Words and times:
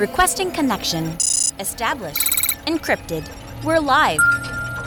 Requesting 0.00 0.50
connection. 0.50 1.08
Established. 1.58 2.30
Encrypted. 2.66 3.28
We're 3.62 3.80
live. 3.80 4.16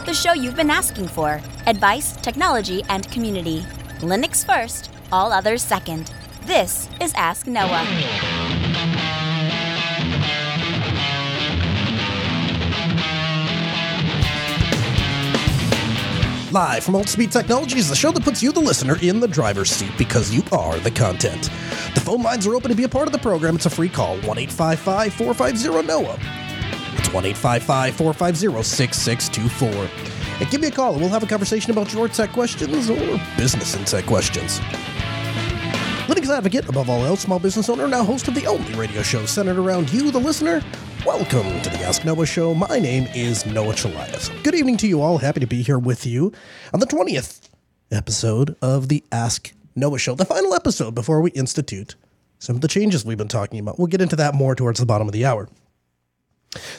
The 0.08 0.13
show 0.16 0.34
you've 0.34 0.55
been 0.55 0.71
asking 0.71 1.08
for. 1.08 1.39
Advice, 1.68 2.16
technology, 2.16 2.82
and 2.89 3.08
community. 3.12 3.60
Linux 3.99 4.44
first, 4.44 4.89
all 5.12 5.31
others 5.31 5.62
second. 5.62 6.12
This 6.47 6.89
is 6.99 7.13
Ask 7.13 7.46
Noah. 7.46 7.86
Live 16.52 16.84
from 16.84 16.95
Altispeed 16.95 17.32
Technologies, 17.32 17.88
the 17.88 17.95
show 17.95 18.12
that 18.12 18.23
puts 18.23 18.41
you, 18.41 18.52
the 18.52 18.59
listener, 18.59 18.98
in 19.04 19.20
the 19.20 19.27
driver's 19.27 19.70
seat 19.70 19.91
because 19.95 20.34
you 20.34 20.41
are 20.52 20.80
the 20.80 20.91
content. 20.91 21.52
The 21.94 22.02
phone 22.02 22.23
lines 22.23 22.48
are 22.48 22.55
open 22.55 22.70
to 22.70 22.75
be 22.75 22.84
a 22.84 22.89
part 22.89 23.07
of 23.07 23.12
the 23.12 23.20
program. 23.20 23.55
It's 23.55 23.66
a 23.66 23.70
free 23.70 23.89
call 23.89 24.16
1 24.21 24.38
855 24.38 25.13
450 25.13 25.88
NOAH. 25.88 26.17
It's 26.99 27.13
1 27.13 27.25
855 27.25 27.95
450 27.95 28.63
6624. 28.63 29.89
And 30.41 30.49
give 30.49 30.59
me 30.59 30.67
a 30.67 30.71
call 30.71 30.93
and 30.93 31.01
we'll 31.01 31.11
have 31.11 31.23
a 31.23 31.27
conversation 31.27 31.71
about 31.71 31.93
your 31.93 32.07
tech 32.07 32.31
questions 32.31 32.89
or 32.89 33.21
business 33.37 33.75
insight 33.75 34.05
questions. 34.07 34.59
Linux 36.07 36.27
advocate, 36.35 36.67
above 36.67 36.89
all 36.89 37.05
else, 37.05 37.21
small 37.21 37.39
business 37.39 37.70
owner, 37.70 37.87
now 37.87 38.03
host 38.03 38.27
of 38.27 38.35
the 38.35 38.48
only 38.48 38.73
radio 38.73 39.01
show 39.03 39.25
centered 39.25 39.57
around 39.57 39.93
you, 39.93 40.12
the 40.12 40.20
listener. 40.20 40.62
Welcome 41.05 41.62
to 41.62 41.70
the 41.70 41.79
Ask 41.84 42.03
Noah 42.03 42.25
Show. 42.25 42.53
My 42.53 42.79
name 42.79 43.07
is 43.13 43.45
Noah 43.45 43.73
Chelliah. 43.73 44.43
Good 44.43 44.55
evening 44.55 44.77
to 44.77 44.87
you 44.87 45.01
all. 45.01 45.20
Happy 45.20 45.39
to 45.39 45.48
be 45.48 45.62
here 45.62 45.79
with 45.79 46.05
you 46.05 46.34
on 46.73 46.79
the 46.79 46.87
20th 46.87 47.49
episode 47.91 48.55
of 48.62 48.89
the 48.89 49.03
Ask 49.12 49.53
Noah 49.76 50.00
Show, 50.00 50.16
the 50.16 50.26
final 50.26 50.54
episode 50.54 50.94
before 50.94 51.22
we 51.22 51.32
institute 51.32 51.95
some 52.40 52.55
of 52.55 52.62
the 52.62 52.68
changes 52.68 53.05
we've 53.05 53.18
been 53.18 53.27
talking 53.27 53.59
about. 53.59 53.80
We'll 53.80 53.88
get 53.88 54.02
into 54.02 54.18
that 54.18 54.36
more 54.36 54.54
towards 54.54 54.80
the 54.80 54.86
bottom 54.86 55.08
of 55.08 55.13
the 55.13 55.26
hour. 55.26 55.49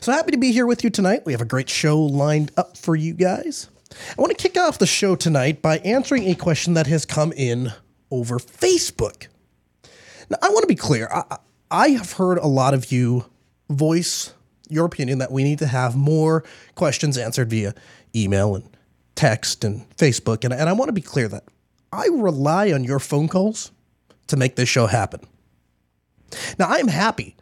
So 0.01 0.13
happy 0.13 0.31
to 0.31 0.37
be 0.39 0.53
here 0.53 0.67
with 0.67 0.85
you 0.85 0.91
tonight. 0.91 1.23
We 1.25 1.33
have 1.33 1.41
a 1.41 1.47
great 1.47 1.69
show 1.69 1.99
lined 2.01 2.53
up 2.57 2.77
for 2.77 2.95
you 2.95 3.15
guys. 3.15 3.69
I 4.17 4.21
want 4.21 4.37
to 4.37 4.41
kick 4.41 4.59
off 4.59 4.79
the 4.79 4.87
show 4.87 5.17
tonight 5.17 5.63
by 5.63 5.79
answering 5.79 6.29
a 6.29 6.35
question 6.35 6.75
that 6.75 6.87
has 6.87 7.05
come 7.05 7.33
in 7.33 7.73
over 8.11 8.39
Facebook. 8.39 9.29
Now, 10.31 10.39
I 10.43 10.51
want 10.51 10.63
to 10.63 10.69
be 10.69 10.77
clear. 10.77 11.09
I, 11.13 11.39
I 11.71 11.89
have 11.91 12.13
heard 12.13 12.39
a 12.39 12.47
lot 12.47 12.75
of 12.75 12.93
you 12.93 13.25
voice 13.71 14.33
your 14.69 14.87
opinion 14.87 15.19
that 15.19 15.33
we 15.33 15.45
need 15.45 15.59
to 15.61 15.67
have 15.67 15.97
more 15.97 16.45
questions 16.75 17.19
answered 17.19 17.51
via 17.51 17.75
email 18.15 18.55
and 18.55 18.77
text 19.15 19.65
and 19.65 19.89
Facebook. 19.97 20.45
And, 20.45 20.53
and 20.53 20.69
I 20.69 20.73
want 20.73 20.89
to 20.89 20.93
be 20.93 21.01
clear 21.01 21.29
that 21.29 21.45
I 21.95 22.07
rely 22.07 22.73
on 22.73 22.85
your 22.85 22.99
phone 22.99 23.29
calls 23.29 23.71
to 24.27 24.37
make 24.37 24.57
this 24.57 24.69
show 24.69 24.87
happen. 24.87 25.21
Now, 26.59 26.69
I 26.69 26.77
am 26.77 26.89
happy 26.89 27.37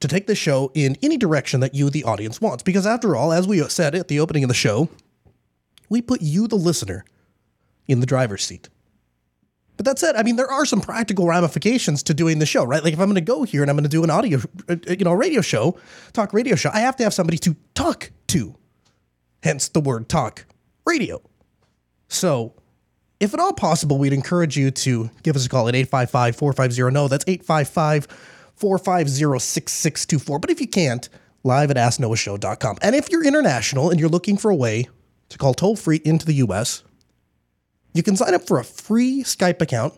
to 0.00 0.08
take 0.08 0.26
the 0.26 0.34
show 0.34 0.70
in 0.74 0.96
any 1.02 1.16
direction 1.16 1.60
that 1.60 1.74
you, 1.74 1.88
the 1.88 2.04
audience, 2.04 2.40
wants, 2.40 2.62
because 2.62 2.86
after 2.86 3.16
all, 3.16 3.32
as 3.32 3.48
we 3.48 3.66
said 3.68 3.94
at 3.94 4.08
the 4.08 4.20
opening 4.20 4.44
of 4.44 4.48
the 4.48 4.54
show, 4.54 4.88
we 5.88 6.02
put 6.02 6.20
you, 6.20 6.46
the 6.46 6.56
listener, 6.56 7.04
in 7.86 8.00
the 8.00 8.06
driver's 8.06 8.44
seat. 8.44 8.68
But 9.76 9.86
that 9.86 9.98
said, 9.98 10.14
I 10.14 10.22
mean, 10.22 10.36
there 10.36 10.50
are 10.50 10.64
some 10.64 10.80
practical 10.80 11.26
ramifications 11.26 12.02
to 12.04 12.14
doing 12.14 12.38
the 12.38 12.46
show, 12.46 12.64
right? 12.64 12.82
Like 12.82 12.92
if 12.92 13.00
I'm 13.00 13.06
going 13.06 13.16
to 13.16 13.20
go 13.20 13.42
here 13.42 13.62
and 13.62 13.70
I'm 13.70 13.76
going 13.76 13.84
to 13.84 13.88
do 13.88 14.04
an 14.04 14.10
audio, 14.10 14.40
uh, 14.68 14.76
you 14.88 15.04
know, 15.04 15.12
radio 15.12 15.40
show, 15.40 15.78
talk 16.12 16.32
radio 16.32 16.54
show, 16.54 16.70
I 16.72 16.80
have 16.80 16.96
to 16.96 17.04
have 17.04 17.14
somebody 17.14 17.38
to 17.38 17.56
talk 17.74 18.12
to. 18.28 18.54
Hence 19.42 19.68
the 19.68 19.80
word 19.80 20.08
talk 20.08 20.46
radio. 20.86 21.20
So, 22.08 22.54
if 23.24 23.32
at 23.32 23.40
all 23.40 23.54
possible, 23.54 23.98
we'd 23.98 24.12
encourage 24.12 24.56
you 24.56 24.70
to 24.70 25.10
give 25.22 25.34
us 25.34 25.46
a 25.46 25.48
call 25.48 25.66
at 25.66 25.74
855 25.74 26.36
450 26.36 26.92
no. 26.92 27.08
That's 27.08 27.24
855 27.26 28.06
450 28.54 29.38
6624. 29.38 30.38
But 30.38 30.50
if 30.50 30.60
you 30.60 30.68
can't, 30.68 31.08
live 31.42 31.70
at 31.70 31.76
asknoahshow.com. 31.76 32.78
And 32.82 32.94
if 32.94 33.10
you're 33.10 33.24
international 33.24 33.90
and 33.90 33.98
you're 33.98 34.10
looking 34.10 34.36
for 34.36 34.50
a 34.50 34.54
way 34.54 34.88
to 35.30 35.38
call 35.38 35.54
toll 35.54 35.74
free 35.74 36.02
into 36.04 36.26
the 36.26 36.34
US, 36.34 36.84
you 37.94 38.02
can 38.02 38.14
sign 38.14 38.34
up 38.34 38.46
for 38.46 38.58
a 38.58 38.64
free 38.64 39.22
Skype 39.22 39.62
account. 39.62 39.94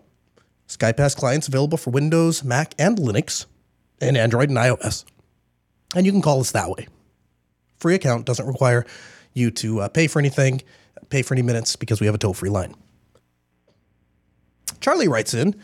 Skype 0.69 0.99
has 0.99 1.15
clients 1.15 1.49
available 1.49 1.79
for 1.79 1.91
Windows, 1.91 2.45
Mac, 2.45 2.75
and 2.79 2.97
Linux, 2.97 3.47
and 4.01 4.17
Android 4.17 4.51
and 4.51 4.59
iOS. 4.59 5.05
And 5.97 6.07
you 6.07 6.13
can 6.13 6.23
call 6.23 6.41
us 6.41 6.53
that 6.53 6.71
way. 6.71 6.87
Free 7.79 7.95
account 7.97 8.25
doesn't 8.25 8.47
require 8.47 8.87
you 9.35 9.51
to 9.51 9.81
uh, 9.81 9.89
pay 9.89 10.07
for 10.07 10.21
anything, 10.21 10.63
pay 11.11 11.23
for 11.23 11.35
any 11.35 11.43
minutes 11.43 11.75
because 11.75 12.01
we 12.01 12.07
have 12.07 12.15
a 12.15 12.19
toll 12.19 12.33
free 12.33 12.51
line. 12.51 12.75
Charlie 14.81 15.09
writes 15.09 15.35
in, 15.35 15.55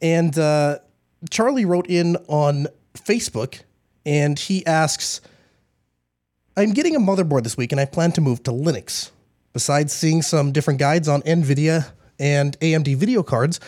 and 0.00 0.38
uh, 0.38 0.78
Charlie 1.30 1.64
wrote 1.64 1.88
in 1.88 2.16
on 2.28 2.66
Facebook, 2.94 3.62
and 4.04 4.38
he 4.38 4.64
asks, 4.66 5.20
I'm 6.56 6.72
getting 6.72 6.96
a 6.96 7.00
motherboard 7.00 7.44
this 7.44 7.56
week 7.56 7.70
and 7.70 7.80
I 7.80 7.84
plan 7.84 8.10
to 8.12 8.20
move 8.20 8.42
to 8.42 8.50
Linux. 8.50 9.12
Besides 9.52 9.92
seeing 9.92 10.22
some 10.22 10.50
different 10.50 10.80
guides 10.80 11.06
on 11.06 11.22
NVIDIA 11.22 11.92
and 12.18 12.58
AMD 12.58 12.96
video 12.96 13.22
cards, 13.22 13.60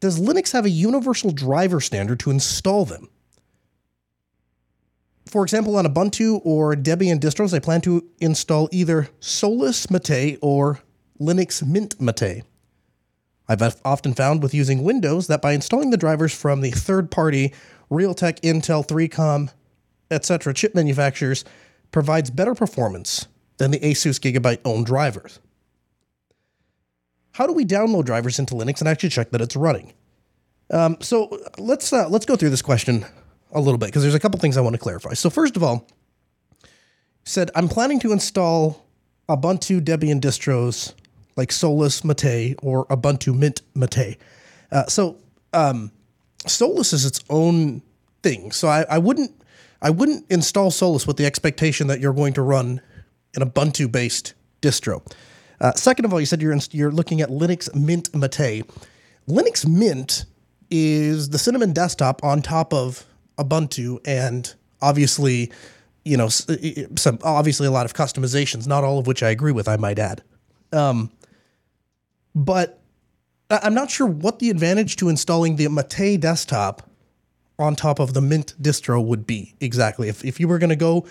does 0.00 0.18
Linux 0.18 0.52
have 0.52 0.64
a 0.64 0.70
universal 0.70 1.32
driver 1.32 1.80
standard 1.80 2.18
to 2.20 2.30
install 2.30 2.86
them? 2.86 3.10
For 5.26 5.42
example, 5.42 5.76
on 5.76 5.84
Ubuntu 5.84 6.40
or 6.42 6.74
Debian 6.74 7.20
distros, 7.20 7.52
I 7.52 7.58
plan 7.58 7.82
to 7.82 8.04
install 8.20 8.70
either 8.72 9.10
Solus 9.20 9.90
Mate 9.90 10.38
or 10.40 10.80
Linux 11.20 11.62
Mint 11.62 12.00
Mate. 12.00 12.42
I've 13.50 13.80
often 13.84 14.14
found 14.14 14.44
with 14.44 14.54
using 14.54 14.84
Windows 14.84 15.26
that 15.26 15.42
by 15.42 15.52
installing 15.52 15.90
the 15.90 15.96
drivers 15.96 16.32
from 16.32 16.60
the 16.60 16.70
third 16.70 17.10
party 17.10 17.52
Realtek, 17.90 18.38
Intel, 18.42 18.86
3Com, 18.86 19.50
etc. 20.08 20.54
chip 20.54 20.72
manufacturers 20.72 21.44
provides 21.90 22.30
better 22.30 22.54
performance 22.54 23.26
than 23.56 23.72
the 23.72 23.80
Asus 23.80 24.20
Gigabyte 24.20 24.60
owned 24.64 24.86
drivers. 24.86 25.40
How 27.32 27.48
do 27.48 27.52
we 27.52 27.64
download 27.64 28.04
drivers 28.04 28.38
into 28.38 28.54
Linux 28.54 28.78
and 28.78 28.88
actually 28.88 29.08
check 29.08 29.30
that 29.32 29.40
it's 29.40 29.56
running? 29.56 29.94
Um, 30.70 30.98
so 31.00 31.36
let's 31.58 31.92
uh, 31.92 32.08
let's 32.08 32.26
go 32.26 32.36
through 32.36 32.50
this 32.50 32.62
question 32.62 33.04
a 33.50 33.60
little 33.60 33.78
bit 33.78 33.86
because 33.86 34.02
there's 34.02 34.14
a 34.14 34.20
couple 34.20 34.38
things 34.38 34.56
I 34.56 34.60
want 34.60 34.74
to 34.74 34.80
clarify. 34.80 35.14
So 35.14 35.28
first 35.28 35.56
of 35.56 35.64
all, 35.64 35.88
said 37.24 37.50
I'm 37.56 37.68
planning 37.68 37.98
to 38.00 38.12
install 38.12 38.86
Ubuntu 39.28 39.80
Debian 39.80 40.20
distros 40.20 40.94
like 41.36 41.52
Solus 41.52 42.04
Mate 42.04 42.56
or 42.62 42.86
Ubuntu 42.86 43.36
Mint 43.36 43.62
Mate. 43.74 44.16
Uh, 44.72 44.86
so 44.86 45.16
um, 45.52 45.90
Solus 46.46 46.92
is 46.92 47.04
its 47.04 47.22
own 47.30 47.82
thing. 48.22 48.52
So 48.52 48.68
I, 48.68 48.84
I 48.88 48.98
wouldn't 48.98 49.32
I 49.82 49.90
wouldn't 49.90 50.26
install 50.30 50.70
Solus 50.70 51.06
with 51.06 51.16
the 51.16 51.26
expectation 51.26 51.86
that 51.86 52.00
you're 52.00 52.12
going 52.12 52.34
to 52.34 52.42
run 52.42 52.80
an 53.34 53.48
Ubuntu 53.48 53.90
based 53.90 54.34
distro. 54.62 55.02
Uh, 55.60 55.72
second 55.72 56.04
of 56.04 56.12
all, 56.12 56.20
you 56.20 56.26
said 56.26 56.40
you're 56.40 56.56
you're 56.70 56.92
looking 56.92 57.20
at 57.20 57.28
Linux 57.28 57.74
Mint 57.74 58.14
Mate. 58.14 58.64
Linux 59.28 59.66
Mint 59.66 60.24
is 60.70 61.30
the 61.30 61.38
Cinnamon 61.38 61.72
desktop 61.72 62.22
on 62.24 62.42
top 62.42 62.72
of 62.72 63.04
Ubuntu, 63.38 64.00
and 64.06 64.54
obviously, 64.80 65.50
you 66.04 66.16
know, 66.16 66.28
some 66.28 67.18
obviously 67.22 67.66
a 67.66 67.70
lot 67.70 67.86
of 67.86 67.94
customizations, 67.94 68.66
not 68.66 68.84
all 68.84 68.98
of 68.98 69.06
which 69.06 69.22
I 69.22 69.30
agree 69.30 69.52
with. 69.52 69.68
I 69.68 69.76
might 69.76 69.98
add, 69.98 70.22
um, 70.72 71.10
but 72.34 72.80
I'm 73.50 73.74
not 73.74 73.90
sure 73.90 74.06
what 74.06 74.38
the 74.38 74.50
advantage 74.50 74.96
to 74.96 75.08
installing 75.08 75.56
the 75.56 75.68
Mate 75.68 76.20
desktop 76.20 76.88
on 77.58 77.76
top 77.76 77.98
of 77.98 78.14
the 78.14 78.20
Mint 78.20 78.54
distro 78.60 79.04
would 79.04 79.26
be 79.26 79.54
exactly. 79.60 80.08
If 80.08 80.24
if 80.24 80.38
you 80.38 80.48
were 80.48 80.58
going 80.58 80.70
to 80.70 80.76
go 80.76 81.06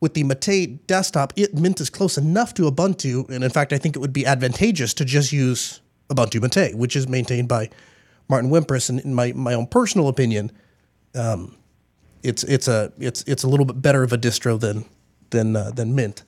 with 0.00 0.14
the 0.14 0.24
Mate 0.24 0.86
desktop, 0.86 1.32
it 1.36 1.54
Mint 1.54 1.80
is 1.80 1.88
close 1.88 2.18
enough 2.18 2.52
to 2.54 2.70
Ubuntu, 2.70 3.28
and 3.30 3.44
in 3.44 3.50
fact, 3.50 3.72
I 3.72 3.78
think 3.78 3.96
it 3.96 4.00
would 4.00 4.12
be 4.12 4.26
advantageous 4.26 4.92
to 4.94 5.04
just 5.04 5.32
use 5.32 5.80
Ubuntu 6.10 6.42
Mate, 6.42 6.76
which 6.76 6.96
is 6.96 7.08
maintained 7.08 7.48
by 7.48 7.70
Martin 8.28 8.50
Wimpress. 8.50 8.90
And 8.90 9.00
in 9.00 9.14
my 9.14 9.32
my 9.32 9.54
own 9.54 9.66
personal 9.66 10.08
opinion, 10.08 10.50
um, 11.14 11.56
it's 12.22 12.42
it's 12.44 12.66
a 12.66 12.92
it's 12.98 13.22
it's 13.26 13.44
a 13.44 13.48
little 13.48 13.66
bit 13.66 13.80
better 13.80 14.02
of 14.02 14.12
a 14.12 14.18
distro 14.18 14.58
than 14.58 14.84
than 15.30 15.54
uh, 15.54 15.70
than 15.70 15.94
Mint. 15.94 16.24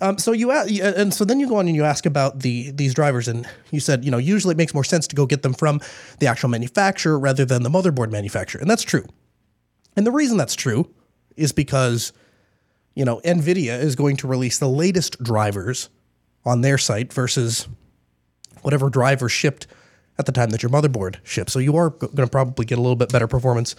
Um, 0.00 0.18
so 0.18 0.32
you 0.32 0.50
ask, 0.50 0.70
and 0.80 1.12
so 1.12 1.24
then 1.24 1.40
you 1.40 1.48
go 1.48 1.56
on 1.56 1.66
and 1.66 1.76
you 1.76 1.84
ask 1.84 2.06
about 2.06 2.40
the 2.40 2.70
these 2.70 2.94
drivers, 2.94 3.28
and 3.28 3.46
you 3.70 3.80
said 3.80 4.04
you 4.04 4.10
know 4.10 4.18
usually 4.18 4.52
it 4.52 4.58
makes 4.58 4.74
more 4.74 4.84
sense 4.84 5.06
to 5.08 5.16
go 5.16 5.26
get 5.26 5.42
them 5.42 5.54
from 5.54 5.80
the 6.18 6.26
actual 6.26 6.48
manufacturer 6.48 7.18
rather 7.18 7.44
than 7.44 7.62
the 7.62 7.70
motherboard 7.70 8.10
manufacturer, 8.10 8.60
and 8.60 8.70
that's 8.70 8.82
true. 8.82 9.04
And 9.96 10.06
the 10.06 10.12
reason 10.12 10.36
that's 10.36 10.54
true 10.54 10.90
is 11.36 11.52
because 11.52 12.12
you 12.94 13.04
know, 13.04 13.20
NVIDIA 13.24 13.80
is 13.80 13.96
going 13.96 14.16
to 14.18 14.26
release 14.26 14.58
the 14.58 14.68
latest 14.68 15.22
drivers 15.22 15.88
on 16.44 16.60
their 16.60 16.78
site 16.78 17.12
versus 17.12 17.68
whatever 18.62 18.90
driver 18.90 19.28
shipped 19.28 19.66
at 20.18 20.26
the 20.26 20.32
time 20.32 20.50
that 20.50 20.62
your 20.62 20.70
motherboard 20.70 21.16
ships. 21.24 21.52
So 21.52 21.58
you 21.58 21.76
are 21.76 21.90
going 21.90 22.16
to 22.16 22.26
probably 22.26 22.64
get 22.64 22.78
a 22.78 22.80
little 22.80 22.96
bit 22.96 23.10
better 23.10 23.26
performance 23.26 23.74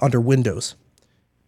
under 0.00 0.20
Windows. 0.20 0.76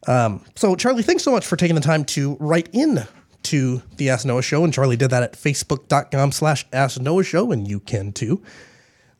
Um, 0.06 0.44
so 0.54 0.76
Charlie, 0.76 1.02
thanks 1.02 1.22
so 1.22 1.32
much 1.32 1.46
for 1.46 1.56
taking 1.56 1.74
the 1.74 1.80
time 1.80 2.04
to 2.06 2.36
write 2.38 2.68
in 2.72 3.06
to 3.46 3.82
the 3.96 4.10
Ask 4.10 4.26
Noah 4.26 4.42
Show, 4.42 4.64
and 4.64 4.72
Charlie 4.72 4.96
did 4.96 5.10
that 5.10 5.22
at 5.22 5.32
facebook.com 5.32 6.32
slash 6.32 6.66
Ask 6.72 7.00
Noah 7.00 7.24
Show, 7.24 7.52
and 7.52 7.66
you 7.66 7.80
can 7.80 8.12
too. 8.12 8.42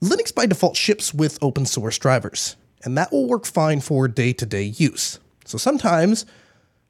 Linux 0.02 0.34
by 0.34 0.46
default 0.46 0.76
ships 0.76 1.14
with 1.14 1.38
open 1.42 1.66
source 1.66 1.98
drivers, 1.98 2.56
and 2.84 2.96
that 2.98 3.12
will 3.12 3.26
work 3.26 3.46
fine 3.46 3.80
for 3.80 4.08
day-to-day 4.08 4.62
use. 4.62 5.18
So 5.44 5.58
sometimes 5.58 6.26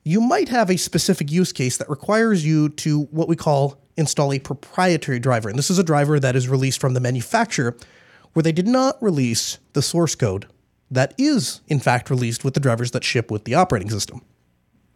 you 0.03 0.21
might 0.21 0.49
have 0.49 0.71
a 0.71 0.77
specific 0.77 1.31
use 1.31 1.53
case 1.53 1.77
that 1.77 1.91
requires 1.91 2.45
you 2.45 2.69
to 2.71 3.03
what 3.11 3.29
we 3.29 3.37
call 3.37 3.81
install 3.97 4.33
a 4.33 4.39
proprietary 4.39 5.19
driver. 5.19 5.49
And 5.49 5.59
this 5.59 5.71
is 5.71 5.79
a 5.79 5.85
driver 5.85 6.21
that 6.21 6.37
is 6.37 6.49
released 6.49 6.81
from 6.81 6.95
the 6.95 7.01
manufacturer 7.01 7.77
where 8.33 8.43
they 8.43 8.53
did 8.53 8.67
not 8.67 9.03
release 9.03 9.59
the 9.73 9.83
source 9.83 10.15
code 10.15 10.47
that 10.91 11.15
is, 11.19 11.61
in 11.67 11.81
fact, 11.81 12.11
released 12.11 12.45
with 12.45 12.55
the 12.55 12.61
drivers 12.61 12.91
that 12.93 13.05
ship 13.05 13.31
with 13.31 13.45
the 13.45 13.55
operating 13.55 13.91
system. 13.91 14.23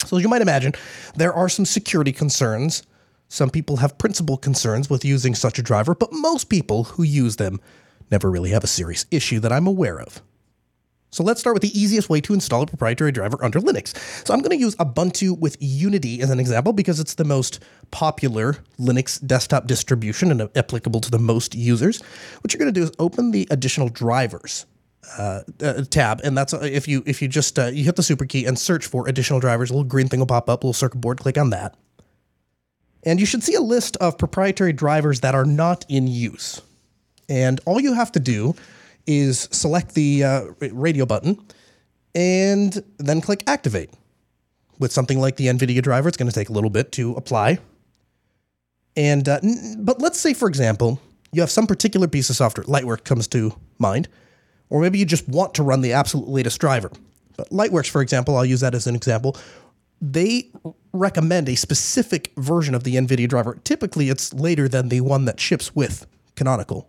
So, 0.07 0.17
as 0.17 0.23
you 0.23 0.29
might 0.29 0.43
imagine, 0.43 0.73
there 1.15 1.33
are 1.33 1.49
some 1.49 1.65
security 1.65 2.13
concerns. 2.13 2.83
Some 3.29 3.51
people 3.51 3.77
have 3.77 3.99
principal 3.99 4.37
concerns 4.37 4.91
with 4.91 5.05
using 5.05 5.35
such 5.35 5.59
a 5.59 5.63
driver, 5.63 5.95
but 5.95 6.13
most 6.13 6.49
people 6.49 6.85
who 6.85 7.03
use 7.03 7.37
them 7.37 7.61
never 8.11 8.31
really 8.31 8.51
have 8.51 8.65
a 8.65 8.69
serious 8.69 9.07
issue 9.11 9.41
that 9.41 9.53
I'm 9.53 9.67
aware 9.67 10.01
of. 10.01 10.21
So 11.13 11.25
let's 11.25 11.41
start 11.41 11.55
with 11.55 11.63
the 11.63 11.79
easiest 11.79 12.09
way 12.09 12.21
to 12.21 12.35
install 12.35 12.63
a 12.63 12.67
proprietary 12.67 13.11
driver 13.11 13.37
under 13.43 13.61
Linux. 13.61 13.97
So 14.27 14.33
I'm 14.33 14.41
going 14.41 14.57
to 14.57 14.65
use 14.65 14.77
Ubuntu 14.77 15.37
with 15.39 15.57
Unity 15.59 16.21
as 16.21 16.31
an 16.31 16.39
example 16.39 16.73
because 16.73 17.01
it's 17.01 17.15
the 17.15 17.25
most 17.25 17.59
popular 17.91 18.59
Linux 18.79 19.25
desktop 19.27 19.67
distribution 19.67 20.31
and 20.31 20.49
applicable 20.55 21.01
to 21.01 21.11
the 21.11 21.19
most 21.19 21.55
users. 21.55 22.01
What 22.43 22.53
you're 22.53 22.61
going 22.61 22.73
to 22.73 22.81
do 22.81 22.85
is 22.85 22.93
open 23.01 23.33
the 23.33 23.49
additional 23.51 23.89
drivers 23.89 24.67
uh, 25.19 25.43
uh, 25.63 25.83
tab, 25.91 26.21
and 26.23 26.37
that's 26.37 26.55
uh, 26.55 26.61
if 26.63 26.87
you 26.87 27.03
if 27.07 27.23
you 27.23 27.29
just 27.29 27.59
uh, 27.59 27.67
you 27.67 27.85
hit 27.85 27.97
the 27.97 28.03
super 28.03 28.27
key 28.27 28.45
and 28.45 28.59
search 28.59 28.87
for 28.87 29.09
additional 29.09 29.41
drivers, 29.41 29.71
a 29.71 29.73
little 29.73 29.85
green 29.85 30.09
thing 30.09 30.21
will 30.21 30.27
pop 30.27 30.49
up, 30.49 30.63
a 30.63 30.67
little 30.67 30.73
circuit 30.73 31.01
board. 31.01 31.19
Click 31.19 31.39
on 31.39 31.51
that, 31.51 31.77
and 33.03 33.19
you 33.19 33.27
should 33.27 33.43
see 33.43 33.55
a 33.55 33.61
list 33.61 33.97
of 33.97 34.19
proprietary 34.19 34.73
drivers 34.73 35.21
that 35.21 35.35
are 35.35 35.45
not 35.45 35.85
in 35.89 36.07
use. 36.07 36.61
And 37.29 37.61
all 37.65 37.81
you 37.81 37.95
have 37.95 38.13
to 38.13 38.21
do 38.21 38.55
is 39.07 39.49
select 39.53 39.95
the 39.95 40.25
uh, 40.25 40.45
radio 40.61 41.07
button 41.07 41.39
and 42.15 42.83
then 42.99 43.21
click 43.21 43.45
activate. 43.47 43.91
With 44.79 44.93
something 44.93 45.21
like 45.21 45.37
the 45.37 45.47
NVIDIA 45.47 45.83
driver, 45.83 46.09
it's 46.09 46.17
going 46.17 46.31
to 46.31 46.35
take 46.35 46.49
a 46.49 46.53
little 46.53 46.71
bit 46.71 46.91
to 46.93 47.13
apply. 47.13 47.59
And 48.97 49.29
uh, 49.29 49.41
but 49.79 50.01
let's 50.01 50.19
say, 50.19 50.33
for 50.33 50.49
example, 50.49 51.01
you 51.33 51.43
have 51.43 51.51
some 51.51 51.67
particular 51.67 52.09
piece 52.09 52.31
of 52.31 52.37
software, 52.37 52.65
Lightwork 52.65 53.05
comes 53.05 53.29
to 53.29 53.55
mind, 53.79 54.09
or 54.71 54.81
maybe 54.81 54.99
you 54.99 55.05
just 55.05 55.29
want 55.29 55.55
to 55.55 55.63
run 55.63 55.83
the 55.83 55.93
absolute 55.93 56.29
latest 56.29 56.61
driver. 56.61 56.91
But 57.37 57.51
Lightworks, 57.51 57.91
for 57.91 58.01
example, 58.01 58.37
I'll 58.37 58.45
use 58.45 58.61
that 58.61 58.75
as 58.75 58.87
an 58.87 58.95
example. 58.95 59.37
They 60.01 60.51
recommend 60.93 61.49
a 61.49 61.55
specific 61.55 62.33
version 62.37 62.75
of 62.75 62.85
the 62.85 62.97
NVIDIA 62.97 63.29
driver. 63.29 63.59
Typically, 63.65 64.09
it's 64.09 64.33
later 64.33 64.69
than 64.69 64.89
the 64.89 65.03
one 65.03 65.27
that 65.27 65.39
ships 65.39 65.75
with 65.75 66.07
Canonical 66.37 66.89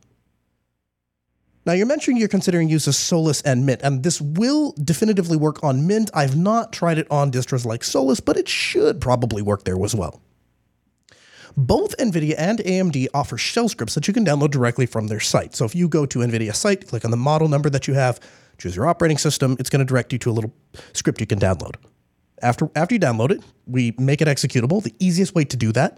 now, 1.63 1.73
you're 1.73 1.85
mentioning 1.85 2.17
you're 2.17 2.27
considering 2.27 2.69
use 2.69 2.87
of 2.87 2.95
Solus 2.95 3.41
and 3.43 3.67
Mint, 3.67 3.81
and 3.83 4.01
this 4.01 4.19
will 4.19 4.73
definitively 4.83 5.37
work 5.37 5.63
on 5.63 5.85
Mint. 5.85 6.09
I've 6.11 6.35
not 6.35 6.73
tried 6.73 6.97
it 6.97 7.05
on 7.11 7.31
distros 7.31 7.65
like 7.65 7.83
Solus, 7.83 8.19
but 8.19 8.35
it 8.35 8.49
should 8.49 8.99
probably 8.99 9.43
work 9.43 9.63
there 9.63 9.81
as 9.83 9.93
well. 9.93 10.21
Both 11.57 11.97
NVIDIA 11.97 12.35
and 12.37 12.59
AMD 12.59 13.07
offer 13.13 13.37
shell 13.37 13.67
scripts 13.67 13.95
that 13.95 14.07
you 14.07 14.13
can 14.13 14.25
download 14.25 14.51
directly 14.51 14.85
from 14.85 15.07
their 15.07 15.19
site. 15.19 15.55
So 15.55 15.65
if 15.65 15.75
you 15.75 15.87
go 15.87 16.05
to 16.05 16.19
NVIDIA 16.19 16.55
site, 16.55 16.87
click 16.87 17.03
on 17.03 17.11
the 17.11 17.17
model 17.17 17.47
number 17.47 17.69
that 17.69 17.87
you 17.87 17.93
have, 17.93 18.19
choose 18.57 18.75
your 18.75 18.87
operating 18.87 19.17
system, 19.17 19.57
it's 19.59 19.69
going 19.69 19.79
to 19.79 19.85
direct 19.85 20.13
you 20.13 20.19
to 20.19 20.31
a 20.31 20.33
little 20.33 20.53
script 20.93 21.19
you 21.19 21.27
can 21.27 21.39
download. 21.39 21.75
After, 22.41 22.69
after 22.75 22.95
you 22.95 22.99
download 22.99 23.31
it, 23.31 23.41
we 23.67 23.93
make 23.97 24.21
it 24.21 24.27
executable. 24.27 24.81
The 24.81 24.95
easiest 24.99 25.35
way 25.35 25.43
to 25.45 25.57
do 25.57 25.71
that 25.73 25.97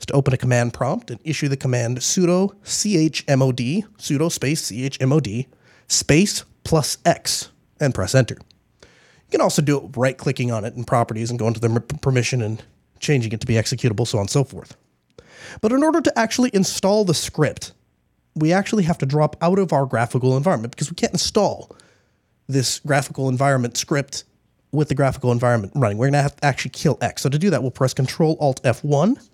is 0.00 0.06
to 0.06 0.14
open 0.14 0.34
a 0.34 0.38
command 0.38 0.72
prompt 0.72 1.10
and 1.10 1.20
issue 1.22 1.48
the 1.48 1.56
command 1.56 1.98
sudo 1.98 2.54
chmod, 2.64 3.86
sudo 3.98 4.32
space 4.32 4.70
chmod, 4.70 5.46
space 5.86 6.44
plus 6.64 6.98
x, 7.04 7.50
and 7.78 7.94
press 7.94 8.14
enter. 8.14 8.38
You 8.80 9.30
can 9.30 9.40
also 9.40 9.62
do 9.62 9.78
it 9.78 9.96
right 9.96 10.16
clicking 10.16 10.50
on 10.50 10.64
it 10.64 10.74
in 10.74 10.84
properties 10.84 11.30
and 11.30 11.38
go 11.38 11.46
into 11.46 11.60
the 11.60 11.80
permission 11.80 12.42
and 12.42 12.62
changing 13.00 13.32
it 13.32 13.40
to 13.40 13.46
be 13.46 13.54
executable, 13.54 14.06
so 14.06 14.18
on 14.18 14.22
and 14.22 14.30
so 14.30 14.44
forth. 14.44 14.76
But 15.60 15.72
in 15.72 15.82
order 15.82 16.00
to 16.00 16.18
actually 16.18 16.50
install 16.52 17.04
the 17.04 17.14
script, 17.14 17.72
we 18.34 18.52
actually 18.52 18.84
have 18.84 18.98
to 18.98 19.06
drop 19.06 19.36
out 19.40 19.58
of 19.58 19.72
our 19.72 19.86
graphical 19.86 20.36
environment 20.36 20.72
because 20.72 20.90
we 20.90 20.96
can't 20.96 21.12
install 21.12 21.76
this 22.48 22.80
graphical 22.80 23.28
environment 23.28 23.76
script 23.76 24.24
with 24.72 24.88
the 24.88 24.94
graphical 24.94 25.30
environment 25.32 25.72
running. 25.76 25.98
We're 25.98 26.06
going 26.06 26.14
to 26.14 26.22
have 26.22 26.36
to 26.36 26.44
actually 26.44 26.72
kill 26.72 26.98
X. 27.00 27.22
So 27.22 27.28
to 27.28 27.38
do 27.38 27.50
that, 27.50 27.62
we'll 27.62 27.70
press 27.70 27.94
Control 27.94 28.36
Alt 28.40 28.62
F1 28.64 29.28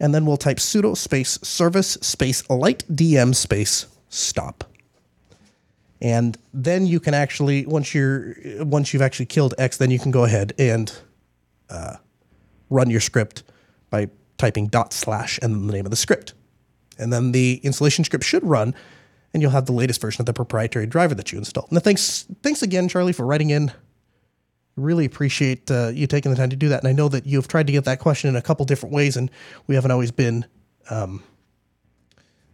and 0.00 0.14
then 0.14 0.24
we'll 0.24 0.38
type 0.38 0.56
sudo 0.56 0.96
space 0.96 1.38
service 1.42 1.92
space 2.00 2.48
light 2.48 2.84
dm 2.90 3.34
space 3.34 3.86
stop. 4.08 4.64
And 6.02 6.38
then 6.54 6.86
you 6.86 6.98
can 6.98 7.12
actually 7.12 7.66
once 7.66 7.94
you're 7.94 8.34
once 8.60 8.92
you've 8.92 9.02
actually 9.02 9.26
killed 9.26 9.54
X, 9.58 9.76
then 9.76 9.90
you 9.90 9.98
can 9.98 10.10
go 10.10 10.24
ahead 10.24 10.54
and 10.58 10.92
uh, 11.68 11.96
run 12.70 12.88
your 12.90 13.00
script 13.00 13.42
by 13.90 14.08
typing 14.40 14.66
dot 14.66 14.92
slash 14.92 15.38
and 15.42 15.54
then 15.54 15.66
the 15.66 15.72
name 15.72 15.84
of 15.84 15.90
the 15.90 15.96
script. 15.96 16.34
And 16.98 17.12
then 17.12 17.32
the 17.32 17.60
installation 17.62 18.04
script 18.04 18.24
should 18.24 18.44
run, 18.44 18.74
and 19.32 19.42
you'll 19.42 19.52
have 19.52 19.66
the 19.66 19.72
latest 19.72 20.00
version 20.00 20.22
of 20.22 20.26
the 20.26 20.32
proprietary 20.32 20.86
driver 20.86 21.14
that 21.14 21.30
you 21.30 21.38
installed. 21.38 21.70
Now, 21.70 21.80
thanks 21.80 22.26
thanks 22.42 22.62
again, 22.62 22.88
Charlie, 22.88 23.12
for 23.12 23.26
writing 23.26 23.50
in 23.50 23.72
really 24.76 25.04
appreciate 25.04 25.70
uh, 25.70 25.88
you 25.88 26.06
taking 26.06 26.30
the 26.30 26.36
time 26.36 26.50
to 26.50 26.56
do 26.56 26.68
that. 26.70 26.80
And 26.80 26.88
I 26.88 26.92
know 26.92 27.08
that 27.08 27.26
you've 27.26 27.48
tried 27.48 27.66
to 27.66 27.72
get 27.72 27.84
that 27.84 27.98
question 27.98 28.30
in 28.30 28.36
a 28.36 28.42
couple 28.42 28.64
different 28.64 28.94
ways, 28.94 29.16
and 29.16 29.30
we 29.66 29.74
haven't 29.74 29.90
always 29.90 30.10
been 30.10 30.46
um, 30.88 31.22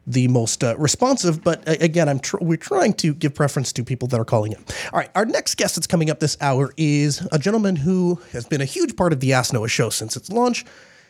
the 0.06 0.28
most 0.28 0.64
uh, 0.64 0.76
responsive. 0.76 1.42
But 1.42 1.62
again, 1.66 2.08
I'm 2.08 2.20
tr- 2.20 2.38
we're 2.40 2.56
trying 2.56 2.94
to 2.94 3.14
give 3.14 3.34
preference 3.34 3.72
to 3.74 3.84
people 3.84 4.08
that 4.08 4.20
are 4.20 4.24
calling 4.24 4.52
in. 4.52 4.64
All 4.92 4.98
right, 4.98 5.10
our 5.14 5.24
next 5.24 5.56
guest 5.56 5.76
that's 5.76 5.86
coming 5.86 6.10
up 6.10 6.20
this 6.20 6.36
hour 6.40 6.72
is 6.76 7.26
a 7.32 7.38
gentleman 7.38 7.76
who 7.76 8.20
has 8.32 8.46
been 8.46 8.60
a 8.60 8.66
huge 8.66 8.96
part 8.96 9.12
of 9.12 9.20
the 9.20 9.32
Ask 9.32 9.52
Noah 9.52 9.68
show 9.68 9.90
since 9.90 10.16
its 10.16 10.30
launch. 10.30 10.64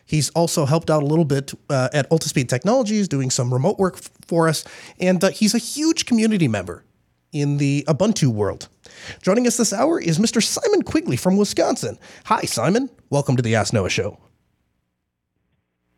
He's 0.06 0.30
also 0.30 0.64
helped 0.64 0.88
out 0.88 1.02
a 1.02 1.06
little 1.06 1.24
bit 1.24 1.52
uh, 1.68 1.88
at 1.92 2.08
Altispeed 2.10 2.48
Technologies, 2.48 3.08
doing 3.08 3.28
some 3.30 3.52
remote 3.52 3.78
work 3.78 3.96
f- 3.96 4.10
for 4.26 4.48
us, 4.48 4.64
and 5.00 5.22
uh, 5.22 5.30
he's 5.30 5.54
a 5.54 5.58
huge 5.58 6.06
community 6.06 6.48
member 6.48 6.84
in 7.32 7.58
the 7.58 7.84
Ubuntu 7.88 8.28
world. 8.28 8.68
Joining 9.20 9.46
us 9.46 9.56
this 9.56 9.72
hour 9.72 10.00
is 10.00 10.18
Mr. 10.18 10.42
Simon 10.42 10.82
Quigley 10.82 11.16
from 11.16 11.36
Wisconsin. 11.36 11.98
Hi, 12.26 12.42
Simon. 12.42 12.88
Welcome 13.10 13.36
to 13.36 13.42
the 13.42 13.54
Ask 13.56 13.72
Noah 13.72 13.90
Show. 13.90 14.18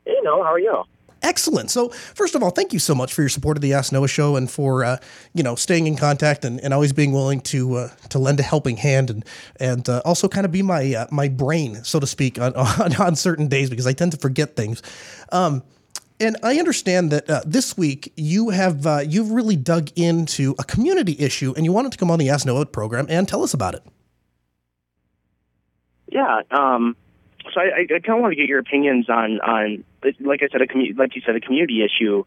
Hey, 0.06 0.16
Noah. 0.22 0.42
How 0.44 0.52
are 0.54 0.58
you? 0.58 0.82
Excellent. 1.22 1.70
So, 1.70 1.88
first 1.88 2.34
of 2.34 2.42
all, 2.42 2.50
thank 2.50 2.72
you 2.72 2.78
so 2.78 2.94
much 2.94 3.12
for 3.12 3.22
your 3.22 3.28
support 3.28 3.56
of 3.56 3.60
the 3.60 3.74
Ask 3.74 3.92
Noah 3.92 4.06
Show 4.06 4.36
and 4.36 4.48
for 4.48 4.84
uh, 4.84 4.98
you 5.34 5.42
know 5.42 5.56
staying 5.56 5.86
in 5.86 5.96
contact 5.96 6.44
and, 6.44 6.60
and 6.60 6.72
always 6.72 6.92
being 6.92 7.12
willing 7.12 7.40
to 7.42 7.74
uh, 7.74 7.88
to 8.10 8.18
lend 8.18 8.38
a 8.38 8.44
helping 8.44 8.76
hand 8.76 9.10
and 9.10 9.24
and 9.58 9.88
uh, 9.88 10.00
also 10.04 10.28
kind 10.28 10.44
of 10.44 10.52
be 10.52 10.62
my 10.62 10.94
uh, 10.94 11.06
my 11.10 11.28
brain, 11.28 11.82
so 11.82 11.98
to 11.98 12.06
speak, 12.06 12.38
on, 12.38 12.54
on, 12.54 12.94
on 12.96 13.16
certain 13.16 13.48
days 13.48 13.68
because 13.68 13.86
I 13.86 13.92
tend 13.92 14.12
to 14.12 14.18
forget 14.18 14.54
things. 14.54 14.82
Um, 15.32 15.62
and 16.20 16.36
I 16.42 16.58
understand 16.58 17.10
that 17.12 17.30
uh, 17.30 17.42
this 17.44 17.76
week 17.76 18.12
you 18.16 18.50
have 18.50 18.86
uh, 18.86 19.00
you've 19.06 19.30
really 19.30 19.56
dug 19.56 19.90
into 19.96 20.54
a 20.58 20.64
community 20.64 21.16
issue, 21.18 21.52
and 21.56 21.64
you 21.64 21.72
wanted 21.72 21.92
to 21.92 21.98
come 21.98 22.10
on 22.10 22.18
the 22.18 22.30
Ask 22.30 22.46
Noah 22.46 22.66
program 22.66 23.06
and 23.08 23.28
tell 23.28 23.42
us 23.42 23.54
about 23.54 23.74
it. 23.74 23.82
Yeah, 26.10 26.42
um, 26.50 26.96
so 27.52 27.60
I, 27.60 27.82
I 27.82 27.86
kind 27.86 28.16
of 28.16 28.20
want 28.20 28.32
to 28.32 28.36
get 28.36 28.48
your 28.48 28.58
opinions 28.58 29.08
on 29.08 29.40
on 29.40 29.84
like 30.20 30.42
I 30.42 30.48
said, 30.50 30.62
a 30.62 30.66
commu- 30.66 30.96
like 30.96 31.14
you 31.16 31.22
said, 31.24 31.36
a 31.36 31.40
community 31.40 31.84
issue 31.84 32.24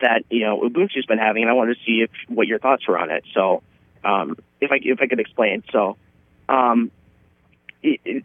that 0.00 0.24
you 0.30 0.40
know 0.40 0.60
Ubuntu's 0.60 1.06
been 1.06 1.18
having, 1.18 1.42
and 1.42 1.50
I 1.50 1.54
wanted 1.54 1.76
to 1.76 1.84
see 1.84 2.02
if 2.02 2.10
what 2.28 2.46
your 2.46 2.58
thoughts 2.58 2.86
were 2.86 2.98
on 2.98 3.10
it. 3.10 3.24
So, 3.34 3.62
um, 4.04 4.36
if 4.60 4.70
I 4.70 4.78
if 4.82 5.00
I 5.00 5.06
could 5.06 5.20
explain, 5.20 5.62
so 5.72 5.96
um, 6.48 6.90
if 7.82 8.22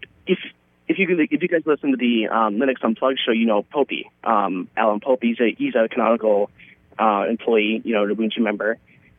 if 0.87 0.97
you 0.97 1.27
if 1.29 1.41
you 1.41 1.47
guys 1.47 1.61
listen 1.65 1.91
to 1.91 1.97
the 1.97 2.27
um, 2.27 2.55
Linux 2.57 2.83
Unplugged 2.83 3.19
show, 3.25 3.31
you 3.31 3.45
know 3.45 3.63
Popey, 3.63 4.05
um, 4.23 4.69
Alan 4.75 4.99
Popey. 4.99 5.23
He's 5.23 5.39
a 5.39 5.55
he's 5.57 5.75
a 5.75 5.87
canonical 5.87 6.49
uh, 6.97 7.25
employee, 7.29 7.81
you 7.83 7.93
know, 7.93 8.03
an 8.03 8.15
Ubuntu 8.15 8.39
member. 8.39 8.77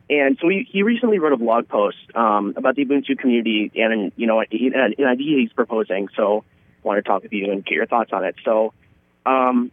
And 0.09 0.39
so 0.41 0.49
he, 0.49 0.67
he 0.69 0.81
recently 0.81 1.19
wrote 1.19 1.33
a 1.33 1.37
blog 1.37 1.67
post 1.67 1.97
um, 2.15 2.55
about 2.57 2.75
the 2.75 2.83
Ubuntu 2.83 3.17
community 3.17 3.71
and 3.75 4.11
you 4.15 4.25
know 4.25 4.39
an, 4.39 4.93
an 4.97 5.05
idea 5.05 5.37
he's 5.37 5.53
proposing. 5.53 6.09
So 6.15 6.43
I 6.83 6.87
want 6.87 6.97
to 6.97 7.07
talk 7.07 7.23
with 7.23 7.33
you 7.33 7.51
and 7.51 7.63
get 7.63 7.75
your 7.75 7.85
thoughts 7.85 8.11
on 8.11 8.25
it. 8.25 8.35
So 8.43 8.73
um, 9.25 9.71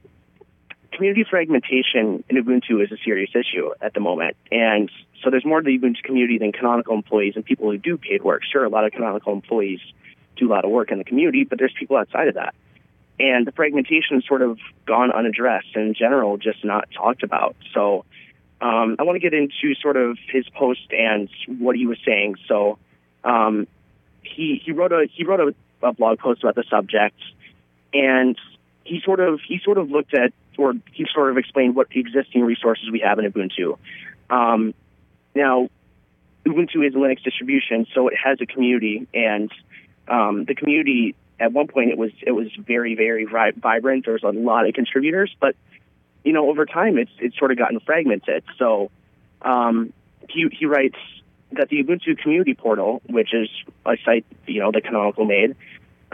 community 0.93 1.25
fragmentation 1.29 2.25
in 2.29 2.37
Ubuntu 2.37 2.83
is 2.83 2.93
a 2.93 2.97
serious 3.05 3.31
issue 3.35 3.71
at 3.81 3.95
the 3.95 4.01
moment, 4.01 4.37
and 4.51 4.91
so 5.23 5.31
there's 5.31 5.45
more 5.45 5.61
to 5.61 5.65
the 5.65 5.79
Ubuntu 5.79 6.03
community 6.03 6.39
than 6.39 6.53
canonical 6.53 6.95
employees 6.95 7.35
and 7.37 7.45
people 7.45 7.71
who 7.71 7.79
do 7.79 7.97
paid 7.97 8.23
work. 8.23 8.43
Sure, 8.51 8.65
a 8.65 8.69
lot 8.69 8.85
of 8.85 8.93
canonical 8.93 9.33
employees 9.33 9.81
do 10.37 10.49
a 10.49 10.53
lot 10.53 10.65
of 10.65 10.71
work 10.71 10.91
in 10.91 10.99
the 10.99 11.05
community, 11.05 11.45
but 11.45 11.59
there's 11.59 11.73
people 11.79 11.97
outside 11.97 12.29
of 12.29 12.35
that. 12.35 12.55
And 13.19 13.47
the 13.47 13.53
fragmentation 13.53 14.17
has 14.17 14.27
sort 14.27 14.43
of 14.43 14.59
gone 14.87 15.11
unaddressed 15.11 15.69
and 15.75 15.89
in 15.89 15.95
general 15.95 16.37
just 16.37 16.65
not 16.65 16.89
talked 16.95 17.23
about. 17.23 17.57
So 17.73 18.05
um, 18.61 18.97
I 18.99 19.05
want 19.05 19.17
to 19.17 19.21
get 19.21 19.35
into 19.35 19.75
sort 19.81 19.97
of 19.97 20.19
his 20.31 20.47
post 20.51 20.91
and 20.91 21.29
what 21.59 21.77
he 21.77 21.87
was 21.87 21.99
saying. 22.05 22.37
So 22.47 22.79
um, 23.25 23.67
he 24.23 24.61
he 24.65 24.73
wrote 24.73 24.93
a 24.93 25.07
he 25.13 25.25
wrote 25.25 25.41
a, 25.83 25.87
a 25.87 25.93
blog 25.93 26.19
post 26.19 26.43
about 26.43 26.55
the 26.55 26.65
subject, 26.71 27.19
and 27.93 28.39
he 28.87 29.01
sort 29.05 29.21
of 29.21 29.41
he 29.47 29.61
sort 29.65 29.79
of 29.79 29.91
looked 29.91 30.15
at 30.15 30.33
or 30.57 30.75
he 30.93 31.07
sort 31.13 31.31
of 31.31 31.37
explained 31.39 31.77
what 31.77 31.89
the 31.91 32.01
existing 32.01 32.43
resources 32.43 32.91
we 32.91 33.01
have 33.01 33.19
in 33.19 33.31
Ubuntu. 33.31 33.77
Um, 34.31 34.73
now, 35.35 35.69
Ubuntu 36.47 36.87
is 36.87 36.95
a 36.95 36.99
Linux 36.99 37.23
distribution, 37.23 37.87
so 37.95 38.09
it 38.09 38.17
has 38.17 38.41
a 38.41 38.47
community, 38.47 39.07
and 39.13 39.51
Um, 40.09 40.45
the 40.45 40.55
community 40.55 41.15
at 41.39 41.53
one 41.53 41.67
point 41.67 41.91
it 41.91 41.99
was 41.99 42.13
it 42.23 42.31
was 42.31 42.49
very 42.57 42.95
very 42.95 43.25
vi- 43.25 43.59
vibrant. 43.59 44.05
There 44.05 44.15
was 44.15 44.23
a 44.23 44.31
lot 44.51 44.69
of 44.69 44.75
contributors, 44.75 45.35
but 45.41 45.55
you 46.25 46.33
know 46.33 46.49
over 46.49 46.65
time 46.65 46.95
it's 47.03 47.11
it's 47.19 47.37
sort 47.39 47.51
of 47.51 47.59
gotten 47.59 47.81
fragmented. 47.81 48.45
So 48.57 48.91
um, 49.43 49.93
he 50.29 50.49
he 50.59 50.67
writes 50.67 51.01
that 51.59 51.69
the 51.69 51.83
Ubuntu 51.83 52.17
community 52.23 52.55
portal, 52.55 53.03
which 53.09 53.35
is 53.35 53.49
a 53.85 53.97
site 54.05 54.25
you 54.47 54.61
know 54.61 54.71
that 54.71 54.85
Canonical 54.85 55.25
made, 55.25 55.57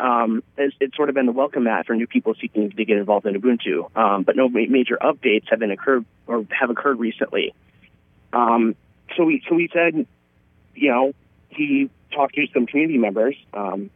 um, 0.03 0.43
it's, 0.59 0.75
it's 0.81 0.97
sort 0.97 1.09
of 1.09 1.15
been 1.15 1.27
the 1.27 1.33
welcome 1.33 1.65
mat 1.65 1.87
for 1.87 1.95
new 1.95 2.09
people 2.09 2.35
seeking 2.41 2.71
to 2.71 2.85
get 2.85 2.99
involved 2.99 3.25
in 3.25 3.41
Ubuntu. 3.41 3.97
Um, 3.97 4.25
but 4.25 4.35
no 4.35 4.49
ma- 4.49 4.67
major 4.69 4.99
updates 5.01 5.49
have 5.49 5.61
been 5.61 5.71
occurred 5.71 6.05
or 6.27 6.45
have 6.51 6.71
occurred 6.71 6.99
recently. 6.99 7.55
Um, 8.33 8.75
so 9.17 9.25
we 9.25 9.45
so 9.49 9.55
we 9.55 9.69
said, 9.73 10.07
you 10.75 10.91
know, 10.91 11.13
he 11.51 11.89
talked 12.13 12.35
to 12.35 12.47
some 12.53 12.67
community 12.67 12.99
members 12.99 13.37
um, 13.55 13.91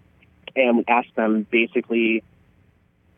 and 0.55 0.85
asked 0.87 1.17
them 1.17 1.45
basically, 1.51 2.23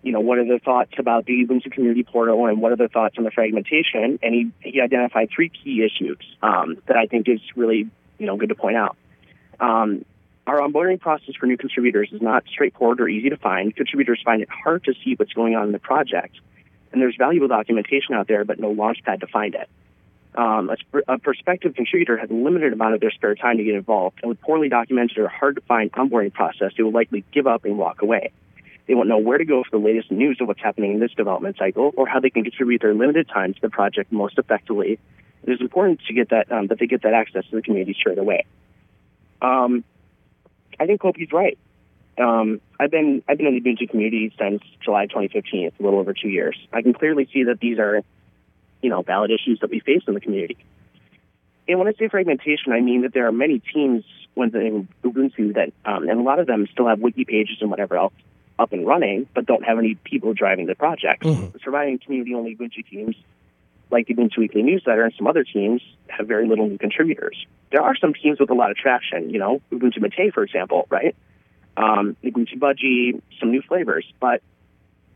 you 0.03 0.13
know, 0.13 0.21
what 0.21 0.39
are 0.39 0.47
their 0.47 0.59
thoughts 0.59 0.93
about 0.97 1.27
the 1.27 1.45
Ubuntu 1.45 1.71
community 1.71 2.05
portal 2.05 2.47
and 2.47 2.63
what 2.63 2.73
are 2.73 2.77
their 2.77 2.89
thoughts 2.89 3.17
on 3.19 3.25
the 3.25 3.31
fragmentation? 3.31 4.19
And 4.23 4.35
he 4.35 4.51
he 4.61 4.81
identified 4.81 5.29
three 5.35 5.51
key 5.51 5.85
issues 5.85 6.19
um, 6.43 6.79
that 6.87 6.97
I 6.97 7.05
think 7.05 7.29
is 7.29 7.41
really 7.55 7.91
you 8.17 8.27
know 8.27 8.39
good 8.39 8.49
to 8.49 8.55
point 8.55 8.79
out. 8.79 8.97
Um, 9.61 10.07
our 10.49 10.61
onboarding 10.61 10.99
process 10.99 11.35
for 11.39 11.47
new 11.47 11.59
contributors 11.59 12.09
is 12.11 12.23
not 12.23 12.45
straightforward 12.49 13.01
or 13.01 13.09
easy 13.09 13.29
to 13.29 13.37
find. 13.37 13.77
Contributors 13.77 14.21
find 14.25 14.41
it 14.41 14.49
hard 14.49 14.83
to 14.85 14.95
see 15.05 15.15
what's 15.15 15.33
going 15.35 15.55
on 15.55 15.67
in 15.67 15.73
the 15.73 15.79
project, 15.79 16.37
and 16.91 17.03
there's 17.03 17.17
valuable 17.17 17.49
documentation 17.49 18.15
out 18.15 18.29
there, 18.29 18.45
but 18.45 18.59
no 18.59 18.75
launchpad 18.75 19.21
to 19.21 19.27
find 19.27 19.55
it. 19.55 19.69
Um, 20.35 20.71
a, 20.71 21.15
a, 21.15 21.19
prospective 21.19 21.75
contributor 21.75 22.17
has 22.17 22.31
a 22.31 22.35
limited 22.35 22.73
amount 22.73 22.95
of 22.95 23.01
their 23.01 23.11
spare 23.11 23.35
time 23.35 23.59
to 23.59 23.65
get 23.65 23.75
involved, 23.75 24.21
and 24.23 24.29
with 24.31 24.41
poorly 24.41 24.69
documented 24.69 25.19
or 25.19 25.29
hard 25.29 25.57
to 25.57 25.61
find 25.63 25.93
onboarding 25.93 26.33
process, 26.33 26.73
they 26.77 26.83
will 26.83 26.93
likely 26.93 27.25
give 27.33 27.47
up 27.47 27.65
and 27.65 27.77
walk 27.77 28.03
away. 28.03 28.31
They 28.87 28.95
won't 28.95 29.09
know 29.09 29.19
where 29.19 29.37
to 29.37 29.45
go 29.45 29.63
for 29.65 29.79
the 29.79 29.85
latest 29.85 30.11
news 30.11 30.39
of 30.41 30.49
what's 30.49 30.63
happening 30.63 30.93
in 30.93 31.01
this 31.01 31.13
development 31.13 31.57
cycle, 31.59 31.93
or 31.97 32.07
how 32.07 32.21
they 32.21 32.31
can 32.31 32.45
contribute 32.45 32.81
their 32.81 32.95
limited 32.95 33.29
time 33.29 33.53
to 33.53 33.61
the 33.61 33.69
project 33.69 34.13
most 34.13 34.39
effectively. 34.39 34.99
It 35.43 35.53
is 35.53 35.61
important 35.61 36.01
to 36.07 36.15
get 36.15 36.31
that 36.31 36.51
um, 36.51 36.69
that 36.69 36.79
they 36.79 36.87
get 36.87 37.03
that 37.03 37.13
access 37.13 37.45
to 37.51 37.57
the 37.57 37.63
community 37.63 37.95
straight 37.99 38.19
away. 38.19 38.47
Um, 39.43 39.85
I 40.81 40.87
think 40.87 41.01
Popey's 41.01 41.33
right. 41.33 41.59
Um, 42.19 42.61
I've 42.81 42.91
been 42.91 43.23
I've 43.29 43.39
been 43.39 43.47
in 43.47 43.55
the 43.55 43.61
Ubuntu 43.61 43.89
community 43.89 44.33
since 44.39 44.63
July 44.85 45.07
2015. 45.07 45.67
It's 45.67 45.79
a 45.79 45.83
little 45.83 46.01
over 46.01 46.15
two 46.15 46.29
years. 46.29 46.57
I 46.73 46.83
can 46.83 46.93
clearly 46.93 47.29
see 47.33 47.45
that 47.45 47.61
these 47.61 47.79
are, 47.79 48.03
you 48.83 48.91
know, 48.91 49.03
valid 49.03 49.31
issues 49.31 49.61
that 49.61 49.71
we 49.71 49.81
face 49.81 50.03
in 50.07 50.15
the 50.15 50.21
community. 50.21 50.57
And 51.69 51.79
when 51.79 51.87
I 51.87 51.93
say 51.93 52.09
fragmentation, 52.09 52.73
I 52.73 52.81
mean 52.81 53.03
that 53.03 53.13
there 53.13 53.27
are 53.29 53.33
many 53.33 53.61
teams 53.61 54.05
within 54.35 54.89
Ubuntu 55.05 55.55
that, 55.55 55.73
um, 55.85 56.09
and 56.09 56.19
a 56.19 56.23
lot 56.23 56.39
of 56.39 56.47
them 56.47 56.67
still 56.73 56.89
have 56.89 57.01
wiki 57.01 57.25
pages 57.25 57.59
and 57.61 57.71
whatever 57.71 57.97
else 57.97 58.15
up 58.59 58.73
and 58.73 58.87
running, 58.87 59.27
but 59.35 59.47
don't 59.47 59.65
have 59.65 59.79
any 59.79 59.95
people 59.95 60.33
driving 60.33 60.67
the 60.67 60.75
project. 60.75 61.23
Mhm. 61.23 61.61
Surviving 61.63 61.99
community-only 61.99 62.57
Ubuntu 62.57 62.85
teams 62.87 63.17
like 63.91 64.07
the 64.07 64.15
Ubuntu 64.15 64.39
Weekly 64.39 64.63
newsletter 64.63 65.05
and 65.05 65.15
some 65.17 65.27
other 65.27 65.45
teams 65.45 65.83
have 66.09 66.27
very 66.27 66.47
little 66.47 66.69
new 66.69 66.79
contributors. 66.79 67.47
There 67.71 67.83
are 67.83 67.97
some 67.97 68.15
teams 68.15 68.41
with 68.41 68.51
a 68.51 68.55
lot 68.55 68.71
of 68.71 68.77
traction, 68.77 69.31
you 69.31 69.39
know, 69.39 69.61
Ubuntu 69.73 70.01
Mate, 70.01 70.33
for 70.33 70.43
example, 70.43 70.87
right? 70.91 71.15
Um, 71.77 72.17
Ubuntu 72.25 72.59
Budgie, 72.59 73.21
some 73.39 73.51
new 73.51 73.63
flavors, 73.63 74.05
but 74.21 74.43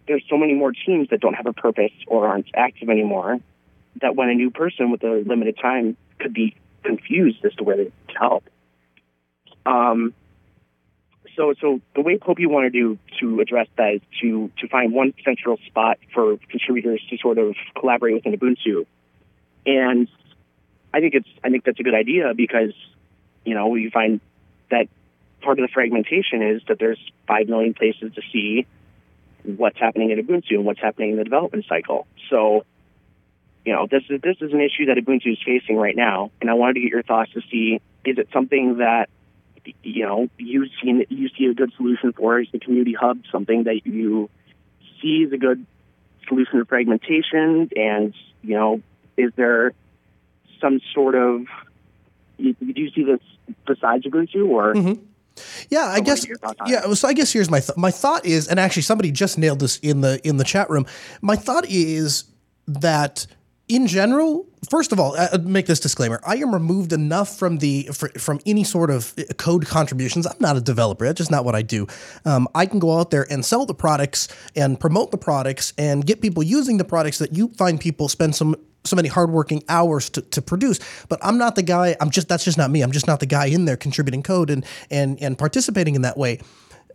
there's 0.06 0.22
so 0.28 0.36
many 0.36 0.54
more 0.54 0.72
teams 0.72 1.08
that 1.10 1.20
don't 1.20 1.34
have 1.34 1.46
a 1.46 1.52
purpose 1.52 1.92
or 2.06 2.28
aren't 2.28 2.46
active 2.54 2.88
anymore 2.88 3.38
that 4.00 4.16
when 4.16 4.28
a 4.28 4.34
new 4.34 4.50
person 4.50 4.90
with 4.90 5.02
a 5.04 5.22
limited 5.26 5.58
time 5.60 5.96
could 6.18 6.32
be 6.32 6.56
confused 6.82 7.44
as 7.44 7.54
to 7.54 7.64
where 7.64 7.76
to 7.76 7.92
help. 8.18 8.44
Um, 9.64 10.14
so, 11.36 11.54
so 11.60 11.80
the 11.94 12.02
way 12.02 12.18
Popey 12.18 12.46
wanted 12.46 12.72
to 12.74 12.98
to 13.20 13.40
address 13.40 13.68
that 13.76 13.94
is 13.94 14.00
to 14.20 14.50
to 14.58 14.68
find 14.68 14.92
one 14.92 15.14
central 15.24 15.56
spot 15.66 15.98
for 16.12 16.36
contributors 16.50 17.02
to 17.10 17.16
sort 17.18 17.38
of 17.38 17.54
collaborate 17.78 18.14
within 18.14 18.38
Ubuntu, 18.38 18.86
and 19.66 20.08
I 20.92 21.00
think 21.00 21.14
it's 21.14 21.28
I 21.42 21.50
think 21.50 21.64
that's 21.64 21.80
a 21.80 21.82
good 21.82 21.94
idea 21.94 22.32
because 22.34 22.72
you 23.44 23.54
know 23.54 23.74
you 23.74 23.90
find 23.90 24.20
that 24.70 24.88
part 25.40 25.58
of 25.58 25.68
the 25.68 25.72
fragmentation 25.72 26.42
is 26.42 26.62
that 26.68 26.78
there's 26.78 26.98
five 27.26 27.48
million 27.48 27.74
places 27.74 28.12
to 28.14 28.22
see 28.32 28.66
what's 29.44 29.78
happening 29.78 30.10
in 30.10 30.18
Ubuntu 30.24 30.52
and 30.52 30.64
what's 30.64 30.80
happening 30.80 31.12
in 31.12 31.16
the 31.16 31.24
development 31.24 31.64
cycle. 31.68 32.06
So, 32.30 32.64
you 33.64 33.72
know, 33.72 33.86
this 33.90 34.02
is 34.08 34.20
this 34.20 34.36
is 34.40 34.52
an 34.52 34.60
issue 34.60 34.86
that 34.86 34.96
Ubuntu 34.96 35.32
is 35.32 35.38
facing 35.44 35.76
right 35.76 35.96
now, 35.96 36.30
and 36.40 36.50
I 36.50 36.54
wanted 36.54 36.74
to 36.74 36.80
get 36.80 36.90
your 36.90 37.02
thoughts 37.02 37.32
to 37.32 37.40
see 37.50 37.80
is 38.04 38.18
it 38.18 38.28
something 38.32 38.78
that 38.78 39.08
you 39.82 40.06
know 40.06 40.28
you 40.38 40.66
see 40.82 41.06
you 41.08 41.28
see 41.36 41.46
a 41.46 41.54
good 41.54 41.72
solution 41.76 42.12
for? 42.12 42.40
Is 42.40 42.48
the 42.52 42.58
community 42.58 42.94
hub 42.94 43.20
something 43.30 43.64
that 43.64 43.86
you 43.86 44.28
see 45.00 45.24
as 45.26 45.32
a 45.32 45.38
good 45.38 45.66
solution 46.28 46.58
to 46.58 46.64
fragmentation? 46.64 47.70
And 47.76 48.14
you 48.42 48.54
know, 48.56 48.82
is 49.16 49.32
there 49.36 49.72
some 50.60 50.80
sort 50.94 51.14
of 51.14 51.46
you, 52.38 52.54
do 52.54 52.80
you 52.80 52.90
see 52.90 53.04
this 53.04 53.20
besides 53.66 54.04
Ubuntu 54.04 54.48
or? 54.48 54.74
Mm-hmm. 54.74 55.04
Yeah, 55.70 55.86
I 55.86 56.00
guess. 56.00 56.20
get 56.20 56.28
your 56.28 56.38
thoughts 56.38 56.60
on 56.60 56.70
Yeah, 56.70 56.92
so 56.92 57.08
I 57.08 57.14
guess 57.14 57.32
here's 57.32 57.50
my 57.50 57.60
th- 57.60 57.76
my 57.76 57.90
thought 57.90 58.26
is, 58.26 58.48
and 58.48 58.60
actually 58.60 58.82
somebody 58.82 59.10
just 59.10 59.38
nailed 59.38 59.60
this 59.60 59.78
in 59.78 60.02
the 60.02 60.20
in 60.26 60.36
the 60.36 60.44
chat 60.44 60.68
room. 60.68 60.86
My 61.22 61.36
thought 61.36 61.64
is 61.66 62.24
that 62.66 63.26
in 63.74 63.86
general, 63.86 64.46
first 64.68 64.92
of 64.92 65.00
all, 65.00 65.16
uh, 65.16 65.38
make 65.42 65.66
this 65.66 65.80
disclaimer: 65.80 66.20
I 66.26 66.36
am 66.36 66.52
removed 66.52 66.92
enough 66.92 67.38
from 67.38 67.58
the 67.58 67.84
fr- 67.92 68.18
from 68.18 68.38
any 68.44 68.64
sort 68.64 68.90
of 68.90 69.14
uh, 69.18 69.22
code 69.38 69.66
contributions. 69.66 70.26
I'm 70.26 70.36
not 70.40 70.56
a 70.56 70.60
developer; 70.60 71.06
that's 71.06 71.18
just 71.18 71.30
not 71.30 71.44
what 71.44 71.54
I 71.54 71.62
do. 71.62 71.86
Um, 72.26 72.48
I 72.54 72.66
can 72.66 72.78
go 72.78 72.98
out 72.98 73.10
there 73.10 73.26
and 73.30 73.44
sell 73.44 73.64
the 73.64 73.74
products 73.74 74.28
and 74.54 74.78
promote 74.78 75.10
the 75.10 75.18
products 75.18 75.72
and 75.78 76.06
get 76.06 76.20
people 76.20 76.42
using 76.42 76.76
the 76.76 76.84
products 76.84 77.18
that 77.18 77.32
you 77.32 77.48
find 77.56 77.80
people 77.80 78.08
spend 78.08 78.34
some 78.36 78.56
so 78.84 78.96
many 78.96 79.08
hardworking 79.08 79.62
hours 79.68 80.10
to, 80.10 80.20
to 80.20 80.42
produce. 80.42 80.80
But 81.08 81.20
I'm 81.22 81.38
not 81.38 81.54
the 81.54 81.62
guy. 81.62 81.96
I'm 82.00 82.10
just 82.10 82.28
that's 82.28 82.44
just 82.44 82.58
not 82.58 82.70
me. 82.70 82.82
I'm 82.82 82.92
just 82.92 83.06
not 83.06 83.20
the 83.20 83.26
guy 83.26 83.46
in 83.46 83.64
there 83.64 83.78
contributing 83.78 84.22
code 84.22 84.50
and 84.50 84.66
and 84.90 85.20
and 85.22 85.38
participating 85.38 85.94
in 85.94 86.02
that 86.02 86.18
way. 86.18 86.40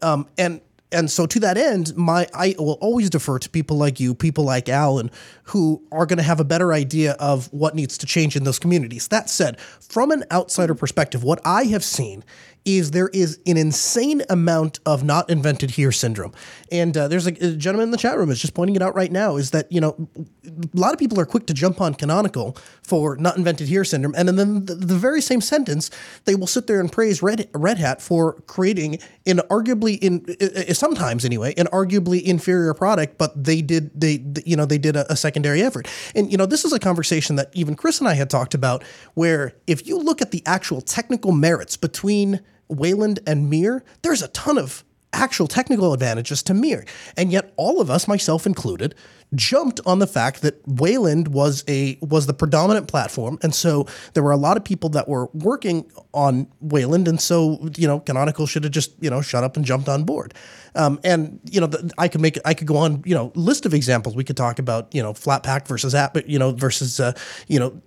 Um, 0.03 0.27
and 0.37 0.61
and 0.91 1.11
so 1.11 1.25
to 1.25 1.39
that 1.41 1.57
end, 1.57 1.95
my 1.95 2.27
I 2.33 2.55
will 2.57 2.77
always 2.81 3.09
defer 3.09 3.39
to 3.39 3.49
people 3.49 3.77
like 3.77 3.99
you, 3.99 4.13
people 4.13 4.43
like 4.43 4.69
Alan, 4.69 5.11
who 5.43 5.83
are 5.91 6.05
going 6.05 6.17
to 6.17 6.23
have 6.23 6.39
a 6.39 6.45
better 6.45 6.71
idea 6.73 7.13
of 7.13 7.51
what 7.51 7.75
needs 7.75 7.97
to 7.99 8.05
change 8.05 8.35
in 8.35 8.43
those 8.43 8.59
communities. 8.59 9.07
That 9.09 9.29
said, 9.29 9.59
from 9.59 10.11
an 10.11 10.23
outsider 10.31 10.75
perspective, 10.75 11.23
what 11.23 11.41
I 11.43 11.65
have 11.65 11.83
seen 11.83 12.23
is 12.67 12.91
there 12.91 13.07
is 13.09 13.39
an 13.45 13.55
insane 13.55 14.21
amount 14.29 14.79
of 14.85 15.03
not 15.03 15.29
invented 15.29 15.71
here 15.71 15.91
syndrome. 15.91 16.33
And 16.71 16.95
uh, 16.97 17.07
there's 17.07 17.25
a, 17.25 17.31
a 17.31 17.55
gentleman 17.55 17.85
in 17.85 17.91
the 17.91 17.97
chat 17.97 18.17
room 18.17 18.29
is 18.29 18.41
just 18.41 18.53
pointing 18.53 18.75
it 18.75 18.81
out 18.81 18.93
right 18.93 19.11
now 19.11 19.37
is 19.37 19.51
that, 19.51 19.71
you 19.71 19.79
know, 19.79 20.09
a 20.45 20.77
lot 20.77 20.93
of 20.93 20.99
people 20.99 21.19
are 21.19 21.25
quick 21.25 21.47
to 21.47 21.53
jump 21.53 21.79
on 21.79 21.93
canonical 21.93 22.57
for 22.83 23.15
not 23.15 23.37
invented 23.37 23.69
here 23.69 23.85
syndrome. 23.85 24.13
And 24.17 24.27
then 24.27 24.65
the, 24.65 24.75
the 24.75 24.95
very 24.95 25.21
same 25.21 25.39
sentence, 25.39 25.89
they 26.25 26.35
will 26.35 26.47
sit 26.47 26.67
there 26.67 26.81
and 26.81 26.91
praise 26.91 27.23
Red, 27.23 27.49
Red 27.53 27.77
Hat 27.77 28.01
for 28.01 28.33
creating 28.47 28.99
an 29.25 29.39
arguably 29.49 29.97
in 29.99 30.25
uh, 30.41 30.73
sometimes 30.73 31.25
anyway, 31.25 31.53
an 31.57 31.67
arguably 31.67 32.21
inferior 32.21 32.73
product, 32.73 33.17
but 33.17 33.41
they 33.41 33.61
did 33.61 33.91
they 33.99 34.23
you 34.45 34.55
know 34.55 34.65
they 34.65 34.77
did 34.77 34.95
a, 34.95 35.11
a 35.11 35.15
secondary 35.15 35.61
effort. 35.61 35.87
And 36.15 36.31
you 36.31 36.37
know 36.37 36.45
this 36.45 36.65
is 36.65 36.73
a 36.73 36.79
conversation 36.79 37.35
that 37.37 37.49
even 37.53 37.75
Chris 37.75 37.99
and 37.99 38.07
I 38.07 38.13
had 38.13 38.29
talked 38.29 38.53
about, 38.53 38.83
where 39.13 39.53
if 39.67 39.87
you 39.87 39.97
look 39.97 40.21
at 40.21 40.31
the 40.31 40.43
actual 40.45 40.81
technical 40.81 41.31
merits 41.31 41.77
between 41.77 42.41
Wayland 42.69 43.19
and 43.25 43.49
Mir, 43.49 43.83
there's 44.01 44.21
a 44.21 44.27
ton 44.29 44.57
of 44.57 44.83
actual 45.13 45.47
technical 45.47 45.93
advantages 45.93 46.43
to 46.43 46.53
Mir. 46.53 46.85
And 47.15 47.31
yet 47.31 47.53
all 47.57 47.81
of 47.81 47.89
us, 47.89 48.07
myself 48.07 48.45
included, 48.45 48.93
jumped 49.35 49.81
on 49.85 49.99
the 49.99 50.07
fact 50.07 50.41
that 50.41 50.61
Wayland 50.65 51.29
was 51.29 51.63
a 51.67 51.97
was 52.01 52.27
the 52.27 52.33
predominant 52.33 52.87
platform. 52.87 53.37
And 53.41 53.53
so 53.53 53.87
there 54.13 54.23
were 54.23 54.31
a 54.31 54.37
lot 54.37 54.57
of 54.57 54.63
people 54.63 54.89
that 54.91 55.07
were 55.07 55.27
working 55.33 55.91
on 56.13 56.47
Wayland. 56.61 57.07
And 57.07 57.19
so, 57.19 57.69
you 57.75 57.87
know, 57.87 57.99
Canonical 57.99 58.45
should 58.45 58.63
have 58.63 58.71
just, 58.71 58.91
you 59.01 59.09
know, 59.09 59.21
shut 59.21 59.43
up 59.43 59.57
and 59.57 59.65
jumped 59.65 59.89
on 59.89 60.03
board. 60.03 60.33
Um, 60.75 60.99
and 61.03 61.39
you 61.49 61.59
know, 61.59 61.67
the, 61.67 61.91
I 61.97 62.07
could 62.07 62.21
make 62.21 62.37
I 62.45 62.53
could 62.53 62.67
go 62.67 62.77
on, 62.77 63.03
you 63.05 63.15
know, 63.15 63.31
list 63.35 63.65
of 63.65 63.73
examples. 63.73 64.15
We 64.15 64.23
could 64.23 64.37
talk 64.37 64.59
about, 64.59 64.93
you 64.93 65.01
know, 65.01 65.13
Flatpak 65.13 65.67
versus 65.67 65.95
app, 65.95 66.17
you 66.25 66.39
know, 66.39 66.51
versus 66.51 66.99
uh, 66.99 67.13
you 67.47 67.59
know, 67.59 67.81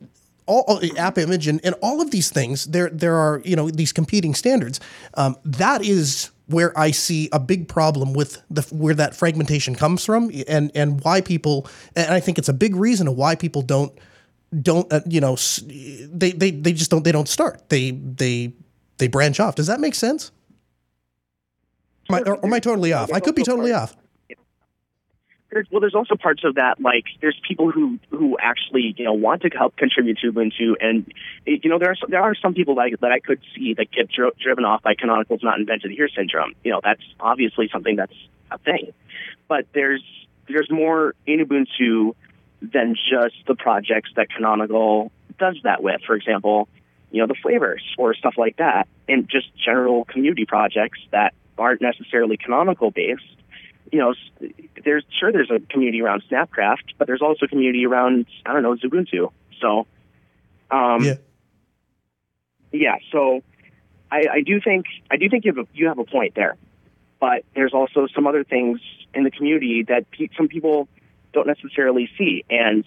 all, 0.51 0.81
app 0.99 1.17
image 1.19 1.47
and, 1.47 1.61
and 1.65 1.75
all 1.83 2.01
of 2.01 2.11
these 2.11 2.31
things 2.31 2.67
there 2.67 2.91
there 2.91 3.17
are 3.17 3.41
you 3.45 3.57
know 3.57 3.71
these 3.71 3.93
competing 3.93 4.35
standards. 4.35 4.81
Um, 5.15 5.37
that 5.45 5.85
is 5.85 6.31
where 6.47 6.77
I 6.77 6.91
see 6.91 7.29
a 7.33 7.39
big 7.39 7.69
problem 7.69 8.13
with 8.13 8.43
the 8.51 8.63
where 8.75 8.95
that 8.95 9.15
fragmentation 9.15 9.75
comes 9.75 10.05
from 10.05 10.31
and 10.49 10.73
and 10.75 11.01
why 11.03 11.21
people 11.21 11.69
and 11.95 12.13
I 12.13 12.21
think 12.21 12.39
it's 12.39 12.49
a 12.49 12.53
big 12.53 12.75
reason 12.75 13.07
of 13.07 13.15
why 13.15 13.37
people 13.37 13.63
don't 13.63 13.97
don't 14.61 14.93
uh, 14.93 15.01
you 15.07 15.21
know 15.21 15.37
they, 15.67 16.33
they 16.33 16.51
they 16.51 16.73
just 16.73 16.91
don't 16.91 17.05
they 17.05 17.13
don't 17.13 17.29
start. 17.29 17.69
They 17.69 17.93
they 17.93 18.53
they 18.99 19.07
branch 19.07 19.39
off. 19.39 19.55
Does 19.55 19.69
that 19.69 19.81
make 19.81 19.95
sense? 19.95 20.33
Am 22.09 22.17
I, 22.17 22.21
or, 22.23 22.35
or 22.35 22.47
am 22.47 22.53
I 22.53 22.59
totally 22.59 22.93
off? 22.93 23.13
I 23.13 23.21
could 23.21 23.37
be 23.37 23.45
totally 23.45 23.73
off 23.73 23.95
there's, 25.51 25.67
well, 25.71 25.81
there's 25.81 25.95
also 25.95 26.15
parts 26.15 26.43
of 26.45 26.55
that 26.55 26.81
like 26.81 27.05
there's 27.21 27.39
people 27.47 27.71
who 27.71 27.99
who 28.11 28.37
actually 28.41 28.95
you 28.97 29.05
know 29.05 29.13
want 29.13 29.43
to 29.43 29.49
help 29.49 29.77
contribute 29.77 30.19
to 30.19 30.33
Ubuntu, 30.33 30.75
and 30.81 31.13
you 31.45 31.69
know 31.69 31.79
there 31.79 31.91
are 31.91 31.97
there 32.09 32.23
are 32.23 32.35
some 32.35 32.55
people 32.55 32.77
that 32.77 32.83
I, 32.83 32.91
that 33.01 33.13
I 33.13 33.21
could 33.21 33.41
see 33.55 33.75
that 33.75 33.91
get 33.91 34.11
driven 34.11 34.65
off 34.65 34.83
by 34.83 34.95
Canonical's 34.95 35.43
not 35.43 35.59
invented 35.59 35.91
here 35.91 36.09
syndrome. 36.09 36.55
You 36.63 36.73
know 36.73 36.81
that's 36.83 37.03
obviously 37.19 37.69
something 37.73 37.97
that's 37.97 38.15
a 38.51 38.59
thing, 38.59 38.93
but 39.49 39.67
there's 39.75 40.05
there's 40.49 40.71
more 40.71 41.15
in 41.27 41.45
Ubuntu 41.45 42.15
than 42.63 42.95
just 42.95 43.37
the 43.47 43.55
projects 43.55 44.11
that 44.17 44.29
Canonical 44.31 45.11
does 45.39 45.57
that 45.65 45.83
with. 45.83 46.01
For 46.07 46.15
example, 46.15 46.69
you 47.11 47.21
know 47.21 47.27
the 47.27 47.39
flavors 47.43 47.83
or 47.99 48.15
stuff 48.15 48.35
like 48.39 48.59
that, 48.59 48.87
and 49.09 49.29
just 49.29 49.49
general 49.57 50.05
community 50.05 50.47
projects 50.47 51.01
that 51.11 51.35
aren't 51.59 51.83
necessarily 51.83 52.37
Canonical 52.37 52.93
based 52.93 53.25
you 53.93 53.99
know, 53.99 54.15
there's 54.85 55.05
sure 55.19 55.33
there's 55.33 55.51
a 55.51 55.61
community 55.61 56.01
around 56.01 56.23
Snapcraft, 56.31 56.95
but 56.99 57.07
there's 57.07 57.23
also 57.23 57.47
a 57.47 57.49
community 57.49 57.87
around 57.87 58.27
I 58.47 58.53
don't 58.53 58.63
know 58.63 58.75
Ubuntu. 58.75 59.33
So, 59.61 59.87
um, 60.71 61.05
yeah, 61.05 61.15
yeah. 62.73 62.97
So, 63.13 63.43
I, 64.11 64.27
I 64.33 64.41
do 64.43 64.61
think 64.61 64.87
I 65.11 65.17
do 65.17 65.29
think 65.29 65.45
you 65.45 65.55
have 65.55 65.67
a, 65.67 65.69
you 65.75 65.89
have 65.89 65.99
a 65.99 66.05
point 66.05 66.35
there, 66.35 66.57
but 67.21 67.45
there's 67.55 67.75
also 67.75 68.07
some 68.15 68.27
other 68.27 68.45
things 68.45 68.81
in 69.15 69.25
the 69.25 69.31
community 69.31 69.85
that 69.89 70.11
pe- 70.11 70.29
some 70.37 70.49
people 70.49 70.89
don't 71.33 71.47
necessarily 71.47 72.09
see. 72.17 72.45
And 72.49 72.85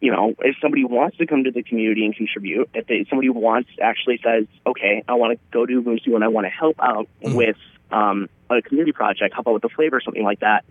you 0.00 0.12
know, 0.12 0.34
if 0.40 0.56
somebody 0.62 0.84
wants 0.84 1.16
to 1.18 1.26
come 1.26 1.44
to 1.44 1.50
the 1.50 1.62
community 1.62 2.04
and 2.04 2.14
contribute, 2.14 2.70
if 2.72 2.86
they, 2.86 3.04
somebody 3.10 3.30
wants 3.30 3.68
actually 3.82 4.20
says, 4.24 4.46
okay, 4.66 5.02
I 5.08 5.14
want 5.14 5.38
to 5.38 5.44
go 5.50 5.66
to 5.66 5.82
Ubuntu 5.82 6.14
and 6.14 6.22
I 6.22 6.28
want 6.28 6.46
to 6.46 6.50
help 6.50 6.76
out 6.80 7.08
mm-hmm. 7.22 7.34
with 7.34 7.56
um, 7.90 8.28
a 8.50 8.62
community 8.62 8.92
project, 8.92 9.34
help 9.34 9.46
out 9.46 9.54
with 9.54 9.62
the 9.62 9.68
flavor, 9.68 10.00
something 10.00 10.24
like 10.24 10.40
that. 10.40 10.64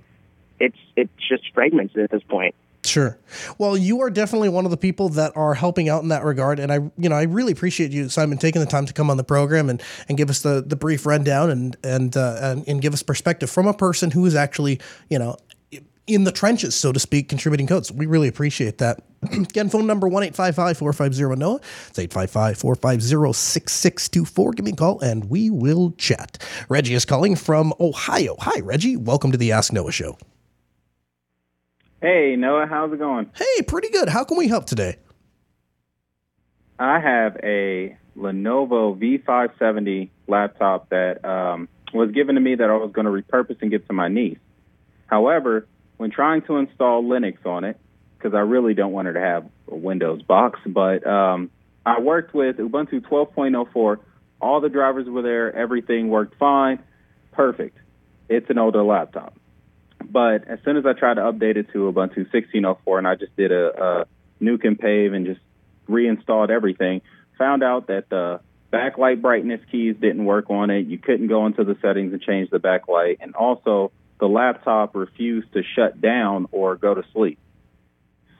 It's 0.60 0.78
it's 0.96 1.12
just 1.30 1.44
fragmented 1.54 2.04
at 2.04 2.12
this 2.12 2.24
point. 2.24 2.56
Sure. 2.86 3.18
Well, 3.58 3.76
you 3.76 4.02
are 4.02 4.10
definitely 4.10 4.50
one 4.50 4.64
of 4.64 4.72
the 4.72 4.78
people 4.78 5.10
that 5.10 5.36
are 5.36 5.54
helping 5.54 5.90
out 5.90 6.04
in 6.04 6.10
that 6.10 6.24
regard, 6.24 6.58
and 6.58 6.72
I, 6.72 6.76
you 6.98 7.10
know, 7.10 7.16
I 7.16 7.24
really 7.24 7.52
appreciate 7.52 7.92
you, 7.92 8.08
Simon, 8.08 8.38
taking 8.38 8.62
the 8.62 8.68
time 8.68 8.86
to 8.86 8.94
come 8.94 9.10
on 9.10 9.18
the 9.18 9.26
program 9.26 9.70
and, 9.70 9.82
and 10.08 10.18
give 10.18 10.30
us 10.30 10.42
the, 10.42 10.64
the 10.66 10.76
brief 10.76 11.06
rundown 11.06 11.50
and 11.50 11.76
and, 11.84 12.16
uh, 12.16 12.38
and 12.42 12.68
and 12.68 12.82
give 12.82 12.94
us 12.94 13.04
perspective 13.04 13.50
from 13.50 13.68
a 13.68 13.74
person 13.74 14.12
who 14.12 14.26
is 14.26 14.36
actually, 14.36 14.80
you 15.10 15.20
know, 15.20 15.36
in 16.08 16.24
the 16.24 16.32
trenches, 16.32 16.74
so 16.74 16.92
to 16.92 17.00
speak, 17.00 17.30
contributing 17.30 17.68
codes. 17.68 17.92
We 17.92 18.06
really 18.06 18.28
appreciate 18.28 18.78
that. 18.80 19.02
Again, 19.32 19.70
phone 19.70 19.86
number 19.86 20.08
1 20.08 20.32
450 20.32 21.36
NOAH. 21.36 21.58
It's 21.90 22.00
855 22.00 22.58
450 22.58 23.34
6624. 23.34 24.52
Give 24.54 24.66
me 24.66 24.72
a 24.72 24.76
call 24.76 25.00
and 25.02 25.30
we 25.30 25.50
will 25.50 25.92
chat. 25.98 26.38
Reggie 26.70 26.94
is 26.94 27.06
calling 27.06 27.36
from 27.36 27.74
Ohio. 27.80 28.36
Hi, 28.40 28.62
Reggie. 28.62 28.96
Welcome 28.96 29.32
to 29.34 29.38
the 29.38 29.52
Ask 29.52 29.74
Noah 29.74 29.92
Show. 29.92 30.18
Hey, 32.02 32.36
Noah. 32.38 32.68
How's 32.68 32.94
it 32.94 33.00
going? 33.00 33.30
Hey, 33.36 33.64
pretty 33.64 33.90
good. 33.90 34.08
How 34.08 34.24
can 34.24 34.38
we 34.38 34.48
help 34.48 34.66
today? 34.66 34.98
I 36.80 37.00
have 37.00 37.38
a 37.44 37.98
Lenovo 38.16 38.98
V570 38.98 40.10
laptop 40.28 40.90
that 40.90 41.26
um, 41.26 41.68
was 41.94 42.12
given 42.12 42.36
to 42.36 42.42
me 42.42 42.56
that 42.56 42.70
I 42.70 42.76
was 42.76 42.92
going 42.92 43.06
to 43.06 43.12
repurpose 43.12 43.62
and 43.62 43.72
give 43.72 43.88
to 43.88 43.94
my 43.94 44.08
niece. 44.08 44.38
However, 45.08 45.68
when 45.98 46.12
trying 46.12 46.44
to 46.44 46.58
install 46.58 47.04
Linux 47.04 47.46
on 47.46 47.64
it, 47.64 47.78
because 48.18 48.34
I 48.34 48.40
really 48.40 48.74
don't 48.74 48.92
want 48.92 49.08
her 49.08 49.14
to 49.14 49.20
have 49.20 49.50
a 49.70 49.76
Windows 49.76 50.22
box, 50.22 50.60
but 50.66 51.06
um, 51.06 51.52
I 51.86 52.00
worked 52.00 52.34
with 52.34 52.58
Ubuntu 52.58 53.02
12.04. 53.02 53.98
All 54.42 54.62
the 54.62 54.70
drivers 54.70 55.08
were 55.08 55.22
there. 55.22 55.56
Everything 55.56 56.10
worked 56.10 56.38
fine. 56.38 56.80
Perfect. 57.32 57.78
It's 58.30 58.50
an 58.50 58.58
older 58.58 58.84
laptop. 58.84 59.36
But 60.04 60.48
as 60.48 60.60
soon 60.64 60.78
as 60.78 60.86
I 60.86 60.94
tried 60.94 61.16
to 61.16 61.22
update 61.22 61.58
it 61.58 61.72
to 61.74 61.92
Ubuntu 61.92 62.30
16.04 62.32 62.98
and 62.98 63.08
I 63.08 63.16
just 63.16 63.36
did 63.36 63.52
a, 63.52 64.02
a 64.02 64.06
nuke 64.42 64.66
and 64.66 64.78
pave 64.78 65.14
and 65.14 65.26
just 65.26 65.40
reinstalled 65.88 66.52
everything, 66.52 67.02
found 67.38 67.64
out 67.64 67.88
that 67.88 68.10
the 68.10 68.42
backlight 68.72 69.22
brightness 69.22 69.62
keys 69.72 69.96
didn't 70.00 70.26
work 70.26 70.50
on 70.50 70.70
it. 70.70 70.88
You 70.88 70.98
couldn't 70.98 71.28
go 71.28 71.46
into 71.46 71.64
the 71.64 71.78
settings 71.82 72.14
and 72.14 72.22
change 72.22 72.50
the 72.50 72.60
backlight. 72.60 73.18
And 73.22 73.36
also, 73.36 73.92
the 74.20 74.28
laptop 74.28 74.96
refused 74.96 75.54
to 75.54 75.64
shut 75.76 76.02
down 76.02 76.48
or 76.52 76.76
go 76.76 76.94
to 76.94 77.04
sleep. 77.14 77.40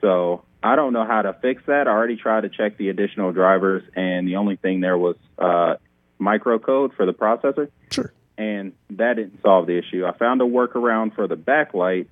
So 0.00 0.44
I 0.62 0.76
don't 0.76 0.92
know 0.92 1.04
how 1.04 1.22
to 1.22 1.34
fix 1.34 1.62
that. 1.66 1.86
I 1.86 1.90
already 1.90 2.16
tried 2.16 2.42
to 2.42 2.48
check 2.48 2.76
the 2.76 2.88
additional 2.88 3.32
drivers, 3.32 3.82
and 3.94 4.26
the 4.26 4.36
only 4.36 4.56
thing 4.56 4.80
there 4.80 4.98
was 4.98 5.16
uh, 5.38 5.74
microcode 6.20 6.94
for 6.94 7.06
the 7.06 7.12
processor. 7.12 7.70
Sure. 7.90 8.12
And 8.36 8.72
that 8.90 9.16
didn't 9.16 9.40
solve 9.42 9.66
the 9.66 9.78
issue. 9.78 10.04
I 10.06 10.16
found 10.16 10.40
a 10.40 10.44
workaround 10.44 11.14
for 11.14 11.26
the 11.26 11.36
backlight 11.36 12.06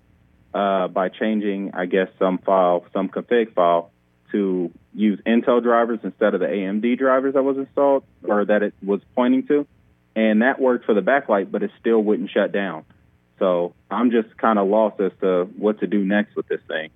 uh, 0.55 0.89
by 0.89 1.09
changing, 1.09 1.73
I 1.75 1.87
guess, 1.87 2.09
some 2.19 2.39
file, 2.39 2.85
some 2.93 3.09
config 3.09 3.55
file 3.55 3.91
to 4.33 4.73
use 4.95 5.21
Intel 5.27 5.63
drivers 5.63 6.01
instead 6.03 6.35
of 6.35 6.41
the 6.41 6.47
AMD 6.47 6.99
drivers 6.99 7.35
that 7.35 7.43
was 7.43 7.59
installed 7.59 8.05
or 8.25 8.45
that 8.45 8.63
it 8.63 8.75
was 8.83 9.01
pointing 9.15 9.47
to. 9.49 9.67
And 10.17 10.43
that 10.43 10.61
worked 10.61 10.87
for 10.87 10.95
the 10.95 11.03
backlight, 11.03 11.51
but 11.51 11.63
it 11.63 11.71
still 11.79 12.01
wouldn't 12.01 12.31
shut 12.31 12.51
down. 12.51 12.85
So 13.39 13.75
I'm 13.91 14.11
just 14.11 14.37
kind 14.39 14.59
of 14.59 14.69
lost 14.69 15.01
as 15.01 15.13
to 15.21 15.45
what 15.57 15.81
to 15.81 15.87
do 15.87 16.05
next 16.05 16.37
with 16.37 16.49
this 16.49 16.61
thing. 16.69 16.91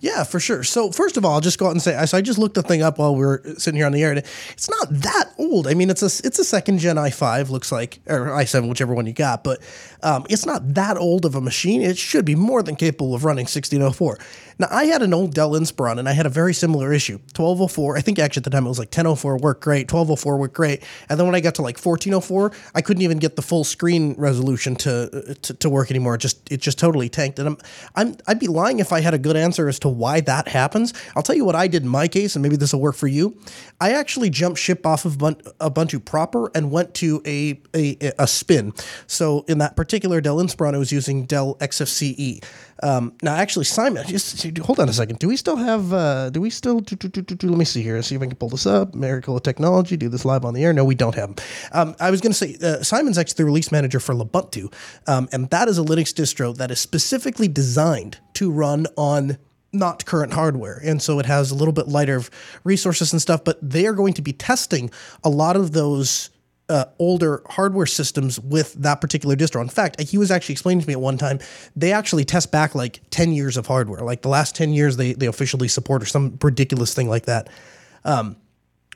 Yeah, 0.00 0.22
for 0.22 0.38
sure. 0.38 0.62
So 0.62 0.92
first 0.92 1.16
of 1.16 1.24
all, 1.24 1.34
I'll 1.34 1.40
just 1.40 1.58
go 1.58 1.66
out 1.66 1.72
and 1.72 1.82
say, 1.82 2.04
so 2.06 2.16
I 2.16 2.20
just 2.20 2.38
looked 2.38 2.54
the 2.54 2.62
thing 2.62 2.82
up 2.82 2.98
while 2.98 3.14
we 3.14 3.24
were 3.24 3.42
sitting 3.56 3.76
here 3.76 3.86
on 3.86 3.92
the 3.92 4.02
air. 4.02 4.10
And 4.10 4.22
it's 4.52 4.70
not 4.70 4.88
that 4.90 5.32
old. 5.38 5.66
I 5.66 5.74
mean, 5.74 5.90
it's 5.90 6.02
a 6.02 6.26
it's 6.26 6.38
a 6.38 6.44
second 6.44 6.78
gen 6.78 6.96
i5, 6.96 7.50
looks 7.50 7.72
like, 7.72 8.00
or 8.06 8.26
i7, 8.26 8.68
whichever 8.68 8.94
one 8.94 9.06
you 9.06 9.12
got. 9.12 9.42
But 9.42 9.60
um, 10.02 10.24
it's 10.30 10.46
not 10.46 10.74
that 10.74 10.96
old 10.96 11.24
of 11.24 11.34
a 11.34 11.40
machine. 11.40 11.82
It 11.82 11.98
should 11.98 12.24
be 12.24 12.36
more 12.36 12.62
than 12.62 12.76
capable 12.76 13.14
of 13.14 13.24
running 13.24 13.44
1604. 13.44 14.18
Now, 14.60 14.66
I 14.70 14.86
had 14.86 15.02
an 15.02 15.14
old 15.14 15.34
Dell 15.34 15.52
Inspiron, 15.52 15.98
and 15.98 16.08
I 16.08 16.12
had 16.12 16.26
a 16.26 16.30
very 16.30 16.52
similar 16.52 16.92
issue. 16.92 17.18
1204, 17.36 17.96
I 17.96 18.00
think 18.00 18.18
actually 18.18 18.40
at 18.40 18.44
the 18.44 18.50
time 18.50 18.66
it 18.66 18.68
was 18.68 18.78
like 18.78 18.88
1004 18.88 19.38
worked 19.38 19.62
great, 19.62 19.90
1204 19.92 20.36
worked 20.36 20.54
great, 20.54 20.82
and 21.08 21.18
then 21.18 21.26
when 21.26 21.36
I 21.36 21.40
got 21.40 21.54
to 21.56 21.62
like 21.62 21.78
1404, 21.78 22.52
I 22.74 22.80
couldn't 22.80 23.02
even 23.02 23.18
get 23.18 23.36
the 23.36 23.42
full 23.42 23.62
screen 23.62 24.14
resolution 24.18 24.74
to 24.76 25.36
to, 25.42 25.54
to 25.54 25.70
work 25.70 25.90
anymore. 25.90 26.16
It 26.16 26.18
just 26.18 26.50
it 26.50 26.60
just 26.60 26.78
totally 26.78 27.08
tanked, 27.08 27.38
and 27.38 27.48
I'm 27.48 27.58
I'm 27.94 28.16
I'd 28.26 28.40
be 28.40 28.48
lying 28.48 28.80
if 28.80 28.92
I 28.92 29.00
had 29.00 29.14
a 29.14 29.18
good 29.18 29.36
answer 29.36 29.67
as 29.68 29.78
to 29.80 29.88
why 29.88 30.20
that 30.22 30.48
happens. 30.48 30.94
I'll 31.16 31.22
tell 31.22 31.36
you 31.36 31.44
what 31.44 31.54
I 31.54 31.68
did 31.68 31.82
in 31.82 31.88
my 31.88 32.08
case, 32.08 32.36
and 32.36 32.42
maybe 32.42 32.56
this 32.56 32.72
will 32.72 32.80
work 32.80 32.96
for 32.96 33.08
you. 33.08 33.38
I 33.80 33.92
actually 33.92 34.30
jumped 34.30 34.58
ship 34.58 34.86
off 34.86 35.04
of 35.04 35.18
Ubuntu 35.18 36.04
proper 36.04 36.50
and 36.54 36.70
went 36.70 36.94
to 36.94 37.22
a 37.26 37.60
a, 37.74 38.12
a 38.18 38.26
spin. 38.26 38.72
So 39.06 39.44
in 39.48 39.58
that 39.58 39.76
particular 39.76 40.20
Dell 40.20 40.38
Inspiron, 40.38 40.74
I 40.74 40.78
was 40.78 40.92
using 40.92 41.26
Dell 41.26 41.56
XFCE. 41.56 42.42
Um, 42.82 43.14
now, 43.22 43.34
actually, 43.34 43.64
Simon, 43.64 44.06
just 44.06 44.46
hold 44.58 44.78
on 44.78 44.88
a 44.88 44.92
second. 44.92 45.18
Do 45.18 45.28
we 45.28 45.36
still 45.36 45.56
have? 45.56 45.92
Uh, 45.92 46.30
do 46.30 46.40
we 46.40 46.50
still? 46.50 46.80
Do, 46.80 46.96
do, 46.96 47.22
do, 47.22 47.48
let 47.48 47.58
me 47.58 47.64
see 47.64 47.82
here. 47.82 48.00
See 48.02 48.14
if 48.14 48.22
I 48.22 48.26
can 48.26 48.36
pull 48.36 48.50
this 48.50 48.66
up. 48.66 48.94
Miracle 48.94 49.36
of 49.36 49.42
Technology. 49.42 49.96
Do 49.96 50.08
this 50.08 50.24
live 50.24 50.44
on 50.44 50.54
the 50.54 50.64
air. 50.64 50.72
No, 50.72 50.84
we 50.84 50.94
don't 50.94 51.14
have. 51.14 51.34
Um, 51.72 51.96
I 51.98 52.10
was 52.10 52.20
going 52.20 52.32
to 52.32 52.38
say 52.38 52.56
uh, 52.62 52.82
Simon's 52.82 53.18
actually 53.18 53.38
the 53.38 53.44
release 53.46 53.72
manager 53.72 54.00
for 54.00 54.14
Lubuntu, 54.14 54.72
um, 55.06 55.28
and 55.32 55.50
that 55.50 55.68
is 55.68 55.78
a 55.78 55.82
Linux 55.82 56.12
distro 56.14 56.56
that 56.56 56.70
is 56.70 56.78
specifically 56.78 57.48
designed 57.48 58.18
to 58.34 58.50
run 58.50 58.86
on 58.96 59.38
not 59.72 60.04
current 60.06 60.32
hardware. 60.32 60.80
And 60.84 61.02
so 61.02 61.18
it 61.18 61.26
has 61.26 61.50
a 61.50 61.54
little 61.54 61.72
bit 61.72 61.88
lighter 61.88 62.16
of 62.16 62.30
resources 62.64 63.12
and 63.12 63.20
stuff, 63.20 63.44
but 63.44 63.58
they 63.62 63.86
are 63.86 63.92
going 63.92 64.14
to 64.14 64.22
be 64.22 64.32
testing 64.32 64.90
a 65.22 65.28
lot 65.28 65.56
of 65.56 65.72
those 65.72 66.30
uh, 66.68 66.84
older 66.98 67.42
hardware 67.48 67.86
systems 67.86 68.38
with 68.40 68.74
that 68.74 69.00
particular 69.00 69.34
distro. 69.36 69.62
In 69.62 69.68
fact, 69.68 70.00
he 70.00 70.18
was 70.18 70.30
actually 70.30 70.52
explaining 70.52 70.82
to 70.82 70.86
me 70.86 70.92
at 70.92 71.00
one 71.00 71.16
time 71.16 71.38
they 71.74 71.92
actually 71.92 72.24
test 72.24 72.52
back 72.52 72.74
like 72.74 73.00
10 73.10 73.32
years 73.32 73.56
of 73.56 73.66
hardware. 73.66 74.00
Like 74.00 74.22
the 74.22 74.28
last 74.28 74.54
10 74.54 74.72
years 74.72 74.96
they, 74.96 75.14
they 75.14 75.26
officially 75.26 75.68
support 75.68 76.02
or 76.02 76.06
some 76.06 76.38
ridiculous 76.42 76.94
thing 76.94 77.08
like 77.08 77.26
that. 77.26 77.48
Um, 78.04 78.36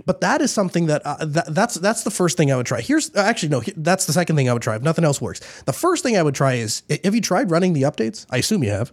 but 0.07 0.21
that 0.21 0.41
is 0.41 0.51
something 0.51 0.87
that, 0.87 1.03
uh, 1.05 1.25
that 1.25 1.55
that's 1.55 1.75
that's 1.75 2.03
the 2.03 2.11
first 2.11 2.37
thing 2.37 2.51
I 2.51 2.57
would 2.57 2.67
try. 2.67 2.81
Here's 2.81 3.15
actually 3.15 3.51
no, 3.51 3.63
that's 3.77 4.07
the 4.07 4.13
second 4.13 4.37
thing 4.37 4.49
I 4.49 4.53
would 4.53 4.63
try 4.63 4.75
if 4.75 4.83
nothing 4.83 5.05
else 5.05 5.21
works. 5.21 5.63
The 5.63 5.73
first 5.73 6.03
thing 6.03 6.17
I 6.17 6.23
would 6.23 6.35
try 6.35 6.55
is 6.55 6.83
have 7.05 7.15
you 7.15 7.21
tried 7.21 7.51
running 7.51 7.73
the 7.75 7.83
updates? 7.83 8.27
I 8.31 8.39
assume 8.39 8.65
you 8.65 8.71
have. 8.71 8.93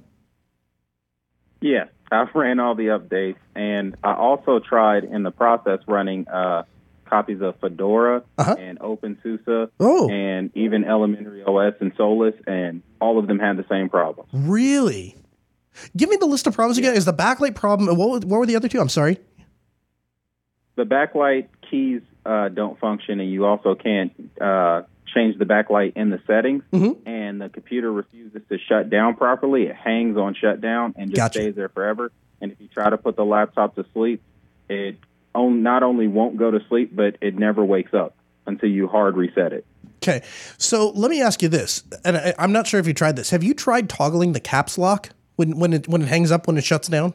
Yeah, 1.62 1.86
I've 2.12 2.34
ran 2.34 2.60
all 2.60 2.76
the 2.76 2.88
updates, 2.88 3.38
and 3.56 3.96
I 4.04 4.14
also 4.14 4.60
tried 4.60 5.04
in 5.04 5.24
the 5.24 5.32
process 5.32 5.80
running 5.88 6.28
uh, 6.28 6.64
copies 7.06 7.42
of 7.42 7.60
Fedora 7.60 8.24
uh-huh. 8.38 8.56
and 8.58 8.80
OpenSUSE 8.80 9.70
oh. 9.80 10.10
and 10.10 10.52
even 10.56 10.86
Elementary 10.86 11.44
OS 11.44 11.74
and 11.82 11.92
Solus, 11.98 12.36
and 12.48 12.82
all 13.02 13.20
of 13.20 13.28
them 13.28 13.40
had 13.40 13.58
the 13.58 13.66
same 13.70 13.90
problem. 13.90 14.28
Really? 14.32 15.16
Give 15.96 16.10
me 16.10 16.16
the 16.16 16.26
list 16.26 16.48
of 16.48 16.56
problems 16.56 16.78
again. 16.78 16.96
Is 16.96 17.06
the 17.06 17.14
backlight 17.14 17.56
problem? 17.56 17.96
What, 17.96 18.26
what 18.26 18.40
were 18.40 18.46
the 18.46 18.56
other 18.56 18.68
two? 18.68 18.80
I'm 18.80 18.90
sorry. 18.90 19.20
The 20.76 20.84
backlight 20.84 21.48
keys 21.70 22.02
uh, 22.26 22.50
don't 22.50 22.80
function, 22.80 23.20
and 23.20 23.30
you 23.30 23.46
also 23.46 23.76
can't 23.76 24.14
uh, 24.40 24.84
change 25.14 25.38
the 25.38 25.46
backlight 25.46 25.94
in 25.96 26.10
the 26.10 26.20
settings. 26.28 26.64
Mm-hmm. 26.72 27.08
And 27.08 27.42
the 27.42 27.50
computer 27.50 27.92
refuses 27.92 28.42
to 28.50 28.58
shut 28.58 28.90
down 28.90 29.16
properly. 29.16 29.64
It 29.64 29.76
hangs 29.76 30.18
on 30.18 30.36
shutdown 30.36 30.94
and 30.98 31.12
just 31.12 31.18
gotcha. 31.18 31.42
stays 31.42 31.56
there 31.56 31.70
forever. 31.70 32.12
And 32.42 32.52
if 32.52 32.60
you 32.60 32.68
try 32.68 32.90
to 32.90 32.98
put 32.98 33.16
the 33.16 33.26
laptop 33.26 33.76
to 33.76 33.86
sleep, 33.94 34.22
it 34.70 34.98
on, 35.36 35.64
not 35.64 35.84
only 35.84 36.08
won't 36.08 36.38
go 36.38 36.52
to 36.52 36.60
sleep, 36.70 36.96
but 36.96 37.18
it 37.22 37.38
never 37.38 37.64
wakes 37.64 37.94
up 37.94 38.16
until 38.46 38.70
you 38.70 38.88
hard 38.88 39.16
reset 39.16 39.54
it. 39.54 39.66
Okay, 39.98 40.24
so 40.58 40.92
let 40.92 41.12
me 41.12 41.22
ask 41.22 41.42
you 41.42 41.50
this, 41.50 41.84
and 42.06 42.16
I, 42.16 42.34
am 42.38 42.54
not 42.54 42.68
sure 42.68 42.80
if 42.80 42.88
you 42.88 42.94
tried 42.94 43.18
this. 43.18 43.32
Have 43.32 43.44
you 43.44 43.54
tried 43.54 43.90
toggling 43.90 44.32
the 44.32 44.40
caps 44.40 44.78
lock 44.78 45.10
when 45.36 45.60
when 45.60 45.74
it 45.74 45.90
when 45.90 46.02
it 46.02 46.08
hangs 46.08 46.32
up 46.32 46.48
when 46.48 46.58
it 46.58 46.64
shuts 46.64 46.88
down? 46.88 47.14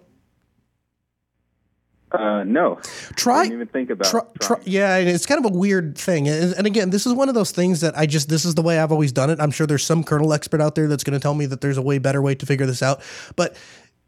Uh, 2.15 2.45
no. 2.45 2.77
Try. 3.17 3.41
I 3.41 3.43
didn't 3.45 3.55
even 3.55 3.69
think 3.69 3.91
about. 3.91 4.09
Try, 4.09 4.21
try, 4.41 4.57
yeah, 4.65 4.97
it's 4.99 5.27
kind 5.27 5.45
of 5.45 5.53
a 5.53 5.57
weird 5.57 5.99
thing. 5.99 6.29
And 6.29 6.67
again, 6.67 6.91
this 6.91 7.07
is 7.07 7.13
one 7.13 7.29
of 7.29 7.35
those 7.35 7.51
things 7.51 7.81
that 7.81 7.97
I 7.99 8.07
just 8.07 8.29
this 8.29 8.45
is 8.45 8.55
the 8.55 8.63
way 8.63 8.79
I've 8.79 8.93
always 8.93 9.13
done 9.13 9.31
it. 9.31 9.41
I'm 9.41 9.51
sure 9.51 9.67
there's 9.67 9.85
some 9.85 10.05
kernel 10.05 10.33
expert 10.33 10.61
out 10.61 10.75
there 10.75 10.87
that's 10.87 11.03
going 11.03 11.19
to 11.19 11.23
tell 11.23 11.35
me 11.35 11.47
that 11.47 11.61
there's 11.61 11.77
a 11.77 11.83
way 11.83 11.99
better 11.99 12.23
way 12.23 12.35
to 12.37 12.47
figure 12.47 12.67
this 12.67 12.83
out. 12.83 13.03
But 13.35 13.57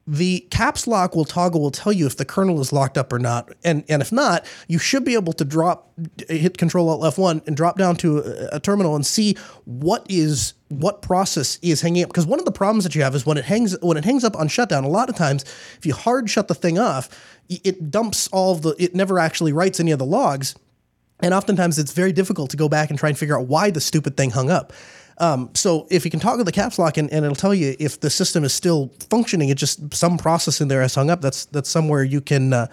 the 0.07 0.41
caps 0.51 0.87
lock 0.87 1.17
will 1.17 1.25
toggle 1.25 1.61
will 1.61 1.71
tell 1.71 1.93
you 1.93 2.07
if 2.07 2.17
the 2.17 2.25
kernel 2.25 2.61
is 2.61 2.73
locked 2.73 2.97
up 2.97 3.13
or 3.13 3.19
not. 3.19 3.53
And 3.65 3.85
and 3.89 4.01
if 4.01 4.13
not, 4.13 4.47
you 4.69 4.79
should 4.79 5.05
be 5.05 5.15
able 5.15 5.33
to 5.35 5.45
drop 5.45 5.93
hit 6.29 6.59
control 6.59 6.89
alt 6.89 7.03
F1 7.15 7.47
and 7.47 7.57
drop 7.57 7.77
down 7.77 7.97
to 7.97 8.19
a, 8.19 8.57
a 8.57 8.61
terminal 8.61 8.95
and 8.95 9.05
see 9.05 9.37
what 9.65 10.07
is 10.09 10.55
what 10.69 11.03
process 11.03 11.59
is 11.61 11.81
hanging 11.81 12.05
up. 12.05 12.11
Because 12.11 12.27
one 12.27 12.39
of 12.39 12.45
the 12.45 12.53
problems 12.53 12.85
that 12.85 12.95
you 12.95 13.03
have 13.03 13.15
is 13.15 13.27
when 13.27 13.37
it 13.37 13.45
hangs 13.45 13.77
when 13.81 13.97
it 13.97 14.05
hangs 14.05 14.23
up 14.23 14.37
on 14.37 14.47
shutdown 14.47 14.85
a 14.85 14.89
lot 14.89 15.09
of 15.09 15.17
times 15.17 15.45
if 15.77 15.85
you 15.85 15.93
hard 15.93 16.31
shut 16.31 16.47
the 16.47 16.55
thing 16.55 16.79
off 16.79 17.09
it 17.49 17.91
dumps 17.91 18.29
all 18.29 18.55
the 18.55 18.77
it 18.79 18.95
never 18.95 19.19
actually 19.19 19.53
writes 19.53 19.81
any 19.81 19.91
of 19.91 19.99
the 19.99 20.07
logs. 20.07 20.55
And 21.21 21.33
oftentimes 21.33 21.79
it's 21.79 21.93
very 21.93 22.13
difficult 22.13 22.51
to 22.51 22.57
go 22.57 22.69
back 22.69 22.91
and 22.91 22.99
try 22.99 23.09
and 23.09 23.19
figure 23.19 23.39
out 23.39 23.49
why 23.49 23.71
the 23.71 23.81
stupid 23.81 24.17
thing 24.17 24.31
hung 24.31 24.51
up 24.51 24.73
um, 25.19 25.51
so 25.55 25.87
if 25.91 26.05
you 26.05 26.11
can 26.11 26.21
toggle 26.21 26.45
the 26.45 26.53
caps 26.53 26.79
lock 26.79 26.97
and, 26.97 27.11
and 27.11 27.25
it'll 27.25 27.37
tell 27.37 27.55
you 27.55 27.75
if 27.79 28.01
the 28.01 28.11
system 28.11 28.45
is 28.45 28.53
still 28.53 28.93
functioning, 29.11 29.49
it 29.49 29.57
just 29.57 29.95
some 29.95 30.19
process 30.19 30.61
in 30.61 30.69
there 30.69 30.83
has 30.83 30.95
hung 30.95 31.11
up. 31.11 31.21
That's 31.21 31.47
that's 31.47 31.71
somewhere 31.71 32.05
you 32.05 32.21
can. 32.21 32.53
Uh, 32.53 32.67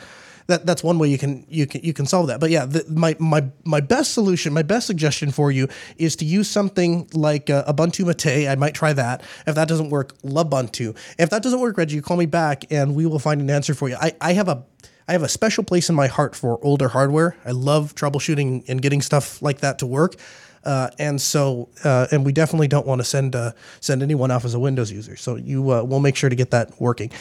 that 0.48 0.66
that's 0.66 0.84
one 0.84 1.00
way 1.00 1.08
you 1.08 1.18
can 1.18 1.46
you 1.48 1.66
can 1.66 1.82
you 1.84 1.94
can 1.94 2.06
solve 2.06 2.28
that. 2.28 2.40
But 2.40 2.50
yeah, 2.50 2.66
the, 2.66 2.84
my 2.90 3.16
my 3.20 3.46
my 3.64 3.80
best 3.80 4.14
solution, 4.14 4.54
my 4.54 4.64
best 4.64 4.88
suggestion 4.88 5.32
for 5.32 5.52
you 5.52 5.68
is 5.98 6.16
to 6.18 6.26
use 6.26 6.50
something 6.50 7.10
like 7.14 7.50
uh, 7.50 7.64
Ubuntu 7.72 8.06
Mate. 8.06 8.50
I 8.50 8.56
might 8.56 8.74
try 8.74 8.94
that. 8.94 9.22
If 9.48 9.56
that 9.56 9.68
doesn't 9.68 9.90
work, 9.90 10.18
Lubuntu. 10.22 10.98
If 11.18 11.30
that 11.30 11.44
doesn't 11.44 11.60
work, 11.60 11.78
Reggie, 11.78 12.02
call 12.02 12.18
me 12.18 12.26
back 12.26 12.66
and 12.72 12.96
we 12.96 13.06
will 13.06 13.20
find 13.20 13.40
an 13.40 13.50
answer 13.50 13.74
for 13.74 13.88
you. 13.88 13.96
I, 14.00 14.14
I 14.20 14.34
have 14.34 14.50
a 14.50 14.66
I 15.08 15.14
have 15.14 15.24
a 15.24 15.30
special 15.30 15.64
place 15.64 15.90
in 15.90 15.96
my 15.96 16.08
heart 16.08 16.36
for 16.36 16.60
older 16.64 16.90
hardware. 16.90 17.36
I 17.46 17.52
love 17.52 17.96
troubleshooting 17.96 18.68
and 18.70 18.82
getting 18.82 19.02
stuff 19.02 19.42
like 19.42 19.60
that 19.60 19.80
to 19.80 19.86
work. 19.86 20.16
Uh, 20.64 20.90
and 20.98 21.22
so, 21.22 21.70
uh, 21.84 22.08
and 22.12 22.26
we 22.26 22.32
definitely 22.32 22.68
don't 22.68 22.88
want 22.88 23.00
to 23.00 23.06
send 23.06 23.36
uh, 23.36 23.52
send 23.80 24.02
anyone 24.02 24.32
off 24.32 24.46
as 24.46 24.54
a 24.54 24.60
Windows 24.60 24.92
user. 24.92 25.16
So 25.16 25.36
you 25.36 25.72
uh, 25.72 25.84
we'll 25.84 26.00
make 26.00 26.16
sure 26.16 26.30
to 26.30 26.36
get 26.36 26.52
that 26.52 26.80
working. 26.80 27.12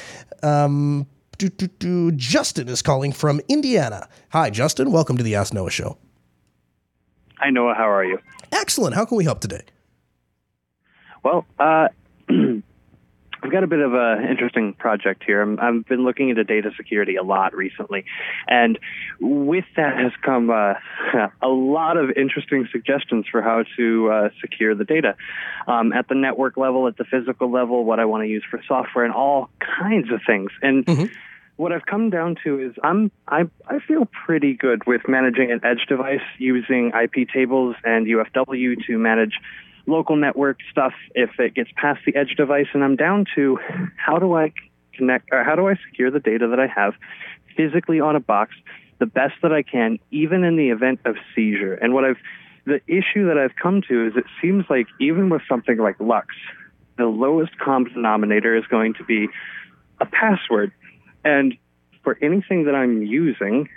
Um, 0.43 1.07
do, 1.39 1.49
do, 1.49 1.67
do. 1.67 2.13
Justin 2.13 2.69
is 2.69 2.83
calling 2.83 3.13
from 3.13 3.41
Indiana. 3.49 4.09
Hi, 4.31 4.51
Justin. 4.51 4.93
Welcome 4.93 5.17
to 5.17 5.23
the 5.23 5.35
Ask 5.35 5.53
Noah 5.53 5.71
Show. 5.71 5.99
Hi, 7.39 7.51
Noah. 7.51 7.75
How 7.75 7.91
are 7.91 8.05
you? 8.05 8.19
Excellent. 8.53 8.95
How 8.95 9.05
can 9.05 9.17
we 9.17 9.25
help 9.25 9.41
today? 9.41 9.63
Well, 11.25 11.45
uh, 11.59 11.89
I've 13.43 13.51
got 13.51 13.65
a 13.65 13.67
bit 13.67 13.81
of 13.81 13.93
an 13.93 14.25
interesting 14.29 14.73
project 14.75 15.25
here. 15.27 15.43
i 15.61 15.67
have 15.67 15.87
been 15.87 16.05
looking 16.05 16.29
into 16.29 16.45
data 16.45 16.71
security 16.77 17.17
a 17.17 17.25
lot 17.25 17.55
recently, 17.57 18.05
and 18.47 18.79
with 19.21 19.65
that 19.77 19.99
has 19.99 20.13
come 20.25 20.51
uh, 20.51 20.75
a 21.43 21.49
lot 21.49 21.97
of 21.97 22.11
interesting 22.17 22.69
suggestions 22.71 23.27
for 23.31 23.43
how 23.43 23.65
to 23.77 24.11
uh, 24.11 24.29
secure 24.41 24.77
the 24.77 24.85
data 24.85 25.17
um, 25.67 25.93
at 25.93 26.09
the 26.09 26.15
network 26.15 26.57
level, 26.57 26.87
at 26.87 26.97
the 26.97 27.05
physical 27.05 27.51
level, 27.51 27.85
what 27.85 27.99
I 27.99 28.05
want 28.05 28.23
to 28.23 28.29
use 28.29 28.45
for 28.49 28.63
software, 28.69 29.05
and 29.05 29.13
all 29.13 29.51
kinds 29.81 30.13
of 30.13 30.21
things. 30.25 30.53
And 30.63 30.87
mm-hmm. 30.87 31.13
what 31.57 31.73
I've 31.73 31.87
come 31.87 32.11
down 32.11 32.37
to 32.45 32.61
is 32.61 32.75
I'm 32.85 33.11
I 33.27 33.43
I 33.67 33.81
feel 33.81 34.07
pretty 34.25 34.55
good 34.55 34.87
with 34.87 35.09
managing 35.09 35.51
an 35.51 35.61
edge 35.65 35.87
device 35.89 36.21
using 36.39 36.93
IP 36.93 37.29
tables 37.29 37.75
and 37.83 38.07
UFW 38.07 38.87
to 38.87 38.99
manage 38.99 39.35
local 39.87 40.17
network 40.17 40.59
stuff 40.71 40.93
if 41.15 41.31
it 41.39 41.55
gets 41.55 41.71
past 41.77 42.01
the 42.07 42.15
edge 42.15 42.35
device 42.37 42.67
and 42.73 42.85
I'm 42.85 42.97
down 42.97 43.27
to 43.35 43.59
how 43.97 44.19
do 44.19 44.35
I 44.35 44.53
connect 44.95 45.29
or 45.33 45.43
how 45.45 45.57
do 45.57 45.69
I 45.69 45.75
secure 45.89 46.11
the 46.11 46.21
data 46.21 46.49
that 46.49 46.61
I 46.61 46.67
have 46.67 46.95
physically 47.57 48.01
on 48.01 48.17
a 48.17 48.21
box 48.21 48.55
the 48.99 49.07
best 49.07 49.35
that 49.43 49.53
I 49.53 49.63
can 49.63 49.99
even 50.13 50.45
in 50.45 50.57
the 50.57 50.71
event 50.71 51.01
of 51.05 51.17
seizure. 51.35 51.75
And 51.75 51.93
what 51.93 52.05
I've 52.05 52.19
the 52.65 52.81
issue 52.87 53.27
that 53.27 53.37
I've 53.37 53.57
come 53.61 53.83
to 53.89 54.07
is 54.07 54.13
it 54.17 54.27
seems 54.41 54.65
like 54.71 54.87
even 55.01 55.29
with 55.29 55.43
something 55.49 55.77
like 55.79 55.99
LUKS, 55.99 56.37
the 56.97 57.07
lowest 57.07 57.59
common 57.59 57.93
denominator 57.93 58.57
is 58.57 58.65
going 58.67 58.95
to 58.95 59.05
be 59.05 59.27
a 60.01 60.07
password. 60.07 60.71
And 61.25 61.57
for 62.05 62.17
anything 62.23 62.67
that 62.67 62.77
I'm 62.77 63.03
using, 63.03 63.69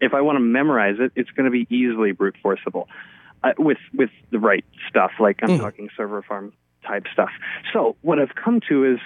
if 0.00 0.12
I 0.12 0.22
want 0.22 0.36
to 0.36 0.40
memorize 0.40 0.96
it, 0.98 1.12
it's 1.14 1.30
going 1.30 1.44
to 1.44 1.52
be 1.52 1.68
easily 1.72 2.10
brute 2.10 2.34
forceable 2.42 2.88
uh, 3.42 3.52
with 3.58 3.78
with 3.94 4.10
the 4.30 4.38
right 4.38 4.64
stuff. 4.88 5.12
Like 5.20 5.40
I'm 5.42 5.50
mm. 5.50 5.60
talking 5.60 5.88
server 5.96 6.22
farm 6.22 6.52
type 6.86 7.04
stuff. 7.12 7.30
So 7.72 7.96
what 8.02 8.18
I've 8.18 8.34
come 8.34 8.60
to 8.68 8.84
is 8.84 8.98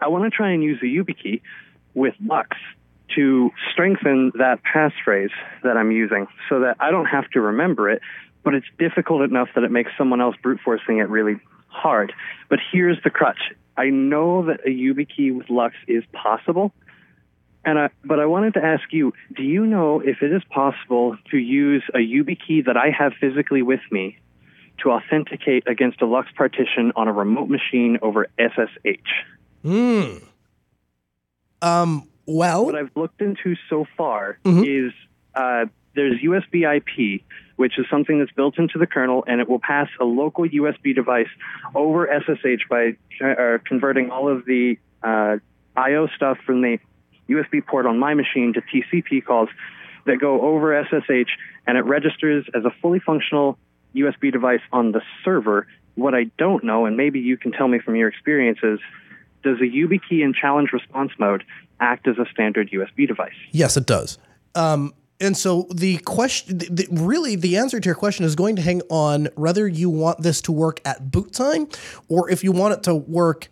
I 0.00 0.08
want 0.08 0.24
to 0.24 0.30
try 0.30 0.50
and 0.50 0.62
use 0.62 0.78
a 0.82 0.86
YubiKey 0.86 1.40
with 1.94 2.14
LUKS 2.24 2.56
to 3.14 3.50
strengthen 3.72 4.32
that 4.38 4.60
passphrase 4.64 5.30
that 5.62 5.76
I'm 5.76 5.92
using 5.92 6.26
so 6.48 6.60
that 6.60 6.76
I 6.80 6.90
don't 6.90 7.06
have 7.06 7.28
to 7.30 7.40
remember 7.40 7.90
it, 7.90 8.00
but 8.42 8.54
it's 8.54 8.66
difficult 8.78 9.22
enough 9.22 9.48
that 9.54 9.62
it 9.62 9.70
makes 9.70 9.92
someone 9.96 10.20
else 10.20 10.36
brute 10.42 10.60
forcing 10.64 10.98
it 10.98 11.08
really 11.08 11.36
hard. 11.68 12.12
But 12.48 12.58
here's 12.72 13.00
the 13.04 13.10
crutch. 13.10 13.52
I 13.76 13.90
know 13.90 14.46
that 14.46 14.60
a 14.64 14.70
YubiKey 14.70 15.36
with 15.36 15.50
LUKS 15.50 15.76
is 15.86 16.04
possible, 16.12 16.72
and 17.64 17.78
I, 17.78 17.90
but 18.04 18.20
I 18.20 18.26
wanted 18.26 18.54
to 18.54 18.64
ask 18.64 18.84
you, 18.92 19.12
do 19.34 19.42
you 19.42 19.66
know 19.66 20.00
if 20.00 20.22
it 20.22 20.32
is 20.32 20.42
possible 20.50 21.16
to 21.30 21.36
use 21.36 21.82
a 21.94 21.98
YubiKey 21.98 22.66
that 22.66 22.76
I 22.76 22.90
have 22.90 23.12
physically 23.20 23.62
with 23.62 23.80
me 23.90 24.18
to 24.82 24.90
authenticate 24.90 25.66
against 25.66 26.02
a 26.02 26.06
LUKS 26.06 26.28
partition 26.36 26.92
on 26.96 27.08
a 27.08 27.12
remote 27.12 27.48
machine 27.48 27.98
over 28.02 28.26
SSH? 28.38 29.10
Hmm. 29.62 30.16
Um, 31.62 32.08
well, 32.26 32.66
what 32.66 32.74
I've 32.74 32.90
looked 32.94 33.22
into 33.22 33.56
so 33.70 33.86
far 33.96 34.38
mm-hmm. 34.44 34.64
is 34.64 34.92
uh, 35.34 35.66
there's 35.94 36.20
USB 36.20 36.64
IP, 36.76 37.22
which 37.56 37.78
is 37.78 37.86
something 37.90 38.18
that's 38.18 38.32
built 38.32 38.58
into 38.58 38.78
the 38.78 38.86
kernel, 38.86 39.24
and 39.26 39.40
it 39.40 39.48
will 39.48 39.60
pass 39.60 39.88
a 40.00 40.04
local 40.04 40.44
USB 40.44 40.94
device 40.94 41.28
over 41.74 42.06
SSH 42.06 42.68
by 42.68 42.96
uh, 43.24 43.58
converting 43.64 44.10
all 44.10 44.28
of 44.28 44.44
the 44.44 44.76
uh, 45.02 45.38
I/O 45.76 46.08
stuff 46.14 46.38
from 46.44 46.62
the 46.62 46.78
USB 47.28 47.64
port 47.64 47.86
on 47.86 47.98
my 47.98 48.14
machine 48.14 48.52
to 48.54 48.60
TCP 48.60 49.24
calls 49.24 49.48
that 50.06 50.18
go 50.18 50.42
over 50.42 50.84
SSH 50.84 51.30
and 51.66 51.78
it 51.78 51.82
registers 51.82 52.44
as 52.54 52.64
a 52.64 52.70
fully 52.82 53.00
functional 53.00 53.58
USB 53.94 54.32
device 54.32 54.60
on 54.72 54.92
the 54.92 55.00
server. 55.24 55.66
What 55.94 56.14
I 56.14 56.24
don't 56.38 56.64
know, 56.64 56.86
and 56.86 56.96
maybe 56.96 57.20
you 57.20 57.36
can 57.36 57.52
tell 57.52 57.68
me 57.68 57.78
from 57.78 57.96
your 57.96 58.08
experiences, 58.08 58.80
does 59.42 59.58
a 59.60 59.64
YubiKey 59.64 60.22
in 60.22 60.34
challenge 60.34 60.72
response 60.72 61.12
mode 61.18 61.44
act 61.80 62.08
as 62.08 62.18
a 62.18 62.26
standard 62.32 62.70
USB 62.70 63.06
device? 63.06 63.34
Yes, 63.52 63.76
it 63.76 63.86
does. 63.86 64.18
Um, 64.54 64.94
and 65.20 65.36
so 65.36 65.68
the 65.72 65.98
question, 65.98 66.58
the, 66.58 66.68
the, 66.70 66.88
really, 66.90 67.36
the 67.36 67.56
answer 67.56 67.78
to 67.78 67.86
your 67.86 67.94
question 67.94 68.24
is 68.24 68.34
going 68.34 68.56
to 68.56 68.62
hang 68.62 68.82
on 68.90 69.28
whether 69.36 69.68
you 69.68 69.88
want 69.88 70.20
this 70.20 70.40
to 70.42 70.52
work 70.52 70.80
at 70.84 71.10
boot 71.10 71.32
time 71.32 71.68
or 72.08 72.28
if 72.30 72.42
you 72.42 72.52
want 72.52 72.74
it 72.74 72.82
to 72.84 72.94
work 72.94 73.48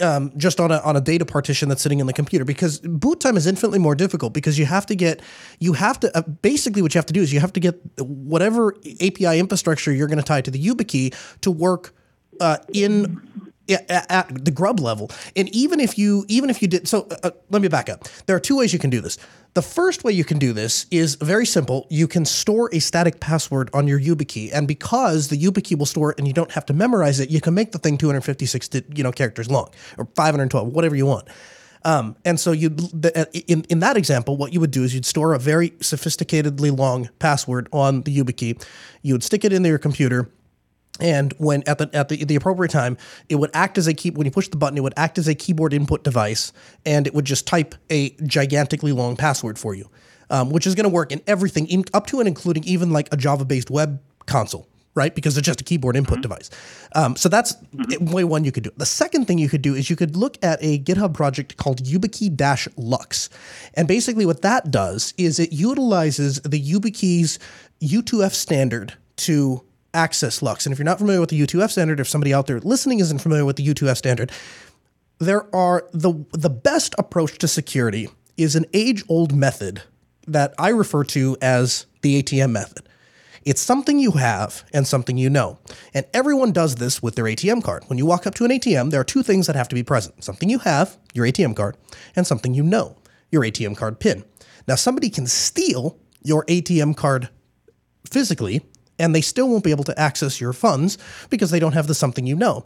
um, 0.00 0.32
just 0.36 0.60
on 0.60 0.70
a, 0.70 0.78
on 0.78 0.96
a 0.96 1.00
data 1.00 1.26
partition 1.26 1.68
that's 1.68 1.82
sitting 1.82 2.00
in 2.00 2.06
the 2.06 2.12
computer 2.12 2.44
because 2.44 2.80
boot 2.80 3.20
time 3.20 3.36
is 3.36 3.46
infinitely 3.46 3.78
more 3.78 3.94
difficult 3.94 4.32
because 4.32 4.58
you 4.58 4.64
have 4.64 4.86
to 4.86 4.94
get 4.94 5.20
you 5.58 5.74
have 5.74 6.00
to 6.00 6.16
uh, 6.16 6.22
basically 6.22 6.80
what 6.80 6.94
you 6.94 6.98
have 6.98 7.06
to 7.06 7.12
do 7.12 7.20
is 7.20 7.32
you 7.32 7.40
have 7.40 7.52
to 7.52 7.60
get 7.60 7.78
whatever 7.98 8.74
API 9.00 9.38
infrastructure 9.38 9.92
you're 9.92 10.08
going 10.08 10.18
to 10.18 10.24
tie 10.24 10.40
to 10.40 10.50
the 10.50 10.62
YubiKey 10.62 11.14
to 11.42 11.50
work 11.50 11.94
uh, 12.40 12.56
in 12.72 13.20
at, 13.68 14.10
at, 14.10 14.44
the 14.44 14.50
grub 14.50 14.80
level. 14.80 15.10
And 15.36 15.48
even 15.54 15.80
if 15.80 15.98
you 15.98 16.24
even 16.28 16.50
if 16.50 16.62
you 16.62 16.68
did 16.68 16.88
so, 16.88 17.06
uh, 17.10 17.16
uh, 17.24 17.30
let 17.50 17.62
me 17.62 17.68
back 17.68 17.88
up. 17.88 18.04
There 18.26 18.36
are 18.36 18.40
two 18.40 18.56
ways 18.56 18.72
you 18.72 18.78
can 18.78 18.90
do 18.90 19.00
this. 19.00 19.18
The 19.54 19.62
first 19.62 20.04
way 20.04 20.12
you 20.12 20.24
can 20.24 20.38
do 20.38 20.52
this 20.52 20.86
is 20.90 21.16
very 21.16 21.46
simple. 21.46 21.86
You 21.90 22.06
can 22.06 22.24
store 22.24 22.68
a 22.72 22.78
static 22.78 23.20
password 23.20 23.70
on 23.72 23.88
your 23.88 23.98
YubiKey, 23.98 24.50
and 24.52 24.68
because 24.68 25.28
the 25.28 25.36
YubiKey 25.36 25.78
will 25.78 25.86
store 25.86 26.12
it 26.12 26.18
and 26.18 26.26
you 26.26 26.34
don't 26.34 26.52
have 26.52 26.66
to 26.66 26.74
memorize 26.74 27.18
it, 27.20 27.30
you 27.30 27.40
can 27.40 27.54
make 27.54 27.72
the 27.72 27.78
thing 27.78 27.98
256 27.98 28.70
you 28.94 29.02
know 29.02 29.12
characters 29.12 29.50
long 29.50 29.70
or 29.96 30.06
512, 30.14 30.68
whatever 30.68 30.96
you 30.96 31.06
want. 31.06 31.28
Um, 31.84 32.16
and 32.24 32.38
so 32.38 32.52
you 32.52 32.74
uh, 33.14 33.24
in 33.46 33.64
in 33.68 33.80
that 33.80 33.96
example, 33.96 34.36
what 34.36 34.52
you 34.52 34.60
would 34.60 34.70
do 34.70 34.84
is 34.84 34.94
you'd 34.94 35.06
store 35.06 35.34
a 35.34 35.38
very 35.38 35.70
sophisticatedly 35.70 36.76
long 36.76 37.08
password 37.18 37.68
on 37.72 38.02
the 38.02 38.16
YubiKey. 38.16 38.62
You 39.02 39.14
would 39.14 39.22
stick 39.22 39.44
it 39.44 39.52
into 39.52 39.68
your 39.68 39.78
computer 39.78 40.30
and 41.00 41.32
when 41.38 41.62
at 41.66 41.78
the 41.78 41.90
at 41.92 42.08
the, 42.08 42.24
the 42.24 42.36
appropriate 42.36 42.70
time, 42.70 42.96
it 43.28 43.36
would 43.36 43.50
act 43.54 43.78
as 43.78 43.86
a 43.86 43.94
key 43.94 44.10
when 44.10 44.24
you 44.24 44.30
push 44.30 44.48
the 44.48 44.56
button, 44.56 44.76
it 44.76 44.82
would 44.82 44.94
act 44.96 45.18
as 45.18 45.28
a 45.28 45.34
keyboard 45.34 45.72
input 45.72 46.02
device, 46.04 46.52
and 46.84 47.06
it 47.06 47.14
would 47.14 47.24
just 47.24 47.46
type 47.46 47.74
a 47.90 48.10
gigantically 48.26 48.92
long 48.92 49.16
password 49.16 49.58
for 49.58 49.74
you, 49.74 49.88
um, 50.30 50.50
which 50.50 50.66
is 50.66 50.74
going 50.74 50.84
to 50.84 50.90
work 50.90 51.12
in 51.12 51.20
everything, 51.26 51.66
in, 51.68 51.84
up 51.94 52.06
to 52.06 52.18
and 52.18 52.28
including 52.28 52.64
even 52.64 52.90
like 52.90 53.08
a 53.12 53.16
Java-based 53.16 53.70
web 53.70 54.00
console, 54.26 54.66
right? 54.94 55.14
Because 55.14 55.38
it's 55.38 55.46
just 55.46 55.60
a 55.60 55.64
keyboard 55.64 55.96
input 55.96 56.14
mm-hmm. 56.14 56.22
device. 56.22 56.50
Um, 56.94 57.14
so 57.14 57.28
that's 57.28 57.54
mm-hmm. 57.54 58.12
way 58.12 58.24
one 58.24 58.44
you 58.44 58.50
could 58.50 58.64
do. 58.64 58.70
The 58.76 58.86
second 58.86 59.26
thing 59.26 59.38
you 59.38 59.48
could 59.48 59.62
do 59.62 59.74
is 59.74 59.88
you 59.88 59.96
could 59.96 60.16
look 60.16 60.36
at 60.42 60.58
a 60.60 60.80
GitHub 60.80 61.14
project 61.14 61.56
called 61.56 61.84
YubiKey 61.84 62.72
LUKS, 62.76 63.30
and 63.74 63.86
basically 63.86 64.26
what 64.26 64.42
that 64.42 64.70
does 64.70 65.14
is 65.16 65.38
it 65.38 65.52
utilizes 65.52 66.40
the 66.40 66.60
YubiKey's 66.60 67.38
U2F 67.80 68.32
standard 68.32 68.94
to 69.18 69.62
access 69.94 70.42
LUKS. 70.42 70.66
And 70.66 70.72
if 70.72 70.78
you're 70.78 70.84
not 70.84 70.98
familiar 70.98 71.20
with 71.20 71.30
the 71.30 71.40
U2F 71.40 71.70
standard, 71.70 72.00
if 72.00 72.08
somebody 72.08 72.34
out 72.34 72.46
there 72.46 72.60
listening 72.60 73.00
isn't 73.00 73.18
familiar 73.18 73.44
with 73.44 73.56
the 73.56 73.66
U2F 73.66 73.96
standard, 73.96 74.32
there 75.18 75.54
are 75.54 75.88
the 75.92 76.12
the 76.32 76.50
best 76.50 76.94
approach 76.98 77.38
to 77.38 77.48
security 77.48 78.08
is 78.36 78.54
an 78.54 78.66
age-old 78.72 79.34
method 79.34 79.82
that 80.26 80.54
I 80.58 80.68
refer 80.68 81.02
to 81.04 81.36
as 81.42 81.86
the 82.02 82.22
ATM 82.22 82.52
method. 82.52 82.88
It's 83.44 83.60
something 83.60 83.98
you 83.98 84.12
have 84.12 84.62
and 84.72 84.86
something 84.86 85.16
you 85.16 85.30
know. 85.30 85.58
And 85.94 86.06
everyone 86.12 86.52
does 86.52 86.76
this 86.76 87.02
with 87.02 87.14
their 87.14 87.24
ATM 87.24 87.64
card. 87.64 87.84
When 87.86 87.98
you 87.98 88.06
walk 88.06 88.26
up 88.26 88.34
to 88.34 88.44
an 88.44 88.50
ATM, 88.50 88.90
there 88.90 89.00
are 89.00 89.04
two 89.04 89.22
things 89.22 89.46
that 89.46 89.56
have 89.56 89.68
to 89.68 89.74
be 89.74 89.82
present 89.82 90.22
something 90.22 90.50
you 90.50 90.58
have, 90.60 90.98
your 91.14 91.26
ATM 91.26 91.56
card, 91.56 91.76
and 92.14 92.26
something 92.26 92.54
you 92.54 92.62
know, 92.62 92.96
your 93.30 93.42
ATM 93.42 93.76
card 93.76 94.00
PIN. 94.00 94.24
Now, 94.66 94.74
somebody 94.74 95.08
can 95.08 95.26
steal 95.26 95.98
your 96.22 96.44
ATM 96.44 96.96
card 96.96 97.30
physically, 98.04 98.62
and 98.98 99.14
they 99.14 99.20
still 99.20 99.48
won't 99.48 99.64
be 99.64 99.70
able 99.70 99.84
to 99.84 99.98
access 99.98 100.40
your 100.40 100.52
funds 100.52 100.98
because 101.30 101.50
they 101.50 101.60
don't 101.60 101.72
have 101.72 101.86
the 101.86 101.94
something 101.94 102.26
you 102.26 102.36
know. 102.36 102.64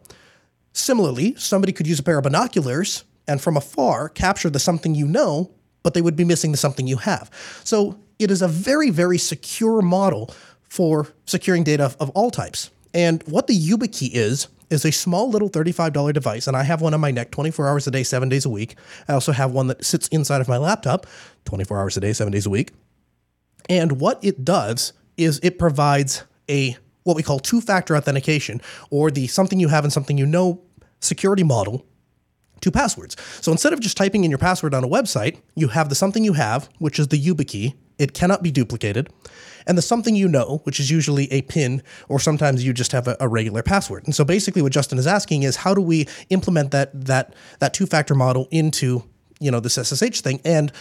Similarly, 0.73 1.35
somebody 1.37 1.73
could 1.73 1.87
use 1.87 1.99
a 1.99 2.03
pair 2.03 2.19
of 2.19 2.25
binoculars 2.25 3.05
and 3.29 3.41
from 3.41 3.57
afar 3.57 4.09
capture 4.09 4.51
the 4.51 4.59
something 4.59 4.95
you 4.95 5.07
know, 5.07 5.51
but 5.83 5.95
they 5.95 6.03
would 6.03 6.17
be 6.17 6.25
missing 6.25 6.53
the 6.53 6.59
something 6.59 6.87
you 6.87 6.97
have. 6.99 7.31
So 7.65 7.99
it 8.19 8.31
is 8.31 8.43
a 8.43 8.49
very, 8.49 8.91
very 8.91 9.19
secure 9.19 9.83
model 9.83 10.35
for 10.63 11.09
securing 11.27 11.65
data 11.65 11.95
of 12.01 12.11
all 12.11 12.31
types. 12.31 12.71
And 12.95 13.23
what 13.25 13.47
the 13.47 13.59
YubiKey 13.59 14.11
is, 14.13 14.49
is 14.71 14.85
a 14.87 14.93
small 14.93 15.29
little 15.29 15.51
$35 15.51 16.13
device, 16.15 16.47
and 16.47 16.57
I 16.57 16.63
have 16.63 16.81
one 16.81 16.95
on 16.95 17.01
my 17.01 17.11
neck 17.11 17.31
24 17.31 17.69
hours 17.69 17.87
a 17.87 17.91
day, 17.91 18.03
seven 18.03 18.29
days 18.31 18.47
a 18.47 18.51
week. 18.51 18.77
I 19.07 19.13
also 19.13 19.33
have 19.33 19.53
one 19.53 19.67
that 19.67 19.85
sits 19.85 20.09
inside 20.09 20.41
of 20.41 20.49
my 20.49 20.57
laptop 20.57 21.07
24 21.45 21.79
hours 21.79 21.97
a 21.97 22.01
day, 22.01 22.13
seven 22.15 22.33
days 22.33 22.47
a 22.47 22.51
week. 22.51 22.73
And 23.69 24.01
what 24.01 24.23
it 24.25 24.45
does 24.45 24.95
is 25.17 25.41
it 25.43 25.59
provides 25.59 26.25
a 26.49 26.77
what 27.05 27.17
we 27.17 27.23
call 27.23 27.41
two-factor 27.41 27.97
authentication, 27.97 28.61
or 28.91 29.11
the 29.11 29.27
something 29.27 29.59
you 29.59 29.69
have 29.69 29.85
and 29.85 29.93
something 29.93 30.19
you 30.19 30.27
know 30.27 30.63
security 31.01 31.43
model 31.43 31.85
to 32.61 32.71
passwords. 32.71 33.17
So 33.41 33.51
instead 33.53 33.73
of 33.73 33.81
just 33.81 33.97
typing 33.97 34.25
in 34.25 34.31
your 34.31 34.39
password 34.39 34.73
on 34.73 34.85
a 34.85 34.89
website, 34.89 35.39
you 35.55 35.69
have 35.69 35.89
the 35.89 35.95
something 35.95 36.25
you 36.25 36.35
have, 36.35 36.69
which 36.79 36.99
is 36.99 37.09
the 37.09 37.21
YubiKey. 37.21 37.75
It 37.99 38.15
cannot 38.15 38.43
be 38.43 38.51
duplicated. 38.51 39.11
And 39.67 39.77
the 39.77 39.83
something 39.83 40.17
you 40.17 40.29
know, 40.29 40.61
which 40.65 40.81
is 40.81 40.91
usually 40.91 41.31
a 41.33 41.43
PIN, 41.43 41.83
or 42.09 42.19
sometimes 42.19 42.65
you 42.65 42.73
just 42.73 42.93
have 42.93 43.07
a, 43.07 43.17
a 43.21 43.29
regular 43.29 43.63
password. 43.63 44.05
And 44.05 44.15
so 44.15 44.25
basically 44.25 44.63
what 44.63 44.73
Justin 44.73 44.99
is 44.99 45.07
asking 45.07 45.43
is 45.43 45.57
how 45.57 45.75
do 45.75 45.81
we 45.81 46.09
implement 46.31 46.71
that 46.71 46.91
that 47.05 47.35
that 47.59 47.75
two-factor 47.75 48.15
model 48.15 48.49
into, 48.51 49.05
you 49.41 49.51
know, 49.51 49.61
this 49.61 49.75
SSH 49.75 50.21
thing? 50.21 50.41
And 50.45 50.73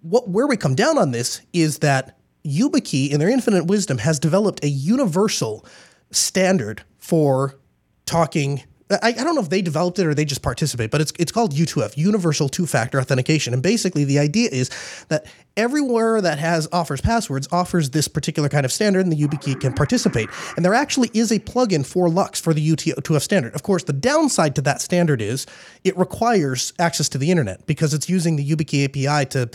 what 0.00 0.28
where 0.28 0.46
we 0.46 0.56
come 0.56 0.74
down 0.74 0.98
on 0.98 1.10
this 1.10 1.42
is 1.52 1.78
that 1.80 2.18
YubiKey, 2.44 3.10
in 3.10 3.20
their 3.20 3.28
infinite 3.28 3.66
wisdom, 3.66 3.98
has 3.98 4.18
developed 4.18 4.64
a 4.64 4.68
universal 4.68 5.64
standard 6.10 6.82
for 6.98 7.58
talking. 8.06 8.62
I, 8.90 8.98
I, 9.08 9.12
don't 9.12 9.34
know 9.34 9.40
if 9.40 9.48
they 9.48 9.62
developed 9.62 9.98
it 9.98 10.06
or 10.06 10.14
they 10.14 10.24
just 10.24 10.42
participate, 10.42 10.90
but 10.90 11.00
it's 11.00 11.12
it's 11.18 11.32
called 11.32 11.54
U2F, 11.54 11.96
Universal 11.96 12.50
Two 12.50 12.66
Factor 12.66 13.00
Authentication. 13.00 13.54
And 13.54 13.62
basically, 13.62 14.04
the 14.04 14.18
idea 14.18 14.50
is 14.52 14.70
that 15.08 15.26
everywhere 15.56 16.20
that 16.20 16.38
has 16.38 16.68
offers 16.72 17.00
passwords 17.00 17.48
offers 17.52 17.90
this 17.90 18.08
particular 18.08 18.48
kind 18.48 18.66
of 18.66 18.72
standard, 18.72 19.00
and 19.06 19.12
the 19.12 19.16
YubiKey 19.16 19.60
can 19.60 19.72
participate. 19.72 20.28
And 20.56 20.64
there 20.64 20.74
actually 20.74 21.10
is 21.14 21.30
a 21.30 21.38
plugin 21.38 21.86
for 21.86 22.08
LUKS 22.08 22.40
for 22.40 22.52
the 22.52 22.74
U2F 22.74 23.22
standard. 23.22 23.54
Of 23.54 23.62
course, 23.62 23.84
the 23.84 23.92
downside 23.92 24.56
to 24.56 24.62
that 24.62 24.82
standard 24.82 25.22
is 25.22 25.46
it 25.84 25.96
requires 25.96 26.72
access 26.78 27.08
to 27.10 27.18
the 27.18 27.30
internet 27.30 27.66
because 27.66 27.94
it's 27.94 28.08
using 28.08 28.36
the 28.36 28.46
YubiKey 28.46 28.84
API 28.84 29.26
to 29.30 29.48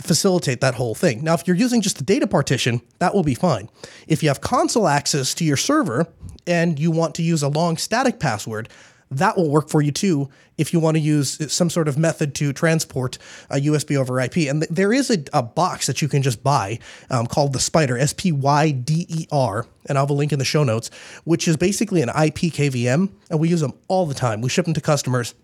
facilitate 0.00 0.60
that 0.60 0.74
whole 0.74 0.94
thing. 0.94 1.22
Now, 1.22 1.34
if 1.34 1.46
you're 1.46 1.56
using 1.56 1.80
just 1.80 1.98
the 1.98 2.04
data 2.04 2.26
partition, 2.26 2.80
that 2.98 3.14
will 3.14 3.22
be 3.22 3.34
fine. 3.34 3.68
If 4.06 4.22
you 4.22 4.28
have 4.28 4.40
console 4.40 4.88
access 4.88 5.34
to 5.34 5.44
your 5.44 5.56
server 5.56 6.06
and 6.46 6.78
you 6.78 6.90
want 6.90 7.14
to 7.16 7.22
use 7.22 7.42
a 7.42 7.48
long 7.48 7.76
static 7.76 8.20
password, 8.20 8.68
that 9.10 9.36
will 9.36 9.48
work 9.48 9.68
for 9.68 9.80
you 9.80 9.90
too 9.90 10.28
if 10.58 10.72
you 10.72 10.80
want 10.80 10.96
to 10.96 11.00
use 11.00 11.52
some 11.52 11.70
sort 11.70 11.88
of 11.88 11.96
method 11.96 12.34
to 12.34 12.52
transport 12.52 13.16
a 13.48 13.56
USB 13.56 13.96
over 13.96 14.20
IP. 14.20 14.48
And 14.48 14.62
th- 14.62 14.70
there 14.70 14.92
is 14.92 15.10
a, 15.10 15.24
a, 15.32 15.42
box 15.42 15.86
that 15.86 16.02
you 16.02 16.08
can 16.08 16.20
just 16.20 16.42
buy 16.42 16.78
um, 17.08 17.26
called 17.26 17.52
the 17.52 17.58
Spyder, 17.58 17.98
S 17.98 18.12
P 18.12 18.32
Y 18.32 18.70
D 18.72 19.06
E 19.08 19.26
R, 19.32 19.66
and 19.86 19.96
I'll 19.96 20.04
have 20.04 20.10
a 20.10 20.14
link 20.14 20.32
in 20.32 20.38
the 20.38 20.44
show 20.44 20.64
notes, 20.64 20.90
which 21.24 21.48
is 21.48 21.56
basically 21.56 22.02
an 22.02 22.10
IP 22.10 22.52
KVM, 22.52 23.10
and 23.30 23.40
we 23.40 23.48
use 23.48 23.60
them 23.60 23.72
all 23.88 24.04
the 24.04 24.14
time. 24.14 24.40
We 24.40 24.50
ship 24.50 24.66
them 24.66 24.74
to 24.74 24.80
customers 24.80 25.34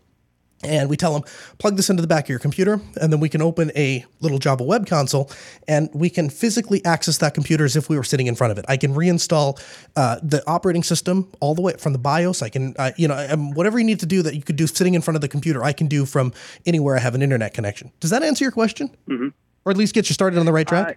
and 0.65 0.89
we 0.89 0.97
tell 0.97 1.13
them 1.13 1.23
plug 1.59 1.77
this 1.77 1.91
into 1.91 2.01
the 2.01 2.07
back 2.09 2.25
of 2.25 2.29
your 2.29 2.39
computer 2.39 2.81
and 3.01 3.13
then 3.13 3.21
we 3.21 3.29
can 3.29 3.43
open 3.43 3.71
a 3.77 4.05
little 4.21 4.39
java 4.39 4.65
web 4.65 4.87
console 4.87 5.31
and 5.69 5.89
we 5.93 6.11
can 6.11 6.31
physically 6.31 6.85
access 6.85 7.19
that 7.19 7.35
computer 7.35 7.65
as 7.65 7.77
if 7.77 7.89
we 7.89 7.97
were 7.97 8.05
sitting 8.05 8.27
in 8.27 8.35
front 8.35 8.51
of 8.51 8.59
it. 8.59 8.65
I 8.69 8.77
can 8.77 8.95
reinstall 8.95 9.61
uh, 9.97 10.19
the 10.23 10.43
operating 10.49 10.83
system 10.83 11.31
all 11.41 11.55
the 11.55 11.63
way 11.63 11.75
from 11.79 11.93
the 11.93 11.99
bios. 11.99 12.43
I 12.43 12.49
can 12.49 12.75
uh, 12.79 12.93
you 12.97 13.09
know 13.09 13.17
whatever 13.55 13.79
you 13.79 13.85
need 13.85 14.01
to 14.01 14.07
do 14.07 14.23
that 14.23 14.35
you 14.35 14.43
could 14.43 14.57
do 14.57 14.67
sitting 14.67 14.95
in 14.95 15.03
front 15.03 15.17
of 15.17 15.21
the 15.21 15.29
computer 15.29 15.63
i 15.63 15.73
can 15.73 15.87
do 15.87 16.05
from 16.05 16.33
anywhere 16.67 16.97
i 16.97 17.01
have 17.01 17.15
an 17.15 17.23
internet 17.23 17.55
connection. 17.55 17.93
Does 18.01 18.11
that 18.11 18.23
answer 18.23 18.45
your 18.45 18.53
question? 18.53 18.91
Mm-hmm. 19.09 19.29
or 19.65 19.73
at 19.73 19.77
least 19.77 19.95
get 19.95 20.09
you 20.09 20.15
started 20.15 20.39
on 20.39 20.47
the 20.47 20.53
right 20.53 20.67
track? 20.67 20.89
Uh, 20.89 20.93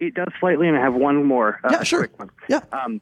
it 0.00 0.14
does 0.14 0.28
slightly 0.40 0.68
and 0.68 0.76
i 0.76 0.80
have 0.80 0.94
one 0.94 1.24
more 1.24 1.60
uh, 1.64 1.68
yeah 1.72 1.82
sure. 1.82 2.08
yeah. 2.48 2.60
Um, 2.72 3.00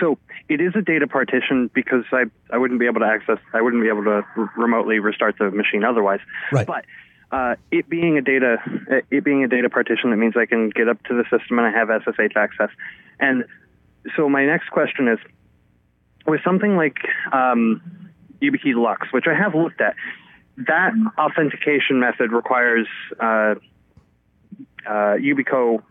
so 0.00 0.18
it 0.48 0.60
is 0.60 0.72
a 0.76 0.82
data 0.82 1.06
partition 1.06 1.70
because 1.74 2.04
I, 2.12 2.24
I 2.50 2.58
wouldn't 2.58 2.78
be 2.78 2.86
able 2.86 3.00
to 3.00 3.06
access, 3.06 3.38
I 3.52 3.60
wouldn't 3.60 3.82
be 3.82 3.88
able 3.88 4.04
to 4.04 4.24
r- 4.36 4.52
remotely 4.56 4.98
restart 4.98 5.36
the 5.38 5.50
machine 5.50 5.84
otherwise. 5.84 6.20
Right. 6.52 6.66
But 6.66 6.84
uh, 7.32 7.56
it 7.72 7.88
being 7.88 8.16
a 8.18 8.22
data, 8.22 8.58
it 9.10 9.24
being 9.24 9.42
a 9.42 9.48
data 9.48 9.68
partition, 9.68 10.10
that 10.10 10.16
means 10.16 10.34
I 10.36 10.46
can 10.46 10.70
get 10.70 10.88
up 10.88 11.02
to 11.04 11.14
the 11.14 11.24
system 11.24 11.58
and 11.58 11.66
I 11.66 11.70
have 11.70 11.88
SSH 12.02 12.36
access. 12.36 12.70
And 13.18 13.44
so 14.16 14.28
my 14.28 14.46
next 14.46 14.68
question 14.70 15.08
is, 15.08 15.18
with 16.26 16.40
something 16.44 16.76
like 16.76 16.98
um, 17.32 17.80
YubiKey 18.40 18.74
LUKS, 18.74 19.12
which 19.12 19.26
I 19.26 19.34
have 19.34 19.54
looked 19.54 19.80
at, 19.80 19.94
that 20.58 20.92
authentication 21.18 22.00
method 22.00 22.32
requires 22.32 22.86
uh, 23.20 23.54
uh, 24.86 25.16
Yubico 25.18 25.82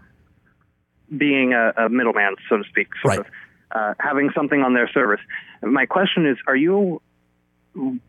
being 1.15 1.53
a, 1.53 1.85
a, 1.85 1.89
middleman, 1.89 2.35
so 2.49 2.57
to 2.57 2.63
speak, 2.63 2.87
sort 3.01 3.17
right. 3.17 3.19
of 3.19 3.25
uh, 3.71 3.93
having 3.99 4.31
something 4.35 4.61
on 4.61 4.73
their 4.73 4.89
service. 4.89 5.21
My 5.61 5.85
question 5.85 6.25
is, 6.25 6.37
are 6.47 6.55
you 6.55 7.01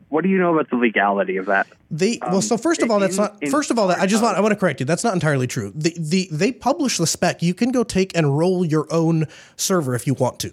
what 0.09 0.23
do 0.23 0.29
you 0.29 0.39
know 0.39 0.55
about 0.55 0.71
the 0.71 0.77
legality 0.77 1.37
of 1.37 1.47
that? 1.47 1.67
They 1.91 2.19
well, 2.23 2.41
so 2.41 2.57
first 2.57 2.83
of 2.83 2.91
all, 2.91 3.01
that's 3.01 3.17
not. 3.17 3.37
In, 3.43 3.51
first 3.51 3.71
of 3.71 3.79
all, 3.79 3.89
that 3.89 3.99
I 3.99 4.07
just 4.07 4.23
want 4.23 4.37
I 4.37 4.41
want 4.41 4.53
to 4.53 4.57
correct 4.57 4.81
you. 4.81 4.87
That's 4.87 5.05
not 5.05 5.15
entirely 5.15 5.47
true. 5.47 5.73
The 5.75 5.95
the 5.99 6.29
they 6.31 6.53
publish 6.53 6.99
the 6.99 7.07
spec. 7.07 7.43
You 7.43 7.55
can 7.55 7.73
go 7.73 7.83
take 7.83 8.17
and 8.17 8.39
roll 8.39 8.65
your 8.65 8.87
own 8.93 9.27
server 9.57 9.95
if 9.95 10.07
you 10.07 10.15
want 10.15 10.39
to. 10.41 10.51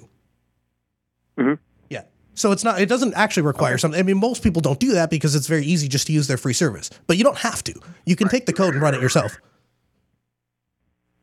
Mm-hmm. 1.37 1.53
Yeah. 1.89 2.03
So 2.33 2.51
it's 2.51 2.63
not. 2.63 2.81
It 2.81 2.89
doesn't 2.89 3.13
actually 3.13 3.43
require 3.43 3.73
okay. 3.73 3.81
something. 3.81 3.99
I 3.99 4.03
mean, 4.03 4.17
most 4.19 4.43
people 4.43 4.61
don't 4.61 4.79
do 4.79 4.93
that 4.93 5.09
because 5.09 5.35
it's 5.35 5.47
very 5.47 5.65
easy 5.65 5.87
just 5.87 6.07
to 6.07 6.13
use 6.13 6.27
their 6.27 6.37
free 6.37 6.53
service. 6.53 6.89
But 7.05 7.17
you 7.17 7.23
don't 7.23 7.37
have 7.37 7.63
to. 7.65 7.79
You 8.05 8.15
can 8.15 8.25
right. 8.25 8.31
take 8.31 8.45
the 8.47 8.53
code 8.53 8.73
and 8.73 8.81
run 8.81 8.95
it 8.95 9.01
yourself. 9.01 9.37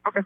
Okay. 0.07 0.21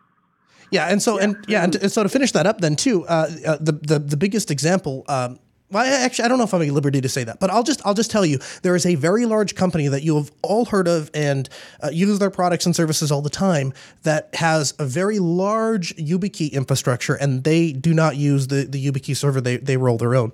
Yeah, 0.71 0.87
and 0.87 1.03
so 1.03 1.17
yeah. 1.17 1.25
and 1.25 1.45
yeah, 1.49 1.65
and, 1.65 1.75
and, 1.77 1.93
so 1.93 2.03
to 2.03 2.09
finish 2.09 2.33
that 2.33 2.47
up, 2.47 2.61
then 2.61 2.77
too, 2.77 3.07
uh, 3.07 3.31
uh, 3.47 3.57
the 3.61 3.73
the 3.73 3.99
the 3.99 4.17
biggest 4.17 4.51
example. 4.51 5.05
Um, 5.09 5.39
well, 5.71 5.85
actually, 6.05 6.27
I 6.27 6.29
don't 6.29 6.39
know 6.39 6.45
if 6.45 6.55
I'm 6.55 6.63
at 6.63 6.69
liberty 6.69 7.01
to 7.01 7.09
say 7.09 7.25
that, 7.25 7.41
but 7.41 7.51
I'll 7.51 7.63
just 7.63 7.81
I'll 7.85 7.95
just 7.95 8.11
tell 8.11 8.25
you 8.25 8.39
there 8.63 8.77
is 8.77 8.87
a 8.87 8.95
very 8.95 9.27
large 9.27 9.55
company 9.55 9.89
that 9.89 10.03
you 10.03 10.17
have 10.17 10.31
all 10.43 10.67
heard 10.67 10.87
of 10.87 11.11
and 11.15 11.49
uh, 11.83 11.89
use 11.89 12.19
their 12.19 12.31
products 12.31 12.67
and 12.67 12.77
services 12.77 13.11
all 13.11 13.23
the 13.23 13.31
time 13.31 13.73
that 14.03 14.33
has 14.35 14.75
a 14.79 14.85
very 14.85 15.19
large 15.19 15.97
YubiKey 15.97 16.53
infrastructure, 16.53 17.15
and 17.15 17.45
they 17.45 17.73
do 17.73 17.93
not 17.93 18.17
use 18.17 18.49
the 18.49 18.65
the 18.65 18.85
YubiKey 18.85 19.17
server; 19.17 19.41
they 19.41 19.57
they 19.57 19.77
roll 19.77 19.99
their 19.99 20.15
own. 20.15 20.33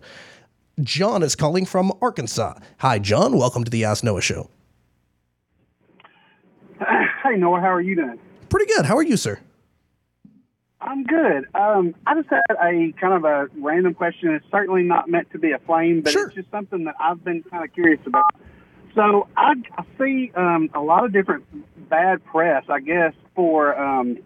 John 0.82 1.22
is 1.22 1.36
calling 1.36 1.64
from 1.64 1.92
Arkansas. 2.02 2.54
Hi, 2.78 2.98
John. 2.98 3.36
Welcome 3.36 3.64
to 3.64 3.70
the 3.70 3.84
Ask 3.84 4.04
Noah 4.04 4.22
Show. 4.22 4.50
Hi, 6.80 7.36
Noah. 7.36 7.60
How 7.60 7.72
are 7.72 7.80
you 7.80 7.94
doing? 7.94 8.18
Pretty 8.48 8.66
good. 8.66 8.84
How 8.84 8.96
are 8.96 9.02
you, 9.02 9.16
sir? 9.16 9.38
I'm 10.80 11.04
good. 11.04 11.46
Um, 11.54 11.94
I 12.06 12.14
just 12.14 12.28
had 12.30 12.42
a 12.50 12.92
kind 12.98 13.12
of 13.12 13.24
a 13.24 13.48
random 13.60 13.94
question. 13.94 14.30
It's 14.30 14.46
certainly 14.50 14.82
not 14.82 15.08
meant 15.08 15.30
to 15.32 15.38
be 15.38 15.52
a 15.52 15.58
flame, 15.58 16.00
but 16.00 16.12
sure. 16.12 16.26
it's 16.26 16.34
just 16.34 16.50
something 16.50 16.84
that 16.84 16.94
I've 16.98 17.22
been 17.22 17.42
kind 17.42 17.64
of 17.64 17.72
curious 17.74 18.00
about. 18.06 18.24
So 18.94 19.28
I, 19.36 19.54
I 19.76 19.84
see 19.98 20.32
um, 20.34 20.70
a 20.74 20.80
lot 20.80 21.04
of 21.04 21.12
different 21.12 21.44
bad 21.88 22.24
press, 22.24 22.64
I 22.68 22.80
guess, 22.80 23.12
for 23.34 23.78
um, 23.78 24.18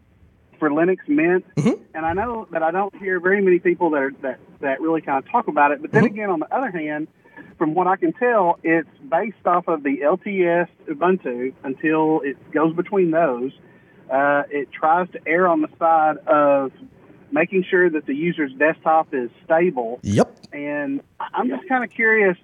for 0.59 0.71
Linux 0.71 0.99
Mint, 1.09 1.45
mm-hmm. 1.57 1.83
and 1.95 2.07
I 2.07 2.13
know 2.13 2.47
that 2.53 2.63
I 2.63 2.71
don't 2.71 2.95
hear 2.97 3.19
very 3.19 3.43
many 3.43 3.59
people 3.59 3.91
that 3.91 4.03
are, 4.03 4.13
that 4.23 4.41
that 4.61 4.81
really 4.81 5.01
kind 5.01 5.19
of 5.19 5.31
talk 5.31 5.49
about 5.49 5.73
it. 5.73 5.83
But 5.83 5.93
then 5.93 6.05
mm-hmm. 6.05 6.15
again, 6.15 6.31
on 6.31 6.41
the 6.41 6.55
other 6.55 6.71
hand, 6.71 7.09
from 7.59 7.75
what 7.75 7.87
I 7.87 7.97
can 7.97 8.13
tell, 8.13 8.59
it's 8.63 8.89
based 9.11 9.45
off 9.45 9.69
of 9.69 9.83
the 9.83 9.99
LTS 9.99 10.69
Ubuntu 10.89 11.53
until 11.65 12.21
it 12.21 12.37
goes 12.53 12.75
between 12.75 13.11
those 13.11 13.53
uh, 14.15 14.45
it 14.49 14.71
tries 14.71 15.11
to 15.11 15.21
err 15.27 15.49
on 15.49 15.61
the 15.61 15.69
side 15.79 16.19
of 16.29 16.71
making 17.33 17.65
sure 17.69 17.91
that 17.91 18.07
the 18.07 18.15
user's 18.15 18.53
desktop 18.53 19.13
is 19.13 19.29
stable. 19.45 19.99
Yep. 20.03 20.39
And 20.53 21.03
I'm 21.19 21.49
just 21.49 21.69
kind 21.69 21.83
of 21.83 21.91
curious, 21.91 22.37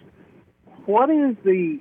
what 0.87 1.11
is 1.11 1.37
the 1.45 1.79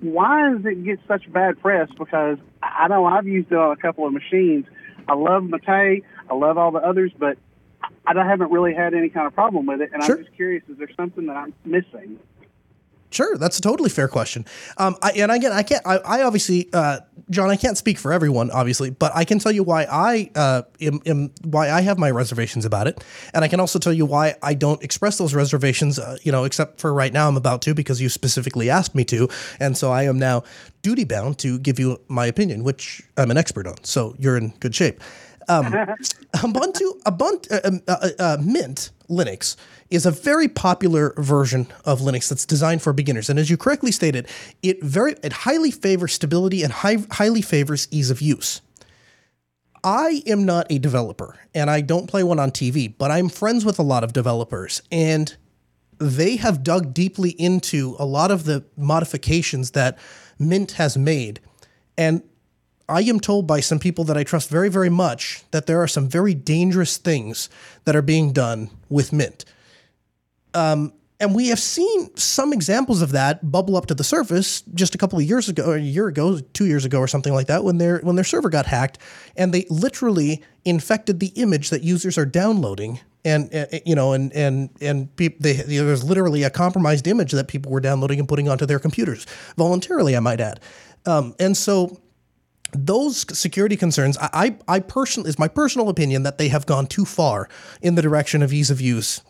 why 0.00 0.52
does 0.52 0.64
it 0.64 0.84
get 0.84 1.00
such 1.06 1.30
bad 1.32 1.60
press? 1.60 1.88
Because 1.98 2.38
I 2.62 2.88
know 2.88 3.04
I've 3.04 3.26
used 3.26 3.52
it 3.52 3.58
on 3.58 3.72
a 3.72 3.76
couple 3.76 4.06
of 4.06 4.12
machines. 4.12 4.64
I 5.06 5.14
love 5.14 5.44
Mate, 5.44 6.04
I 6.30 6.34
love 6.34 6.56
all 6.56 6.70
the 6.70 6.78
others, 6.78 7.12
but 7.18 7.36
I 8.06 8.14
haven't 8.14 8.50
really 8.50 8.74
had 8.74 8.94
any 8.94 9.10
kind 9.10 9.26
of 9.26 9.34
problem 9.34 9.66
with 9.66 9.82
it. 9.82 9.90
And 9.92 10.02
sure. 10.02 10.16
I'm 10.16 10.24
just 10.24 10.34
curious, 10.34 10.62
is 10.68 10.78
there 10.78 10.88
something 10.96 11.26
that 11.26 11.36
I'm 11.36 11.52
missing? 11.64 12.18
Sure, 13.14 13.36
that's 13.38 13.58
a 13.58 13.62
totally 13.62 13.90
fair 13.90 14.08
question. 14.08 14.44
Um, 14.76 14.96
I, 15.00 15.12
and 15.12 15.30
again, 15.30 15.52
I 15.52 15.62
can't. 15.62 15.86
I, 15.86 15.98
I 15.98 16.22
obviously, 16.24 16.68
uh, 16.72 16.98
John, 17.30 17.48
I 17.48 17.54
can't 17.54 17.78
speak 17.78 17.96
for 17.96 18.12
everyone, 18.12 18.50
obviously, 18.50 18.90
but 18.90 19.12
I 19.14 19.24
can 19.24 19.38
tell 19.38 19.52
you 19.52 19.62
why 19.62 19.86
I 19.88 20.30
uh, 20.34 20.62
am, 20.80 21.00
am 21.06 21.30
why 21.44 21.70
I 21.70 21.80
have 21.82 21.96
my 21.96 22.10
reservations 22.10 22.64
about 22.64 22.88
it, 22.88 23.04
and 23.32 23.44
I 23.44 23.48
can 23.48 23.60
also 23.60 23.78
tell 23.78 23.92
you 23.92 24.04
why 24.04 24.34
I 24.42 24.54
don't 24.54 24.82
express 24.82 25.16
those 25.16 25.32
reservations. 25.32 26.00
Uh, 26.00 26.16
you 26.22 26.32
know, 26.32 26.42
except 26.42 26.80
for 26.80 26.92
right 26.92 27.12
now, 27.12 27.28
I'm 27.28 27.36
about 27.36 27.62
to 27.62 27.74
because 27.74 28.00
you 28.00 28.08
specifically 28.08 28.68
asked 28.68 28.96
me 28.96 29.04
to, 29.04 29.28
and 29.60 29.76
so 29.76 29.92
I 29.92 30.02
am 30.04 30.18
now 30.18 30.42
duty 30.82 31.04
bound 31.04 31.38
to 31.38 31.60
give 31.60 31.78
you 31.78 32.00
my 32.08 32.26
opinion, 32.26 32.64
which 32.64 33.00
I'm 33.16 33.30
an 33.30 33.36
expert 33.36 33.68
on. 33.68 33.76
So 33.84 34.16
you're 34.18 34.36
in 34.36 34.54
good 34.58 34.74
shape. 34.74 35.00
Um, 35.48 35.66
Ubuntu, 36.34 37.00
Ubuntu, 37.02 37.52
uh, 37.52 37.92
uh, 37.92 38.08
uh, 38.18 38.36
Mint 38.42 38.90
Linux 39.08 39.56
is 39.90 40.06
a 40.06 40.10
very 40.10 40.48
popular 40.48 41.14
version 41.18 41.66
of 41.84 42.00
Linux 42.00 42.28
that's 42.28 42.46
designed 42.46 42.82
for 42.82 42.92
beginners. 42.92 43.28
And 43.28 43.38
as 43.38 43.50
you 43.50 43.56
correctly 43.56 43.92
stated, 43.92 44.28
it 44.62 44.82
very 44.82 45.14
it 45.22 45.32
highly 45.32 45.70
favors 45.70 46.14
stability 46.14 46.62
and 46.62 46.72
high, 46.72 46.98
highly 47.10 47.42
favors 47.42 47.88
ease 47.90 48.10
of 48.10 48.20
use. 48.20 48.60
I 49.82 50.22
am 50.26 50.44
not 50.44 50.66
a 50.70 50.78
developer 50.78 51.38
and 51.54 51.70
I 51.70 51.82
don't 51.82 52.06
play 52.06 52.22
one 52.22 52.38
on 52.38 52.50
TV, 52.50 52.92
but 52.96 53.10
I'm 53.10 53.28
friends 53.28 53.64
with 53.64 53.78
a 53.78 53.82
lot 53.82 54.02
of 54.02 54.14
developers 54.14 54.80
and 54.90 55.36
they 55.98 56.36
have 56.36 56.64
dug 56.64 56.94
deeply 56.94 57.30
into 57.30 57.96
a 57.98 58.04
lot 58.04 58.30
of 58.30 58.44
the 58.44 58.64
modifications 58.76 59.72
that 59.72 59.98
Mint 60.38 60.72
has 60.72 60.96
made. 60.96 61.40
And 61.96 62.22
I 62.88 63.02
am 63.02 63.20
told 63.20 63.46
by 63.46 63.60
some 63.60 63.78
people 63.78 64.04
that 64.04 64.16
I 64.16 64.24
trust 64.24 64.50
very, 64.50 64.68
very 64.68 64.90
much 64.90 65.42
that 65.52 65.66
there 65.66 65.82
are 65.82 65.88
some 65.88 66.08
very 66.08 66.34
dangerous 66.34 66.96
things 66.96 67.48
that 67.84 67.96
are 67.96 68.02
being 68.02 68.32
done 68.32 68.70
with 68.88 69.12
Mint. 69.12 69.44
Um, 70.52 70.92
and 71.20 71.34
we 71.34 71.48
have 71.48 71.60
seen 71.60 72.14
some 72.16 72.52
examples 72.52 73.00
of 73.00 73.12
that 73.12 73.50
bubble 73.50 73.76
up 73.76 73.86
to 73.86 73.94
the 73.94 74.04
surface 74.04 74.62
just 74.74 74.94
a 74.94 74.98
couple 74.98 75.18
of 75.18 75.24
years 75.24 75.48
ago, 75.48 75.64
or 75.64 75.76
a 75.76 75.80
year 75.80 76.08
ago, 76.08 76.38
two 76.52 76.66
years 76.66 76.84
ago, 76.84 76.98
or 76.98 77.06
something 77.06 77.32
like 77.32 77.46
that, 77.46 77.64
when 77.64 77.78
their 77.78 78.00
when 78.00 78.16
their 78.16 78.24
server 78.24 78.50
got 78.50 78.66
hacked, 78.66 78.98
and 79.36 79.54
they 79.54 79.64
literally 79.70 80.42
infected 80.64 81.20
the 81.20 81.28
image 81.28 81.70
that 81.70 81.82
users 81.82 82.18
are 82.18 82.26
downloading, 82.26 83.00
and 83.24 83.54
uh, 83.54 83.66
you 83.86 83.94
know, 83.94 84.12
and 84.12 84.32
and 84.34 84.70
and 84.80 85.08
they, 85.16 85.28
there 85.52 85.84
was 85.84 86.02
literally 86.02 86.42
a 86.42 86.50
compromised 86.50 87.06
image 87.06 87.32
that 87.32 87.48
people 87.48 87.70
were 87.70 87.80
downloading 87.80 88.18
and 88.18 88.28
putting 88.28 88.48
onto 88.48 88.66
their 88.66 88.80
computers 88.80 89.24
voluntarily, 89.56 90.16
I 90.16 90.20
might 90.20 90.40
add, 90.40 90.60
um, 91.06 91.34
and 91.38 91.56
so 91.56 92.00
those 92.74 93.24
security 93.36 93.76
concerns, 93.76 94.18
I, 94.20 94.56
I 94.68 94.80
personally, 94.80 95.28
is 95.28 95.38
my 95.38 95.48
personal 95.48 95.88
opinion 95.88 96.22
that 96.24 96.38
they 96.38 96.48
have 96.48 96.66
gone 96.66 96.86
too 96.86 97.04
far 97.04 97.48
in 97.80 97.94
the 97.94 98.02
direction 98.02 98.42
of 98.42 98.52
ease 98.52 98.70
of 98.70 98.80
use 98.80 99.22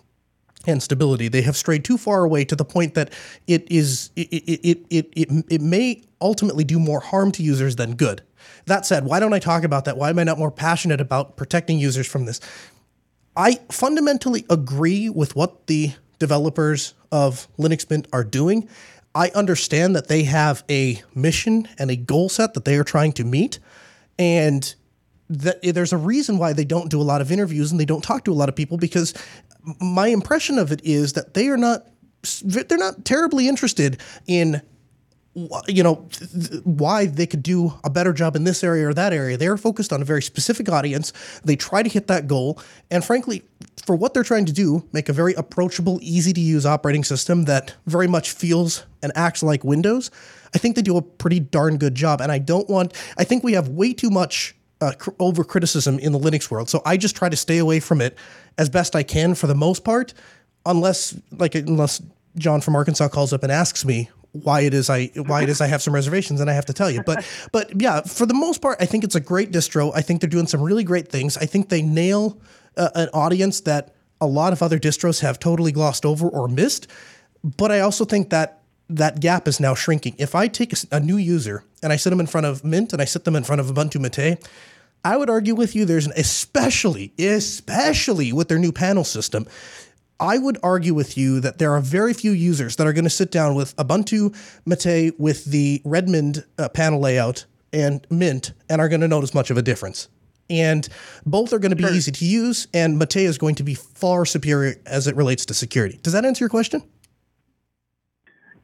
and 0.67 0.83
stability. 0.83 1.29
They 1.29 1.43
have 1.43 1.57
strayed 1.57 1.85
too 1.85 1.99
far 1.99 2.25
away 2.25 2.45
to 2.47 2.57
the 2.57 2.65
point 2.65 2.95
that 2.95 3.13
it 3.47 3.71
is 3.71 4.11
it 4.17 4.29
it 4.33 4.87
it 4.91 5.09
it, 5.15 5.45
it 5.51 5.61
may 5.61 6.03
ultimately 6.21 6.65
do 6.65 6.79
more 6.79 7.01
harm 7.01 7.33
to 7.33 7.43
users 7.43 7.77
than 7.77 7.97
good. 7.97 8.23
That 8.67 8.87
said, 8.87 9.05
why 9.05 9.21
don't 9.21 9.35
I 9.35 9.39
talk 9.39 9.63
about 9.63 9.85
that? 9.85 9.97
Why 9.97 10.11
am 10.11 10.19
I 10.19 10.25
not 10.25 10.39
more 10.39 10.51
passionate 10.51 11.01
about 11.01 11.37
protecting 11.37 11.79
users 11.79 12.07
from 12.07 12.25
this? 12.25 12.41
I 13.37 13.61
fundamentally 13.71 14.47
agree 14.49 15.11
with 15.11 15.37
what 15.37 15.67
the 15.67 15.93
developers 16.19 16.95
of 17.11 17.49
Linux 17.59 17.89
Mint 17.91 18.09
are 18.13 18.25
doing. 18.25 18.69
I 19.15 19.31
understand 19.31 19.95
that 19.95 20.09
they 20.09 20.25
have 20.25 20.65
a 20.69 21.03
mission 21.15 21.69
and 21.79 21.91
a 21.91 21.97
goal 21.97 22.29
set 22.29 22.55
that 22.55 22.65
they 22.65 22.77
are 22.77 22.85
trying 22.85 23.13
to 23.15 23.25
meet. 23.25 23.59
And 24.19 24.75
that 25.31 25.59
eh, 25.63 25.73
there's 25.73 25.93
a 25.93 25.97
reason 25.97 26.39
why 26.39 26.53
they 26.53 26.65
don't 26.65 26.91
do 26.91 27.01
a 27.01 27.03
lot 27.05 27.21
of 27.21 27.31
interviews 27.31 27.71
and 27.71 27.81
they 27.81 27.85
don't 27.85 28.03
talk 28.03 28.25
to 28.25 28.33
a 28.33 28.35
lot 28.35 28.49
of 28.49 28.57
people 28.57 28.77
because 28.77 29.15
my 29.81 30.09
impression 30.09 30.59
of 30.59 30.73
it 30.73 30.81
is 30.85 31.15
that 31.15 31.35
they 31.35 31.49
are 31.49 31.57
not 31.57 31.87
they're 32.43 32.79
not 32.79 33.05
terribly 33.05 33.49
interested 33.49 34.01
in 34.27 34.63
you 35.67 35.83
know 35.83 35.97
why 36.63 37.07
they 37.07 37.27
could 37.27 37.43
do 37.43 37.75
a 37.83 37.91
better 37.91 38.13
job 38.13 38.37
in 38.37 38.45
this 38.45 38.63
area 38.63 38.89
or 38.89 38.95
that 38.95 39.13
area. 39.13 39.37
They're 39.37 39.57
focused 39.57 39.93
on 39.93 40.01
a 40.01 40.05
very 40.05 40.23
specific 40.23 40.69
audience. 40.69 41.13
They 41.45 41.57
try 41.57 41.83
to 41.83 41.89
hit 41.89 42.07
that 42.07 42.29
goal. 42.29 42.61
And 42.91 43.05
frankly 43.05 43.43
for 43.85 43.97
what 43.97 44.15
they're 44.15 44.23
trying 44.25 44.47
to 44.47 44.53
do 44.53 44.89
make 44.93 45.09
a 45.09 45.13
very 45.13 45.35
approachable 45.35 45.99
easy 46.03 46.33
to 46.33 46.41
use 46.41 46.65
operating 46.65 47.05
system 47.05 47.45
that 47.45 47.75
very 47.87 48.07
much 48.07 48.31
feels 48.31 48.87
and 49.03 49.13
acts 49.17 49.43
like 49.43 49.65
windows 49.65 50.11
i 50.55 50.59
think 50.59 50.77
they 50.77 50.83
do 50.83 50.97
a 50.97 51.03
pretty 51.03 51.41
darn 51.41 51.77
good 51.77 51.95
job. 51.95 52.21
And 52.21 52.31
i 52.31 52.39
don't 52.39 52.69
want 52.71 52.95
i 53.19 53.25
think 53.25 53.43
we 53.43 53.55
have 53.55 53.69
way 53.69 53.93
too 53.93 54.11
much 54.11 54.55
uh, 54.81 54.93
over 55.19 55.45
criticism 55.45 55.99
in 55.99 56.13
the 56.13 56.19
linux 56.19 56.51
world. 56.51 56.71
So 56.71 56.81
i 56.87 56.97
just 56.97 57.17
try 57.17 57.29
to 57.29 57.37
stay 57.37 57.59
away 57.59 57.81
from 57.81 58.01
it 58.01 58.17
as 58.57 58.69
best 58.71 58.95
i 58.95 59.03
can 59.03 59.35
for 59.35 59.49
the 59.49 59.55
most 59.55 59.85
part 59.85 60.15
unless 60.65 61.19
like 61.33 61.55
unless 61.55 62.01
John 62.37 62.61
from 62.61 62.75
Arkansas 62.75 63.09
calls 63.09 63.33
up 63.33 63.43
and 63.43 63.53
asks 63.53 63.85
me 63.85 64.11
why 64.35 64.63
it 64.63 64.75
is 64.75 64.91
I 64.91 65.07
why 65.15 65.43
it 65.43 65.49
is 65.49 65.61
I 65.61 65.69
have 65.69 65.81
some 65.81 65.95
reservations 65.95 66.41
and 66.41 66.51
I 66.51 66.55
have 66.55 66.67
to 66.67 66.73
tell 66.73 66.91
you. 66.91 67.03
But 67.05 67.25
but 67.53 67.81
yeah, 67.81 68.03
for 68.03 68.27
the 68.27 68.35
most 68.35 68.61
part, 68.61 68.79
I 68.81 68.87
think 68.87 69.05
it's 69.05 69.15
a 69.15 69.21
great 69.21 69.53
distro. 69.53 69.93
I 69.95 70.03
think 70.03 70.21
they're 70.21 70.31
doing 70.31 70.49
some 70.49 70.61
really 70.61 70.85
great 70.85 71.09
things. 71.09 71.37
I 71.37 71.47
think 71.47 71.69
they 71.69 71.83
nail 71.83 72.39
uh, 72.77 72.91
an 72.95 73.09
audience 73.15 73.61
that 73.61 73.95
a 74.21 74.27
lot 74.27 74.53
of 74.53 74.63
other 74.63 74.79
distros 74.79 75.21
have 75.21 75.39
totally 75.39 75.71
glossed 75.71 76.05
over 76.05 76.29
or 76.29 76.49
missed. 76.49 76.89
But 77.45 77.71
I 77.71 77.81
also 77.81 78.05
think 78.05 78.31
that 78.31 78.63
that 78.91 79.21
gap 79.21 79.47
is 79.47 79.61
now 79.61 79.75
shrinking. 79.75 80.17
If 80.19 80.35
I 80.35 80.49
take 80.49 80.73
a, 80.73 80.77
a 80.93 81.01
new 81.01 81.17
user 81.17 81.65
and 81.83 81.93
I 81.93 81.97
sit 81.97 82.11
them 82.11 82.21
in 82.21 82.27
front 82.27 82.47
of 82.47 82.65
Mint 82.65 82.93
and 82.93 83.01
I 83.01 83.05
sit 83.05 83.25
them 83.25 83.37
in 83.37 83.45
front 83.45 83.61
of 83.61 83.69
Ubuntu 83.69 84.01
Mate, 84.01 84.39
I 85.05 85.17
would 85.17 85.31
argue 85.31 85.55
with 85.55 85.77
you 85.77 85.85
there's 85.85 86.07
an 86.07 86.13
especially 86.17 87.13
especially 87.19 88.33
with 88.33 88.49
their 88.49 88.59
new 88.59 88.73
panel 88.73 89.05
system 89.05 89.47
I 90.21 90.39
would 90.39 90.59
argue 90.63 90.95
with 90.95 91.19
you 91.19 91.41
that 91.41 91.59
there 91.59 91.73
are 91.73 91.81
very 91.81 92.15
few 92.15 92.33
users 92.33 92.77
that 92.77 92.87
are 92.87 92.93
going 92.93 93.05
to 93.05 93.11
sit 93.11 93.31
down 93.31 93.55
with 93.55 93.75
Ubuntu 93.77 94.35
Mate 94.65 95.19
with 95.19 95.45
the 95.47 95.83
Redmond 95.85 96.45
uh, 96.59 96.69
panel 96.69 97.01
layout 97.01 97.47
and 97.73 98.07
Mint 98.11 98.53
and 98.69 98.81
are 98.81 98.89
going 98.89 99.01
to 99.01 99.09
notice 99.09 99.35
much 99.35 99.51
of 99.51 99.57
a 99.57 99.63
difference. 99.63 100.09
And 100.49 100.89
both 101.25 101.53
are 101.53 101.59
going 101.59 101.71
to 101.71 101.77
be 101.77 101.85
easy 101.85 102.13
to 102.13 102.25
use, 102.25 102.69
and 102.75 102.99
Mate 102.99 103.17
is 103.17 103.39
going 103.39 103.55
to 103.57 103.63
be 103.63 103.75
far 103.75 104.25
superior 104.27 104.77
as 104.87 105.07
it 105.07 105.17
relates 105.17 105.47
to 105.47 105.55
security. 105.55 105.99
Does 106.03 106.13
that 106.13 106.25
answer 106.25 106.45
your 106.45 106.51
question? 106.51 106.83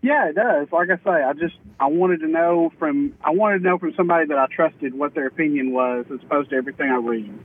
Yeah, 0.03 0.29
it 0.29 0.35
does. 0.35 0.69
Like 0.73 0.89
I 0.91 0.97
say, 1.05 1.23
I 1.23 1.33
just 1.35 1.57
I 1.79 1.87
wanted 1.87 2.21
to 2.21 2.29
know 2.29 2.73
from 2.79 3.15
I 3.23 3.31
wanted 3.31 3.59
to 3.59 3.65
know 3.65 3.79
from 3.79 3.93
somebody 3.97 4.27
that 4.27 4.39
I 4.39 4.47
trusted 4.55 4.95
what 4.95 5.15
their 5.15 5.27
opinion 5.27 5.73
was, 5.73 6.07
as 6.13 6.21
opposed 6.23 6.51
to 6.51 6.57
everything 6.57 6.91
I 6.91 6.97
read. 6.97 7.39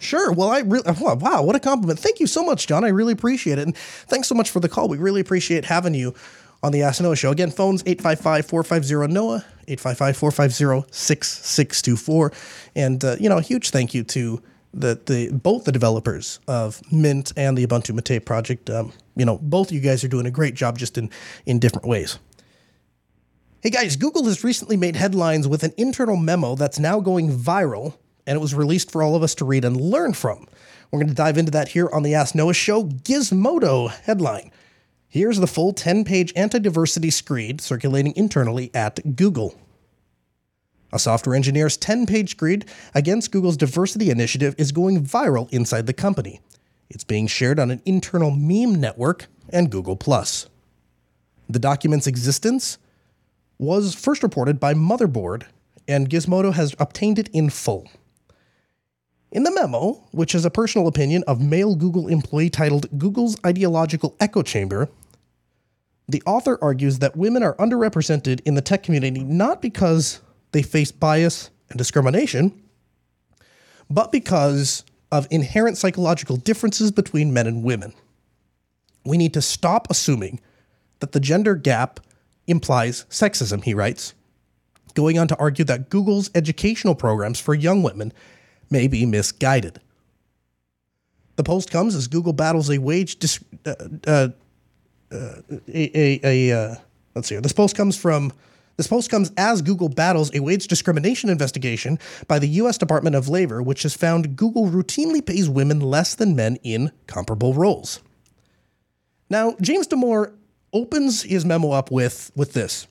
Sure. 0.00 0.32
Well, 0.32 0.48
I 0.48 0.60
really, 0.60 0.90
wow, 0.90 1.42
what 1.42 1.54
a 1.54 1.60
compliment. 1.60 1.98
Thank 1.98 2.20
you 2.20 2.26
so 2.26 2.42
much, 2.42 2.66
John. 2.66 2.84
I 2.84 2.88
really 2.88 3.12
appreciate 3.12 3.58
it. 3.58 3.66
And 3.66 3.76
thanks 3.76 4.28
so 4.28 4.34
much 4.34 4.50
for 4.50 4.58
the 4.58 4.68
call. 4.68 4.88
We 4.88 4.96
really 4.96 5.20
appreciate 5.20 5.66
having 5.66 5.94
you 5.94 6.14
on 6.62 6.72
the 6.72 6.82
Ask 6.82 7.02
Noah 7.02 7.16
show. 7.16 7.30
Again, 7.30 7.50
phones 7.50 7.82
855 7.84 8.46
450 8.46 9.12
Noah, 9.12 9.44
855 9.68 10.16
450 10.16 10.88
6624. 10.90 12.32
And, 12.74 13.04
uh, 13.04 13.16
you 13.20 13.28
know, 13.28 13.36
a 13.36 13.42
huge 13.42 13.70
thank 13.70 13.92
you 13.92 14.02
to 14.04 14.42
the, 14.72 14.98
the 15.04 15.30
both 15.32 15.64
the 15.64 15.72
developers 15.72 16.40
of 16.48 16.80
Mint 16.90 17.32
and 17.36 17.58
the 17.58 17.66
Ubuntu 17.66 17.94
Mate 17.94 18.24
project. 18.24 18.70
Um, 18.70 18.94
you 19.16 19.26
know, 19.26 19.36
both 19.36 19.68
of 19.68 19.74
you 19.74 19.80
guys 19.80 20.02
are 20.02 20.08
doing 20.08 20.24
a 20.24 20.30
great 20.30 20.54
job 20.54 20.78
just 20.78 20.96
in, 20.96 21.10
in 21.44 21.58
different 21.58 21.86
ways. 21.86 22.18
Hey 23.62 23.68
guys, 23.68 23.96
Google 23.96 24.24
has 24.24 24.42
recently 24.42 24.78
made 24.78 24.96
headlines 24.96 25.46
with 25.46 25.62
an 25.62 25.74
internal 25.76 26.16
memo 26.16 26.54
that's 26.54 26.78
now 26.78 27.00
going 27.00 27.30
viral 27.30 27.96
and 28.30 28.36
it 28.36 28.40
was 28.40 28.54
released 28.54 28.92
for 28.92 29.02
all 29.02 29.16
of 29.16 29.24
us 29.24 29.34
to 29.34 29.44
read 29.44 29.64
and 29.64 29.76
learn 29.76 30.12
from. 30.12 30.46
We're 30.90 31.00
going 31.00 31.08
to 31.08 31.14
dive 31.14 31.36
into 31.36 31.50
that 31.50 31.70
here 31.70 31.90
on 31.92 32.04
the 32.04 32.14
Ask 32.14 32.36
Noah 32.36 32.54
show. 32.54 32.84
Gizmodo 32.84 33.90
headline. 33.90 34.52
Here's 35.08 35.40
the 35.40 35.48
full 35.48 35.72
10 35.72 36.04
page 36.04 36.32
anti 36.36 36.60
diversity 36.60 37.10
screed 37.10 37.60
circulating 37.60 38.14
internally 38.14 38.70
at 38.72 39.16
Google. 39.16 39.56
A 40.92 41.00
software 41.00 41.34
engineer's 41.34 41.76
10 41.76 42.06
page 42.06 42.30
screed 42.30 42.66
against 42.94 43.32
Google's 43.32 43.56
diversity 43.56 44.10
initiative 44.10 44.54
is 44.56 44.70
going 44.70 45.04
viral 45.04 45.50
inside 45.50 45.88
the 45.88 45.92
company. 45.92 46.40
It's 46.88 47.02
being 47.02 47.26
shared 47.26 47.58
on 47.58 47.72
an 47.72 47.82
internal 47.84 48.30
meme 48.30 48.76
network 48.80 49.26
and 49.48 49.72
Google. 49.72 49.96
The 49.96 51.58
document's 51.58 52.06
existence 52.06 52.78
was 53.58 53.96
first 53.96 54.22
reported 54.22 54.60
by 54.60 54.74
Motherboard, 54.74 55.46
and 55.88 56.08
Gizmodo 56.08 56.52
has 56.52 56.76
obtained 56.78 57.18
it 57.18 57.28
in 57.32 57.50
full. 57.50 57.88
In 59.32 59.44
the 59.44 59.52
memo, 59.52 59.92
which 60.10 60.34
is 60.34 60.44
a 60.44 60.50
personal 60.50 60.88
opinion 60.88 61.22
of 61.28 61.40
male 61.40 61.76
Google 61.76 62.08
employee 62.08 62.50
titled 62.50 62.86
Google's 62.98 63.36
Ideological 63.46 64.16
Echo 64.18 64.42
Chamber, 64.42 64.88
the 66.08 66.22
author 66.26 66.58
argues 66.60 66.98
that 66.98 67.16
women 67.16 67.44
are 67.44 67.54
underrepresented 67.54 68.40
in 68.44 68.54
the 68.54 68.60
tech 68.60 68.82
community 68.82 69.22
not 69.22 69.62
because 69.62 70.20
they 70.50 70.62
face 70.62 70.90
bias 70.90 71.50
and 71.68 71.78
discrimination, 71.78 72.60
but 73.88 74.10
because 74.10 74.84
of 75.12 75.28
inherent 75.30 75.78
psychological 75.78 76.36
differences 76.36 76.90
between 76.90 77.32
men 77.32 77.46
and 77.46 77.62
women. 77.62 77.94
We 79.04 79.16
need 79.16 79.34
to 79.34 79.42
stop 79.42 79.86
assuming 79.90 80.40
that 80.98 81.12
the 81.12 81.20
gender 81.20 81.54
gap 81.54 82.00
implies 82.48 83.04
sexism, 83.08 83.62
he 83.62 83.74
writes, 83.74 84.14
going 84.94 85.20
on 85.20 85.28
to 85.28 85.38
argue 85.38 85.64
that 85.66 85.88
Google's 85.88 86.30
educational 86.34 86.96
programs 86.96 87.38
for 87.38 87.54
young 87.54 87.84
women 87.84 88.12
may 88.70 88.88
be 88.88 89.04
misguided. 89.06 89.80
The 91.36 91.44
post 91.44 91.70
comes 91.70 91.94
as 91.94 92.06
Google 92.06 92.32
battles 92.32 92.70
a 92.70 92.78
wage 92.78 93.18
dis- 93.18 93.42
uh, 93.64 93.74
uh, 94.06 94.28
uh, 95.12 95.34
a, 95.68 95.98
a, 95.98 96.20
a 96.22 96.56
uh, 96.56 96.74
let's 97.14 97.28
see. 97.28 97.36
This 97.36 97.52
post 97.52 97.76
comes 97.76 97.96
from 97.96 98.32
this 98.76 98.86
post 98.86 99.10
comes 99.10 99.30
as 99.36 99.60
Google 99.60 99.88
battles 99.88 100.34
a 100.34 100.40
wage 100.40 100.66
discrimination 100.66 101.28
investigation 101.28 101.98
by 102.28 102.38
the 102.38 102.48
US 102.48 102.78
Department 102.78 103.16
of 103.16 103.28
Labor, 103.28 103.62
which 103.62 103.82
has 103.82 103.94
found 103.94 104.36
Google 104.36 104.68
routinely 104.68 105.24
pays 105.24 105.48
women 105.48 105.80
less 105.80 106.14
than 106.14 106.36
men 106.36 106.56
in 106.62 106.90
comparable 107.06 107.52
roles. 107.52 108.00
Now, 109.28 109.54
James 109.60 109.86
Damore 109.86 110.32
opens 110.72 111.22
his 111.22 111.44
memo 111.44 111.72
up 111.72 111.90
with, 111.90 112.30
with 112.34 112.52
this. 112.52 112.86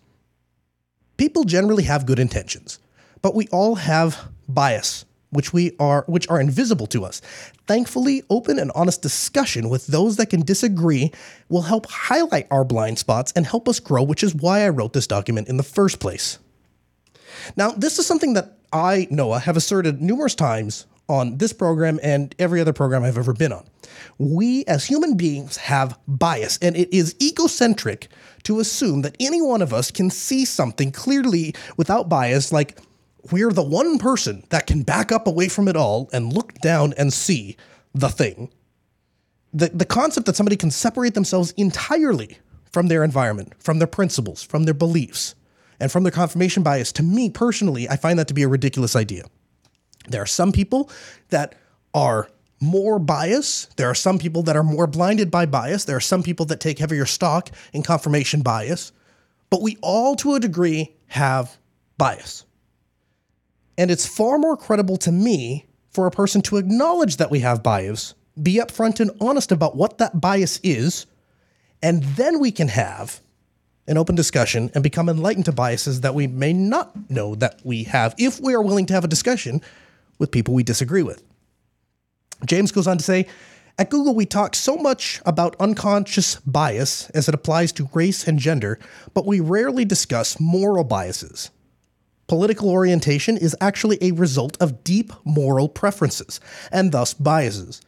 People 1.18 1.44
generally 1.44 1.84
have 1.84 2.06
good 2.06 2.20
intentions, 2.20 2.80
but 3.22 3.36
we 3.36 3.48
all 3.48 3.76
have 3.76 4.30
bias 4.48 5.06
which 5.32 5.54
we 5.54 5.76
are 5.80 6.04
which 6.08 6.28
are 6.30 6.40
invisible 6.40 6.88
to 6.88 7.06
us. 7.06 7.22
Thankfully, 7.68 8.24
open 8.30 8.60
and 8.60 8.72
honest 8.76 9.02
discussion 9.02 9.70
with 9.70 9.88
those 9.88 10.16
that 10.18 10.30
can 10.30 10.42
disagree 10.42 11.12
will 11.50 11.62
help 11.62 11.90
highlight 11.90 12.48
our 12.52 12.64
blind 12.64 13.00
spots 13.00 13.32
and 13.36 13.46
help 13.46 13.68
us 13.70 13.80
grow, 13.80 14.04
which 14.04 14.24
is 14.24 14.36
why 14.36 14.66
I 14.66 14.70
wrote 14.70 14.94
this 14.94 15.08
document 15.08 15.48
in 15.48 15.58
the 15.58 15.64
first 15.64 16.00
place. 16.00 16.40
Now, 17.56 17.72
this 17.72 18.00
is 18.00 18.06
something 18.06 18.34
that 18.34 18.58
I, 18.74 19.08
Noah, 19.10 19.40
have 19.40 19.58
asserted 19.58 20.02
numerous 20.02 20.36
times 20.36 20.86
on 21.08 21.38
this 21.38 21.52
program 21.54 22.00
and 22.04 22.36
every 22.38 22.62
other 22.62 22.74
program 22.74 23.04
I've 23.04 23.18
ever 23.18 23.34
been 23.34 23.52
on. 23.52 23.68
We 24.20 24.64
as 24.66 24.86
human 24.86 25.18
beings 25.18 25.58
have 25.58 25.98
bias, 26.08 26.60
and 26.62 26.78
it 26.78 26.94
is 26.94 27.16
egocentric 27.22 28.08
to 28.44 28.60
assume 28.60 29.02
that 29.02 29.16
any 29.20 29.42
one 29.42 29.62
of 29.62 29.74
us 29.74 29.92
can 29.92 30.10
see 30.12 30.46
something 30.46 30.92
clearly 30.92 31.56
without 31.78 32.10
bias, 32.10 32.54
like 32.54 32.80
we're 33.32 33.52
the 33.52 33.64
one 33.64 33.98
person 33.98 34.44
that 34.50 34.68
can 34.68 34.84
back 34.84 35.12
up 35.12 35.28
away 35.28 35.50
from 35.50 35.68
it 35.68 35.76
all 35.76 36.10
and 36.14 36.34
look 36.34 36.54
down 36.56 36.94
and 36.98 37.14
see 37.14 37.58
the 37.94 38.10
thing. 38.10 38.52
The, 39.54 39.70
the 39.70 39.86
concept 39.86 40.26
that 40.28 40.36
somebody 40.36 40.56
can 40.56 40.72
separate 40.72 41.16
themselves 41.16 41.52
entirely 41.52 42.38
from 42.72 42.88
their 42.88 43.04
environment, 43.04 43.54
from 43.60 43.80
their 43.80 43.88
principles, 43.88 44.44
from 44.44 44.64
their 44.64 44.74
beliefs, 44.74 45.36
and 45.80 45.92
from 45.92 46.04
their 46.04 46.12
confirmation 46.12 46.62
bias, 46.62 46.92
to 46.94 47.04
me 47.04 47.30
personally, 47.30 47.90
I 47.90 47.96
find 47.96 48.20
that 48.20 48.28
to 48.28 48.34
be 48.34 48.44
a 48.44 48.48
ridiculous 48.48 48.96
idea. 48.96 49.24
There 50.08 50.22
are 50.22 50.28
some 50.28 50.52
people 50.52 50.90
that 51.30 51.56
are 51.94 52.30
more 52.62 53.00
bias. 53.00 53.68
There 53.78 53.90
are 53.90 53.96
some 53.96 54.20
people 54.20 54.44
that 54.44 54.56
are 54.56 54.64
more 54.64 54.88
blinded 54.88 55.32
by 55.32 55.46
bias. 55.46 55.86
There 55.86 55.96
are 55.96 56.02
some 56.02 56.24
people 56.24 56.46
that 56.48 56.60
take 56.60 56.80
heavier 56.80 57.06
stock 57.06 57.50
in 57.74 57.84
confirmation 57.84 58.42
bias. 58.42 58.92
But 59.50 59.62
we 59.62 59.78
all, 59.82 60.16
to 60.18 60.36
a 60.36 60.40
degree, 60.40 60.96
have 61.08 61.58
bias. 61.98 62.46
And 63.80 63.90
it's 63.90 64.06
far 64.06 64.38
more 64.38 64.58
credible 64.58 64.98
to 64.98 65.12
me 65.12 65.66
for 65.90 66.06
a 66.06 66.12
person 66.12 66.42
to 66.42 66.58
acknowledge 66.58 67.16
that 67.16 67.32
we 67.32 67.40
have 67.40 67.64
bias, 67.64 68.14
be 68.44 68.56
upfront 68.56 69.00
and 69.00 69.10
honest 69.22 69.54
about 69.54 69.78
what 69.78 70.00
that 70.00 70.20
bias 70.20 70.60
is, 70.64 71.06
and 71.82 72.04
then 72.04 72.42
we 72.42 72.52
can 72.52 72.68
have 72.68 73.22
an 73.88 73.98
open 73.98 74.16
discussion 74.16 74.70
and 74.76 74.84
become 74.84 75.08
enlightened 75.08 75.46
to 75.46 75.54
biases 75.54 76.02
that 76.02 76.14
we 76.14 76.28
may 76.28 76.52
not 76.52 77.10
know 77.10 77.36
that 77.36 77.62
we 77.64 77.84
have 77.84 78.14
if 78.18 78.42
we 78.42 78.54
are 78.54 78.62
willing 78.62 78.86
to 78.86 78.94
have 78.94 79.06
a 79.06 79.08
discussion 79.08 79.62
with 80.18 80.30
people 80.30 80.54
we 80.54 80.62
disagree 80.62 81.02
with. 81.02 81.24
James 82.46 82.74
goes 82.74 82.86
on 82.86 82.98
to 82.98 83.04
say, 83.04 83.28
at 83.78 83.90
Google, 83.90 84.14
we 84.14 84.26
talk 84.26 84.56
so 84.56 84.76
much 84.76 85.22
about 85.26 85.56
unconscious 85.58 86.36
bias 86.42 87.10
as 87.12 87.30
it 87.30 87.34
applies 87.34 87.72
to 87.72 87.90
race 87.94 88.28
and 88.28 88.40
gender, 88.40 88.78
but 89.14 89.26
we 89.26 89.40
rarely 89.40 89.86
discuss 89.86 90.38
moral 90.38 90.84
biases 90.84 91.50
political 92.30 92.70
orientation 92.70 93.36
is 93.38 93.56
actually 93.60 93.98
a 94.02 94.12
result 94.12 94.56
of 94.62 94.84
deep 94.84 95.12
moral 95.26 95.68
preferences, 95.68 96.40
and 96.72 96.92
thus 96.92 97.14
biases. 97.14 97.82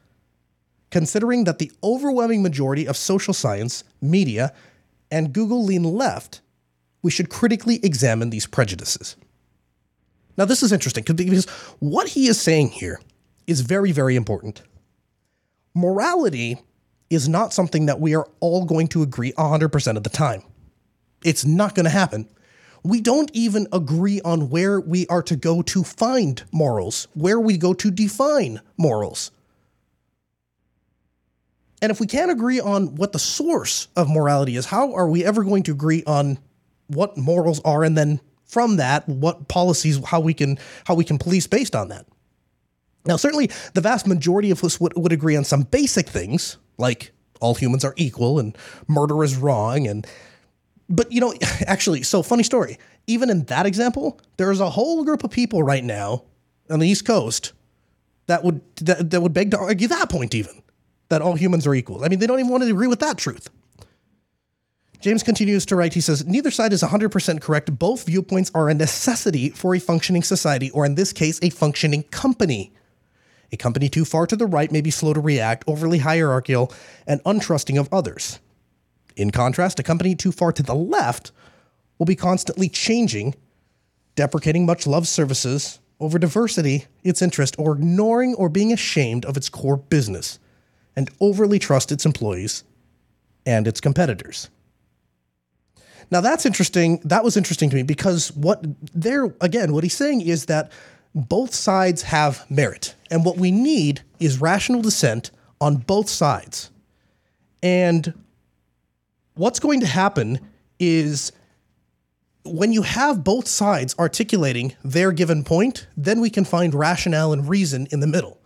Considering 0.90 1.46
that 1.46 1.60
the 1.60 1.72
overwhelming 1.84 2.44
majority 2.44 2.86
of 2.88 2.98
social 2.98 3.34
science, 3.34 3.86
media, 4.02 4.52
and 5.10 5.32
Google 5.32 5.64
lean 5.64 5.84
left, 5.84 6.42
we 7.04 7.12
should 7.12 7.30
critically 7.30 7.80
examine 7.84 8.32
these 8.32 8.48
prejudices. 8.48 9.16
Now, 10.38 10.46
this 10.46 10.64
is 10.64 10.72
interesting 10.72 11.04
because 11.04 11.46
what 11.80 12.10
he 12.10 12.28
is 12.28 12.42
saying 12.42 12.70
here 12.70 13.00
is 13.46 13.62
very, 13.62 13.92
very 13.92 14.16
important. 14.16 14.64
Morality 15.76 16.58
is 17.12 17.30
not 17.30 17.54
something 17.54 17.86
that 17.86 18.00
we 18.00 18.16
are 18.16 18.28
all 18.40 18.66
going 18.66 18.88
to 18.88 19.04
agree 19.04 19.34
100% 19.34 19.98
of 19.98 20.04
the 20.04 20.10
time. 20.10 20.42
It's 21.24 21.46
not 21.46 21.76
going 21.76 21.84
to 21.84 21.92
happen 21.92 22.28
we 22.84 23.02
don't 23.02 23.30
even 23.34 23.68
agree 23.72 24.22
on 24.22 24.50
where 24.50 24.80
we 24.80 25.06
are 25.08 25.22
to 25.24 25.36
go 25.36 25.62
to 25.62 25.84
find 25.84 26.44
morals, 26.52 27.08
where 27.14 27.40
we 27.40 27.58
go 27.58 27.74
to 27.74 27.92
define 27.92 28.62
morals. 28.78 29.32
And 31.82 31.92
if 31.92 32.00
we 32.00 32.08
can't 32.08 32.32
agree 32.32 32.60
on 32.60 32.96
what 32.96 33.12
the 33.12 33.20
source 33.20 33.88
of 33.96 34.10
morality 34.10 34.56
is, 34.56 34.66
how 34.66 34.94
are 34.94 35.10
we 35.10 35.26
ever 35.26 35.44
going 35.44 35.64
to 35.64 35.72
agree 35.72 36.04
on 36.06 36.38
what 36.88 37.18
morals 37.18 37.60
are 37.62 37.84
and 37.84 37.98
then 37.98 38.20
from 38.44 38.76
that 38.78 39.08
what 39.08 39.48
policies 39.48 40.04
how 40.06 40.20
we 40.20 40.34
can 40.34 40.60
how 40.86 40.94
we 40.94 41.06
can 41.06 41.18
police 41.18 41.48
based 41.48 41.76
on 41.76 41.88
that? 41.90 42.06
Now 43.06 43.16
certainly 43.16 43.50
the 43.74 43.82
vast 43.82 44.06
majority 44.06 44.52
of 44.52 44.64
us 44.64 44.80
would, 44.80 44.94
would 44.96 45.12
agree 45.12 45.36
on 45.36 45.44
some 45.44 45.64
basic 45.64 46.08
things 46.08 46.58
like 46.78 47.12
all 47.40 47.56
humans 47.56 47.84
are 47.84 47.96
equal 47.98 48.38
and 48.38 48.56
murder 48.88 49.24
is 49.24 49.36
wrong 49.36 49.88
and 49.88 50.06
but 50.92 51.12
you 51.12 51.22
know, 51.22 51.34
actually, 51.68 52.04
so 52.04 52.22
funny 52.22 52.44
story. 52.44 52.78
Even 53.08 53.30
in 53.30 53.46
that 53.46 53.66
example, 53.66 54.20
there's 54.38 54.60
a 54.60 54.70
whole 54.70 55.04
group 55.04 55.24
of 55.24 55.32
people 55.32 55.64
right 55.64 55.84
now 55.84 56.24
on 56.70 56.80
the 56.80 56.88
East 56.88 57.06
Coast 57.06 57.54
that 58.28 58.44
would 58.44 58.62
that, 58.78 59.10
that 59.10 59.22
would 59.22 59.34
beg 59.34 59.52
to 59.52 59.58
argue 59.58 59.88
that 59.88 60.10
point 60.10 60.36
even 60.36 60.62
that 61.10 61.22
all 61.22 61.36
humans 61.36 61.68
are 61.68 61.76
equal. 61.76 62.04
I 62.04 62.08
mean, 62.08 62.20
they 62.20 62.28
don't 62.28 62.40
even 62.40 62.52
want 62.52 62.64
to 62.64 62.70
agree 62.70 62.88
with 62.88 63.00
that 63.02 63.18
truth. 63.18 63.50
James 65.02 65.24
continues 65.24 65.66
to 65.66 65.76
write, 65.76 65.94
he 65.94 66.02
says, 66.02 66.26
Neither 66.26 66.52
side 66.52 66.74
is 66.74 66.84
100% 66.84 67.42
correct. 67.42 67.78
Both 67.78 68.06
viewpoints 68.06 68.52
are 68.54 68.70
a 68.70 68.74
necessity 68.74 69.50
for 69.50 69.76
a 69.76 69.80
functioning 69.80 70.24
society, 70.24 70.70
or 70.72 70.86
in 70.86 70.96
this 70.96 71.12
case, 71.12 71.40
a 71.42 71.50
functioning 71.50 72.04
company. 72.04 72.72
A 73.52 73.58
company 73.58 73.90
too 73.90 74.06
far 74.06 74.28
to 74.28 74.36
the 74.36 74.46
right 74.46 74.72
may 74.72 74.80
be 74.80 74.92
slow 74.92 75.14
to 75.14 75.20
react, 75.20 75.66
overly 75.68 75.98
hierarchical, 75.98 76.72
and 77.08 77.22
untrusting 77.24 77.80
of 77.80 77.90
others. 77.92 78.40
In 79.22 79.30
contrast, 79.30 79.80
a 79.80 79.84
company 79.84 80.16
too 80.16 80.32
far 80.32 80.52
to 80.52 80.64
the 80.64 80.74
left 80.74 81.32
will 82.00 82.08
be 82.08 82.16
constantly 82.16 82.68
changing, 82.68 83.36
deprecating 84.16 84.66
much 84.66 84.88
loved 84.88 85.08
services 85.08 85.80
over 86.00 86.18
diversity, 86.18 86.86
its 87.04 87.22
interest, 87.22 87.56
or 87.60 87.76
ignoring 87.76 88.34
or 88.34 88.50
being 88.50 88.74
ashamed 88.74 89.24
of 89.26 89.38
its 89.38 89.48
core 89.48 89.78
business, 89.78 90.40
and 90.96 91.12
overly 91.20 91.60
trust 91.60 91.92
its 91.92 92.04
employees 92.04 92.64
and 93.46 93.68
its 93.68 93.80
competitors. 93.80 94.50
Now 96.10 96.22
that's 96.22 96.48
interesting. 96.48 97.00
That 97.04 97.24
was 97.24 97.38
interesting 97.38 97.70
to 97.70 97.76
me 97.76 97.84
because 97.84 98.32
what 98.32 98.66
there 98.92 99.36
again, 99.40 99.72
what 99.72 99.84
he's 99.84 99.96
saying 99.96 100.22
is 100.22 100.48
that 100.48 100.72
both 101.14 101.54
sides 101.54 102.02
have 102.02 102.50
merit. 102.50 102.96
And 103.12 103.24
what 103.24 103.38
we 103.38 103.52
need 103.52 104.02
is 104.20 104.42
rational 104.42 104.82
dissent 104.82 105.30
on 105.60 105.76
both 105.76 106.10
sides. 106.10 106.72
And 107.62 108.16
what's 109.36 109.60
going 109.60 109.80
to 109.82 109.88
happen 109.88 110.40
is 110.80 111.32
when 112.44 112.74
you 112.74 112.82
have 112.82 113.24
both 113.24 113.48
sides 113.48 113.96
articulating 114.00 114.76
their 114.84 115.12
given 115.12 115.44
point, 115.44 115.88
then 115.96 116.22
we 116.22 116.30
can 116.30 116.46
find 116.46 116.74
rationale 116.74 117.34
and 117.34 117.48
reason 117.48 117.88
in 117.92 118.00
the 118.00 118.08
middle. 118.08 118.40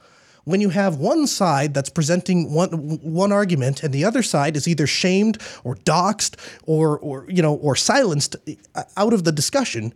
When 0.43 0.61
you 0.61 0.69
have 0.69 0.97
one 0.97 1.25
side 1.25 1.73
that's 1.73 1.89
presenting 1.89 2.53
one 2.53 2.99
one 3.01 3.31
argument 3.31 3.81
and 3.81 3.91
the 3.91 4.05
other 4.05 4.21
side 4.21 4.55
is 4.55 4.67
either 4.67 4.85
shamed 4.85 5.41
or 5.63 5.75
doxxed 5.75 6.35
or 6.67 6.99
or 6.99 7.25
you 7.29 7.41
know 7.41 7.55
or 7.55 7.75
silenced 7.75 8.35
out 8.95 9.13
of 9.13 9.23
the 9.23 9.31
discussion, 9.31 9.91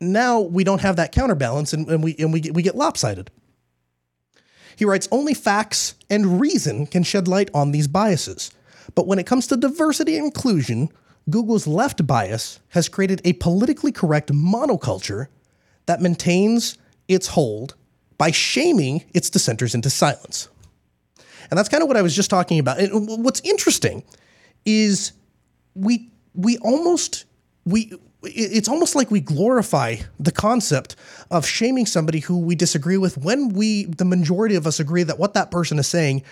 now 0.00 0.40
we 0.40 0.64
don't 0.64 0.80
have 0.80 0.96
that 0.96 1.12
counterbalance 1.12 1.74
and, 1.74 1.86
and 1.88 2.02
we 2.02 2.16
and 2.18 2.32
we 2.32 2.40
we 2.50 2.62
get 2.62 2.76
lopsided. 2.76 3.30
He 4.74 4.86
writes 4.86 5.06
only 5.12 5.34
facts 5.34 5.96
and 6.08 6.40
reason 6.40 6.86
can 6.86 7.02
shed 7.02 7.28
light 7.28 7.50
on 7.52 7.72
these 7.72 7.86
biases. 7.86 8.52
But 8.94 9.06
when 9.06 9.18
it 9.18 9.26
comes 9.26 9.46
to 9.48 9.56
diversity 9.56 10.16
and 10.16 10.26
inclusion, 10.26 10.90
Google's 11.28 11.66
left 11.66 12.06
bias 12.06 12.60
has 12.70 12.88
created 12.88 13.20
a 13.24 13.34
politically 13.34 13.92
correct 13.92 14.32
monoculture 14.32 15.26
that 15.86 16.00
maintains 16.00 16.78
its 17.08 17.28
hold 17.28 17.74
by 18.18 18.30
shaming 18.30 19.04
its 19.14 19.30
dissenters 19.30 19.74
into 19.74 19.90
silence. 19.90 20.48
And 21.50 21.58
that's 21.58 21.68
kind 21.68 21.82
of 21.82 21.88
what 21.88 21.96
I 21.96 22.02
was 22.02 22.14
just 22.14 22.30
talking 22.30 22.58
about. 22.58 22.78
And 22.78 23.24
what's 23.24 23.40
interesting 23.40 24.04
is 24.64 25.12
we 25.74 26.10
we 26.34 26.58
almost 26.58 27.24
we 27.64 27.92
it's 28.22 28.68
almost 28.68 28.94
like 28.94 29.10
we 29.10 29.20
glorify 29.20 29.96
the 30.18 30.32
concept 30.32 30.96
of 31.30 31.46
shaming 31.46 31.86
somebody 31.86 32.20
who 32.20 32.38
we 32.38 32.54
disagree 32.54 32.98
with 32.98 33.16
when 33.16 33.48
we 33.48 33.84
the 33.86 34.04
majority 34.04 34.54
of 34.54 34.66
us 34.66 34.78
agree 34.78 35.02
that 35.02 35.18
what 35.18 35.34
that 35.34 35.50
person 35.50 35.78
is 35.78 35.86
saying 35.86 36.22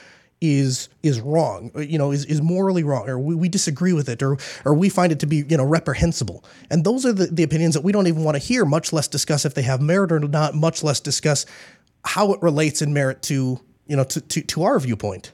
is 0.41 0.89
is 1.03 1.21
wrong, 1.21 1.71
you 1.77 1.99
know, 1.99 2.13
is, 2.13 2.25
is 2.27 2.41
morally 2.41 2.85
wrong, 2.85 3.09
or 3.09 3.19
we, 3.19 3.35
we 3.35 3.49
disagree 3.49 3.93
with 3.93 4.09
it, 4.09 4.23
or 4.23 4.37
or 4.65 4.75
we 4.75 4.89
find 4.89 5.13
it 5.13 5.21
to 5.21 5.27
be 5.27 5.45
you 5.49 5.57
know 5.57 5.65
reprehensible. 5.65 6.45
And 6.71 6.85
those 6.85 7.05
are 7.05 7.13
the, 7.13 7.27
the 7.27 7.43
opinions 7.43 7.75
that 7.75 7.83
we 7.83 7.93
don't 7.93 8.07
even 8.07 8.25
want 8.25 8.37
to 8.37 8.43
hear, 8.43 8.65
much 8.65 8.93
less 8.93 9.09
discuss 9.09 9.45
if 9.45 9.55
they 9.55 9.63
have 9.63 9.81
merit 9.81 10.13
or 10.13 10.21
not, 10.21 10.55
much 10.55 10.83
less 10.83 11.01
discuss 11.01 11.47
how 12.05 12.33
it 12.33 12.43
relates 12.43 12.83
in 12.83 12.93
merit 12.93 13.23
to 13.23 13.61
you 13.87 13.97
know 13.97 14.05
to, 14.05 14.21
to, 14.21 14.43
to 14.43 14.63
our 14.63 14.79
viewpoint. 14.79 15.33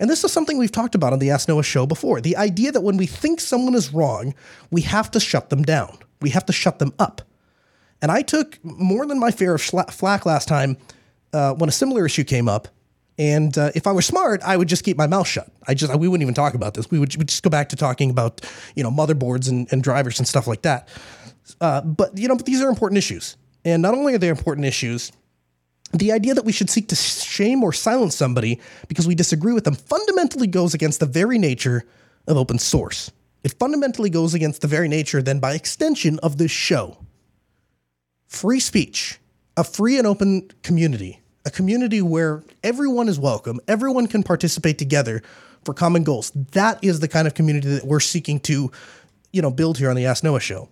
And 0.00 0.10
this 0.10 0.24
is 0.24 0.32
something 0.32 0.58
we've 0.58 0.72
talked 0.72 0.94
about 0.94 1.12
on 1.12 1.18
the 1.18 1.30
Ask 1.30 1.48
Noah 1.48 1.62
show 1.62 1.86
before. 1.86 2.20
The 2.20 2.36
idea 2.36 2.72
that 2.72 2.82
when 2.82 2.96
we 2.96 3.06
think 3.06 3.40
someone 3.40 3.74
is 3.74 3.94
wrong, 3.94 4.34
we 4.70 4.82
have 4.82 5.10
to 5.12 5.20
shut 5.20 5.50
them 5.50 5.62
down. 5.62 5.98
We 6.20 6.30
have 6.30 6.44
to 6.46 6.52
shut 6.52 6.78
them 6.78 6.92
up. 6.98 7.22
And 8.02 8.10
I 8.10 8.22
took 8.22 8.62
more 8.64 9.06
than 9.06 9.18
my 9.18 9.30
fair 9.30 9.54
of 9.54 9.62
flack 9.62 10.26
last 10.26 10.48
time 10.48 10.76
uh, 11.32 11.54
when 11.54 11.68
a 11.68 11.72
similar 11.72 12.06
issue 12.06 12.24
came 12.24 12.48
up. 12.48 12.68
And 13.18 13.58
uh, 13.58 13.72
if 13.74 13.86
I 13.86 13.92
were 13.92 14.02
smart, 14.02 14.42
I 14.44 14.56
would 14.56 14.68
just 14.68 14.84
keep 14.84 14.96
my 14.96 15.08
mouth 15.08 15.26
shut. 15.26 15.50
I 15.66 15.74
just 15.74 15.94
we 15.96 16.06
wouldn't 16.06 16.22
even 16.22 16.34
talk 16.34 16.54
about 16.54 16.74
this. 16.74 16.90
We 16.90 16.98
would 16.98 17.14
we'd 17.16 17.28
just 17.28 17.42
go 17.42 17.50
back 17.50 17.68
to 17.70 17.76
talking 17.76 18.10
about 18.10 18.40
you 18.76 18.82
know 18.82 18.90
motherboards 18.90 19.48
and, 19.48 19.70
and 19.72 19.82
drivers 19.82 20.18
and 20.18 20.28
stuff 20.28 20.46
like 20.46 20.62
that. 20.62 20.88
Uh, 21.60 21.80
but 21.80 22.16
you 22.16 22.28
know, 22.28 22.36
but 22.36 22.46
these 22.46 22.62
are 22.62 22.68
important 22.68 22.98
issues, 22.98 23.36
and 23.64 23.82
not 23.82 23.94
only 23.94 24.14
are 24.14 24.18
they 24.18 24.28
important 24.28 24.66
issues, 24.66 25.10
the 25.92 26.12
idea 26.12 26.34
that 26.34 26.44
we 26.44 26.52
should 26.52 26.70
seek 26.70 26.88
to 26.88 26.94
shame 26.96 27.64
or 27.64 27.72
silence 27.72 28.14
somebody 28.14 28.60
because 28.86 29.08
we 29.08 29.14
disagree 29.14 29.52
with 29.52 29.64
them 29.64 29.74
fundamentally 29.74 30.46
goes 30.46 30.74
against 30.74 31.00
the 31.00 31.06
very 31.06 31.38
nature 31.38 31.84
of 32.26 32.36
open 32.36 32.58
source. 32.58 33.10
It 33.42 33.54
fundamentally 33.58 34.10
goes 34.10 34.34
against 34.34 34.60
the 34.60 34.68
very 34.68 34.88
nature, 34.88 35.22
then 35.22 35.40
by 35.40 35.54
extension, 35.54 36.18
of 36.20 36.36
this 36.36 36.50
show. 36.50 36.98
Free 38.26 38.60
speech, 38.60 39.18
a 39.56 39.64
free 39.64 39.96
and 39.96 40.06
open 40.06 40.50
community, 40.62 41.20
a 41.48 41.50
community 41.50 42.02
where 42.02 42.44
everyone 42.62 43.08
is 43.08 43.18
welcome, 43.18 43.58
everyone 43.66 44.06
can 44.06 44.22
participate 44.22 44.78
together 44.78 45.22
for 45.64 45.74
common 45.74 46.04
goals. 46.04 46.30
That 46.52 46.78
is 46.84 47.00
the 47.00 47.08
kind 47.08 47.26
of 47.26 47.34
community 47.34 47.68
that 47.70 47.86
we're 47.86 48.00
seeking 48.00 48.38
to, 48.40 48.70
you 49.32 49.42
know, 49.42 49.50
build 49.50 49.78
here 49.78 49.90
on 49.90 49.96
the 49.96 50.06
Ask 50.06 50.22
Noah 50.22 50.40
show. 50.40 50.68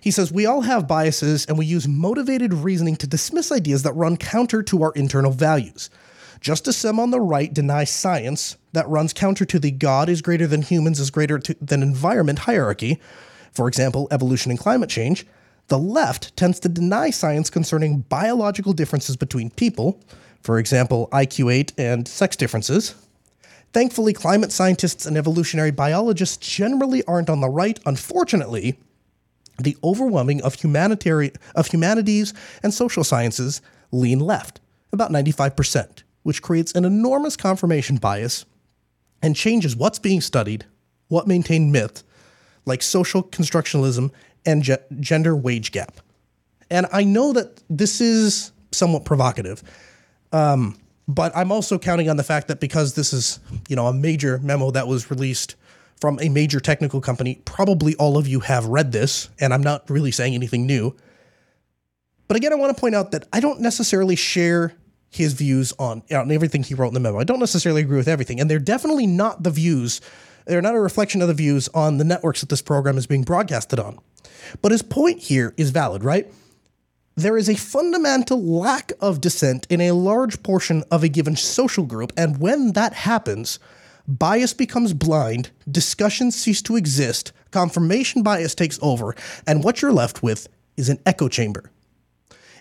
He 0.00 0.10
says, 0.10 0.32
We 0.32 0.46
all 0.46 0.62
have 0.62 0.88
biases 0.88 1.44
and 1.46 1.58
we 1.58 1.66
use 1.66 1.86
motivated 1.86 2.54
reasoning 2.54 2.96
to 2.96 3.06
dismiss 3.06 3.52
ideas 3.52 3.82
that 3.82 3.92
run 3.92 4.16
counter 4.16 4.62
to 4.64 4.82
our 4.82 4.92
internal 4.92 5.30
values. 5.30 5.90
Just 6.40 6.66
as 6.66 6.76
some 6.76 6.98
on 6.98 7.10
the 7.10 7.20
right 7.20 7.52
deny 7.52 7.84
science 7.84 8.56
that 8.72 8.88
runs 8.88 9.12
counter 9.12 9.44
to 9.44 9.58
the 9.58 9.70
God 9.70 10.08
is 10.08 10.22
greater 10.22 10.46
than 10.46 10.62
humans 10.62 11.00
is 11.00 11.10
greater 11.10 11.38
to, 11.38 11.56
than 11.60 11.82
environment 11.82 12.40
hierarchy, 12.40 13.00
for 13.52 13.68
example, 13.68 14.08
evolution 14.10 14.50
and 14.50 14.60
climate 14.60 14.90
change, 14.90 15.26
the 15.68 15.78
left 15.78 16.36
tends 16.36 16.60
to 16.60 16.68
deny 16.68 17.10
science 17.10 17.50
concerning 17.50 18.00
biological 18.00 18.72
differences 18.72 19.16
between 19.16 19.50
people, 19.50 20.00
for 20.42 20.58
example, 20.58 21.08
IQ8 21.12 21.72
and 21.76 22.06
sex 22.06 22.36
differences. 22.36 22.94
Thankfully, 23.72 24.12
climate 24.12 24.52
scientists 24.52 25.06
and 25.06 25.16
evolutionary 25.16 25.72
biologists 25.72 26.36
generally 26.36 27.04
aren't 27.04 27.28
on 27.28 27.40
the 27.40 27.48
right. 27.48 27.78
Unfortunately, 27.84 28.78
the 29.58 29.76
overwhelming 29.82 30.40
of 30.42 30.54
humanitarian 30.54 31.32
of 31.54 31.66
humanities 31.66 32.32
and 32.62 32.72
social 32.72 33.04
sciences 33.04 33.60
lean 33.90 34.20
left, 34.20 34.60
about 34.92 35.10
95%, 35.10 36.02
which 36.22 36.42
creates 36.42 36.72
an 36.72 36.84
enormous 36.84 37.36
confirmation 37.36 37.96
bias 37.96 38.44
and 39.22 39.34
changes 39.34 39.74
what's 39.74 39.98
being 39.98 40.20
studied, 40.20 40.64
what 41.08 41.26
maintained 41.26 41.72
myth, 41.72 42.02
like 42.66 42.82
social 42.82 43.22
constructionalism 43.22 44.12
and 44.46 44.62
ge- 44.62 44.78
gender 45.00 45.36
wage 45.36 45.72
gap. 45.72 46.00
And 46.70 46.86
I 46.92 47.04
know 47.04 47.32
that 47.32 47.62
this 47.68 48.00
is 48.00 48.52
somewhat 48.72 49.04
provocative, 49.04 49.62
um, 50.32 50.78
but 51.08 51.36
I'm 51.36 51.52
also 51.52 51.78
counting 51.78 52.08
on 52.08 52.16
the 52.16 52.24
fact 52.24 52.48
that 52.48 52.60
because 52.60 52.94
this 52.94 53.12
is, 53.12 53.38
you 53.68 53.76
know, 53.76 53.86
a 53.86 53.92
major 53.92 54.38
memo 54.38 54.70
that 54.72 54.88
was 54.88 55.10
released 55.10 55.54
from 56.00 56.18
a 56.20 56.28
major 56.28 56.60
technical 56.60 57.00
company, 57.00 57.40
probably 57.44 57.94
all 57.96 58.18
of 58.18 58.26
you 58.26 58.40
have 58.40 58.66
read 58.66 58.92
this, 58.92 59.28
and 59.40 59.54
I'm 59.54 59.62
not 59.62 59.88
really 59.88 60.10
saying 60.10 60.34
anything 60.34 60.66
new. 60.66 60.94
But 62.28 62.36
again, 62.36 62.52
I 62.52 62.56
want 62.56 62.76
to 62.76 62.80
point 62.80 62.94
out 62.94 63.12
that 63.12 63.28
I 63.32 63.40
don't 63.40 63.60
necessarily 63.60 64.16
share 64.16 64.74
his 65.10 65.32
views 65.32 65.72
on, 65.78 66.02
on 66.10 66.30
everything 66.30 66.62
he 66.62 66.74
wrote 66.74 66.88
in 66.88 66.94
the 66.94 67.00
memo. 67.00 67.18
I 67.18 67.24
don't 67.24 67.38
necessarily 67.38 67.82
agree 67.82 67.96
with 67.96 68.08
everything, 68.08 68.40
and 68.40 68.50
they're 68.50 68.58
definitely 68.58 69.06
not 69.06 69.42
the 69.42 69.50
views. 69.50 70.00
They're 70.46 70.62
not 70.62 70.74
a 70.74 70.80
reflection 70.80 71.22
of 71.22 71.28
the 71.28 71.34
views 71.34 71.68
on 71.68 71.98
the 71.98 72.04
networks 72.04 72.40
that 72.40 72.48
this 72.48 72.62
program 72.62 72.98
is 72.98 73.06
being 73.06 73.22
broadcasted 73.22 73.78
on. 73.78 73.98
But 74.62 74.72
his 74.72 74.82
point 74.82 75.20
here 75.20 75.54
is 75.56 75.70
valid, 75.70 76.04
right? 76.04 76.32
There 77.14 77.38
is 77.38 77.48
a 77.48 77.54
fundamental 77.54 78.42
lack 78.42 78.92
of 79.00 79.20
dissent 79.20 79.66
in 79.70 79.80
a 79.80 79.92
large 79.92 80.42
portion 80.42 80.84
of 80.90 81.02
a 81.02 81.08
given 81.08 81.34
social 81.34 81.84
group, 81.84 82.12
and 82.16 82.38
when 82.38 82.72
that 82.72 82.92
happens, 82.92 83.58
bias 84.06 84.52
becomes 84.52 84.92
blind, 84.92 85.50
discussions 85.70 86.36
cease 86.36 86.60
to 86.62 86.76
exist, 86.76 87.32
confirmation 87.50 88.22
bias 88.22 88.54
takes 88.54 88.78
over, 88.82 89.14
and 89.46 89.64
what 89.64 89.80
you're 89.80 89.92
left 89.92 90.22
with 90.22 90.48
is 90.76 90.88
an 90.88 90.98
echo 91.06 91.28
chamber. 91.28 91.70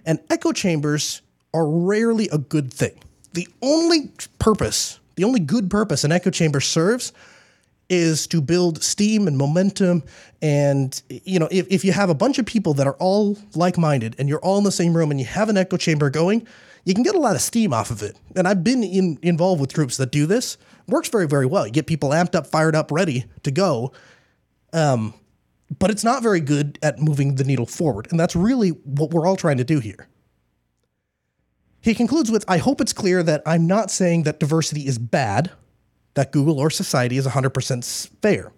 And 0.05 0.19
echo 0.29 0.53
chambers 0.53 1.21
are 1.53 1.67
rarely 1.67 2.29
a 2.29 2.37
good 2.37 2.73
thing. 2.73 2.97
The 3.33 3.47
only 3.61 4.11
purpose, 4.39 4.99
the 5.15 5.25
only 5.25 5.41
good 5.41 5.69
purpose 5.69 6.03
an 6.03 6.11
echo 6.11 6.29
chamber 6.29 6.61
serves 6.61 7.11
is 7.89 8.27
to 8.27 8.41
build 8.41 8.83
steam 8.83 9.27
and 9.27 9.37
momentum. 9.37 10.03
And, 10.41 11.01
you 11.09 11.39
know, 11.39 11.47
if, 11.51 11.67
if 11.69 11.85
you 11.85 11.91
have 11.91 12.09
a 12.09 12.15
bunch 12.15 12.39
of 12.39 12.45
people 12.45 12.73
that 12.75 12.87
are 12.87 12.95
all 12.95 13.37
like 13.55 13.77
minded 13.77 14.15
and 14.17 14.27
you're 14.27 14.39
all 14.39 14.57
in 14.57 14.63
the 14.63 14.71
same 14.71 14.95
room 14.95 15.11
and 15.11 15.19
you 15.19 15.25
have 15.25 15.49
an 15.49 15.57
echo 15.57 15.77
chamber 15.77 16.09
going, 16.09 16.47
you 16.83 16.93
can 16.93 17.03
get 17.03 17.15
a 17.15 17.19
lot 17.19 17.35
of 17.35 17.41
steam 17.41 17.73
off 17.73 17.91
of 17.91 18.01
it. 18.03 18.17
And 18.35 18.47
I've 18.47 18.63
been 18.63 18.83
in, 18.83 19.19
involved 19.21 19.59
with 19.61 19.73
groups 19.73 19.97
that 19.97 20.11
do 20.11 20.25
this. 20.25 20.57
Works 20.87 21.09
very, 21.09 21.27
very 21.27 21.45
well. 21.45 21.65
You 21.65 21.73
get 21.73 21.87
people 21.87 22.09
amped 22.09 22.35
up, 22.35 22.47
fired 22.47 22.75
up, 22.75 22.91
ready 22.91 23.25
to 23.43 23.51
go. 23.51 23.91
Um, 24.71 25.13
but 25.79 25.89
it's 25.89 26.03
not 26.03 26.21
very 26.21 26.39
good 26.39 26.77
at 26.83 26.99
moving 26.99 27.35
the 27.35 27.43
needle 27.43 27.65
forward. 27.65 28.07
And 28.11 28.19
that's 28.19 28.35
really 28.35 28.69
what 28.69 29.11
we're 29.11 29.25
all 29.25 29.35
trying 29.35 29.57
to 29.57 29.63
do 29.63 29.79
here. 29.79 30.07
He 31.81 31.93
concludes 31.93 32.31
with 32.31 32.45
I 32.47 32.57
hope 32.57 32.81
it's 32.81 32.93
clear 32.93 33.21
that 33.23 33.43
I'm 33.45 33.67
not 33.67 33.91
saying 33.91 34.23
that 34.23 34.39
diversity 34.39 34.87
is 34.87 34.97
bad 34.97 35.51
that 36.15 36.31
Google 36.31 36.59
or 36.59 36.69
society 36.69 37.17
is 37.17 37.27
100% 37.27 38.09
fair. 38.21 38.51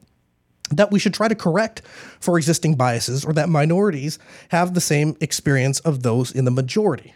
That 0.72 0.91
we 0.91 0.99
should 0.99 1.14
try 1.14 1.28
to 1.28 1.36
correct 1.36 1.82
for 2.20 2.38
existing 2.38 2.76
biases 2.76 3.26
or 3.26 3.34
that 3.34 3.49
minorities 3.49 4.20
have 4.49 4.74
the 4.74 4.82
same 4.82 5.16
experience 5.22 5.80
of 5.82 6.03
those 6.03 6.32
in 6.32 6.45
the 6.45 6.51
majority. 6.51 7.16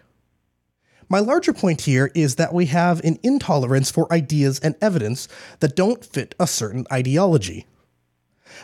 My 1.09 1.19
larger 1.19 1.51
point 1.51 1.81
here 1.81 2.09
is 2.15 2.35
that 2.35 2.53
we 2.53 2.67
have 2.67 3.03
an 3.03 3.19
intolerance 3.21 3.91
for 3.91 4.11
ideas 4.13 4.59
and 4.59 4.75
evidence 4.81 5.27
that 5.59 5.75
don't 5.75 6.05
fit 6.05 6.33
a 6.39 6.47
certain 6.47 6.85
ideology. 6.91 7.65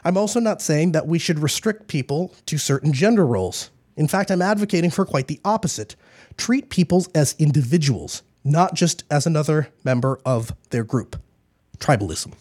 I'm 0.05 0.17
also 0.17 0.39
not 0.39 0.61
saying 0.61 0.93
that 0.93 1.07
we 1.07 1.19
should 1.19 1.39
restrict 1.39 1.88
people 1.88 2.34
to 2.45 2.57
certain 2.57 2.93
gender 2.93 3.25
roles. 3.25 3.69
In 3.97 4.07
fact, 4.07 4.32
I'm 4.32 4.41
advocating 4.41 4.91
for 4.91 5.05
quite 5.05 5.28
the 5.28 5.41
opposite. 5.43 5.97
Treat 6.38 6.69
people 6.69 7.05
as 7.13 7.36
individuals, 7.38 8.23
not 8.45 8.73
just 8.73 9.03
as 9.11 9.25
another 9.25 9.67
member 9.84 10.19
of 10.25 10.53
their 10.69 10.86
group 10.86 11.17
tribalism. 11.80 12.34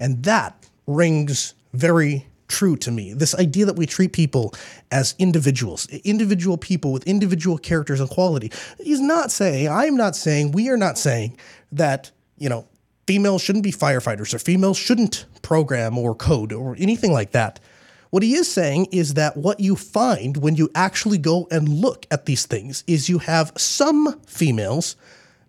And 0.00 0.22
that 0.24 0.66
rings 0.86 1.54
very 1.72 2.26
true 2.48 2.76
to 2.76 2.90
me. 2.90 3.12
This 3.12 3.34
idea 3.34 3.66
that 3.66 3.76
we 3.76 3.86
treat 3.86 4.12
people 4.12 4.54
as 4.90 5.14
individuals, 5.18 5.86
individual 6.04 6.56
people 6.56 6.92
with 6.92 7.06
individual 7.06 7.58
characters 7.58 8.00
and 8.00 8.08
quality. 8.08 8.50
He's 8.78 9.00
not 9.00 9.30
saying, 9.30 9.68
I'm 9.68 9.96
not 9.96 10.16
saying, 10.16 10.52
we 10.52 10.70
are 10.70 10.76
not 10.76 10.96
saying 10.98 11.36
that, 11.72 12.10
you 12.38 12.48
know, 12.48 12.66
females 13.06 13.42
shouldn't 13.42 13.64
be 13.64 13.72
firefighters 13.72 14.32
or 14.34 14.38
females 14.38 14.78
shouldn't 14.78 15.26
program 15.42 15.98
or 15.98 16.14
code 16.14 16.52
or 16.52 16.74
anything 16.78 17.12
like 17.12 17.32
that. 17.32 17.60
What 18.10 18.22
he 18.22 18.34
is 18.34 18.50
saying 18.50 18.86
is 18.92 19.14
that 19.14 19.36
what 19.36 19.60
you 19.60 19.76
find 19.76 20.38
when 20.38 20.56
you 20.56 20.70
actually 20.74 21.18
go 21.18 21.46
and 21.50 21.68
look 21.68 22.06
at 22.10 22.24
these 22.24 22.46
things 22.46 22.82
is 22.86 23.08
you 23.10 23.18
have 23.18 23.52
some 23.56 24.18
females, 24.26 24.96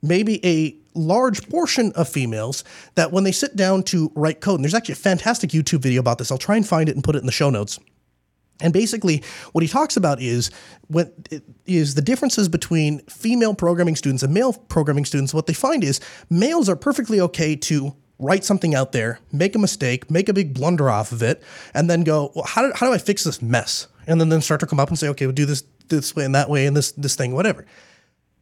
maybe 0.01 0.45
a 0.45 0.75
large 0.93 1.47
portion 1.49 1.91
of 1.93 2.09
females 2.09 2.63
that 2.95 3.11
when 3.11 3.23
they 3.23 3.31
sit 3.31 3.55
down 3.55 3.83
to 3.83 4.11
write 4.15 4.41
code, 4.41 4.55
and 4.55 4.63
there's 4.63 4.73
actually 4.73 4.93
a 4.93 4.97
fantastic 4.97 5.51
YouTube 5.51 5.79
video 5.81 5.99
about 5.99 6.17
this. 6.17 6.31
I'll 6.31 6.37
try 6.37 6.55
and 6.55 6.67
find 6.67 6.89
it 6.89 6.95
and 6.95 7.03
put 7.03 7.15
it 7.15 7.19
in 7.19 7.25
the 7.25 7.31
show 7.31 7.49
notes. 7.49 7.79
And 8.61 8.73
basically, 8.73 9.23
what 9.53 9.61
he 9.61 9.67
talks 9.67 9.95
about 9.95 10.21
is 10.21 10.51
what 10.87 11.13
is 11.65 11.95
the 11.95 12.01
differences 12.01 12.49
between 12.49 12.99
female 13.05 13.53
programming 13.53 13.95
students 13.95 14.21
and 14.21 14.33
male 14.33 14.51
programming 14.51 15.05
students. 15.05 15.33
What 15.33 15.47
they 15.47 15.53
find 15.53 15.83
is 15.83 16.01
males 16.29 16.67
are 16.67 16.75
perfectly 16.75 17.21
okay 17.21 17.55
to 17.55 17.95
write 18.19 18.43
something 18.43 18.75
out 18.75 18.91
there, 18.91 19.19
make 19.31 19.55
a 19.55 19.59
mistake, 19.59 20.11
make 20.11 20.27
a 20.27 20.33
big 20.33 20.53
blunder 20.53 20.89
off 20.89 21.13
of 21.13 21.23
it, 21.23 21.41
and 21.73 21.89
then 21.89 22.03
go, 22.03 22.33
well, 22.35 22.43
how 22.43 22.61
do, 22.63 22.73
how 22.75 22.85
do 22.85 22.93
I 22.93 22.97
fix 22.97 23.23
this 23.23 23.41
mess? 23.41 23.87
And 24.07 24.19
then 24.19 24.27
then 24.27 24.41
start 24.41 24.59
to 24.59 24.67
come 24.67 24.79
up 24.79 24.89
and 24.89 24.99
say, 24.99 25.07
okay, 25.07 25.25
we'll 25.25 25.33
do 25.33 25.45
this 25.45 25.63
this 25.87 26.15
way 26.15 26.25
and 26.25 26.35
that 26.35 26.49
way 26.49 26.65
and 26.65 26.75
this 26.75 26.91
this 26.91 27.15
thing, 27.15 27.33
whatever. 27.33 27.65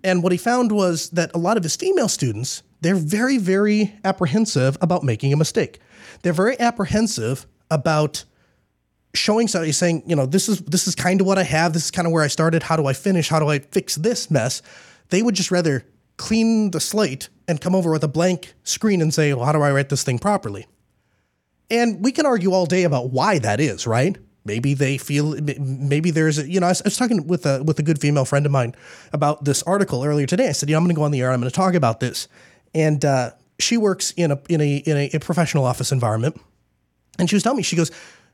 And 0.08 0.24
what 0.24 0.32
he 0.32 0.38
found 0.38 0.72
was 0.72 1.10
that 1.10 1.32
a 1.36 1.38
lot 1.38 1.58
of 1.58 1.64
his 1.64 1.76
female 1.76 2.08
students, 2.08 2.64
they're 2.80 2.96
very, 2.96 3.38
very 3.38 3.94
apprehensive 4.06 4.78
about 4.80 5.04
making 5.04 5.34
a 5.34 5.36
mistake. 5.38 5.82
They're 6.22 6.32
very 6.32 6.58
apprehensive 6.62 7.46
about 7.70 8.24
showing 9.14 9.50
somebody 9.50 9.74
saying, 9.74 10.04
you 10.06 10.16
know, 10.16 10.26
this 10.26 10.48
is 10.48 10.62
this 10.62 10.88
is 10.88 10.96
kind 10.96 11.20
of 11.20 11.28
what 11.28 11.38
I 11.38 11.44
have, 11.44 11.74
this 11.74 11.84
is 11.86 11.92
kind 11.92 12.06
of 12.06 12.14
where 12.14 12.24
I 12.24 12.28
started, 12.28 12.64
how 12.64 12.78
do 12.78 12.86
I 12.86 12.94
finish, 12.94 13.28
how 13.28 13.40
do 13.40 13.50
I 13.50 13.60
fix 13.60 13.96
this 13.96 14.32
mess? 14.32 14.62
They 15.10 15.22
would 15.22 15.36
just 15.36 15.52
rather 15.52 15.84
clean 16.16 16.72
the 16.72 16.80
slate 16.80 17.28
and 17.46 17.60
come 17.60 17.76
over 17.76 17.92
with 17.92 18.04
a 18.06 18.08
blank 18.08 18.54
screen 18.64 19.02
and 19.02 19.14
say, 19.14 19.34
well, 19.34 19.44
how 19.44 19.52
do 19.52 19.62
I 19.62 19.74
write 19.74 19.90
this 19.90 20.04
thing 20.04 20.20
properly? 20.20 20.68
And 21.70 22.02
we 22.02 22.14
can 22.14 22.26
argue 22.26 22.54
all 22.54 22.66
day 22.66 22.84
about 22.84 23.12
why 23.12 23.40
that 23.40 23.60
is, 23.60 23.86
right? 23.86 24.18
Maybe 24.48 24.74
they 24.74 24.98
feel 24.98 25.36
maybe 25.60 26.10
there's 26.10 26.40
a, 26.40 26.50
you 26.50 26.62
know 26.62 26.68
I 26.68 26.70
was, 26.70 26.82
I 26.82 26.86
was, 26.86 26.98
talking 26.98 27.28
with 27.28 27.46
a 27.46 27.62
with 27.64 27.78
a 27.80 27.84
good 27.84 28.00
female 28.00 28.24
friend 28.24 28.46
of 28.46 28.52
mine 28.52 28.74
about 29.12 29.44
this 29.44 29.62
article 29.64 30.06
earlier 30.06 30.26
today. 30.26 30.48
I 30.48 30.54
said, 30.54 30.70
know, 30.70 30.78
I'm 30.78 30.84
going 30.86 30.96
to 30.96 31.00
go 31.00 31.04
on 31.04 31.12
the 31.12 31.20
air. 31.22 31.32
I'm 31.32 31.42
going 31.42 31.52
to 31.52 31.56
talk 31.56 31.74
about 31.74 32.00
this, 32.00 32.30
and 32.74 33.04
uh, 33.04 33.32
she 33.60 33.76
works 33.76 34.12
in 34.12 34.32
a 34.32 34.40
in 34.48 34.62
a 34.62 34.78
in 34.78 34.98
a, 34.98 35.10
a 35.14 35.20
professional 35.20 35.66
office 35.66 35.92
environment. 35.92 36.40
And 37.20 37.30
she 37.30 37.36
was 37.36 37.44
telling 37.44 37.58
me, 37.58 37.64
she 37.64 37.76
goes, 37.76 37.92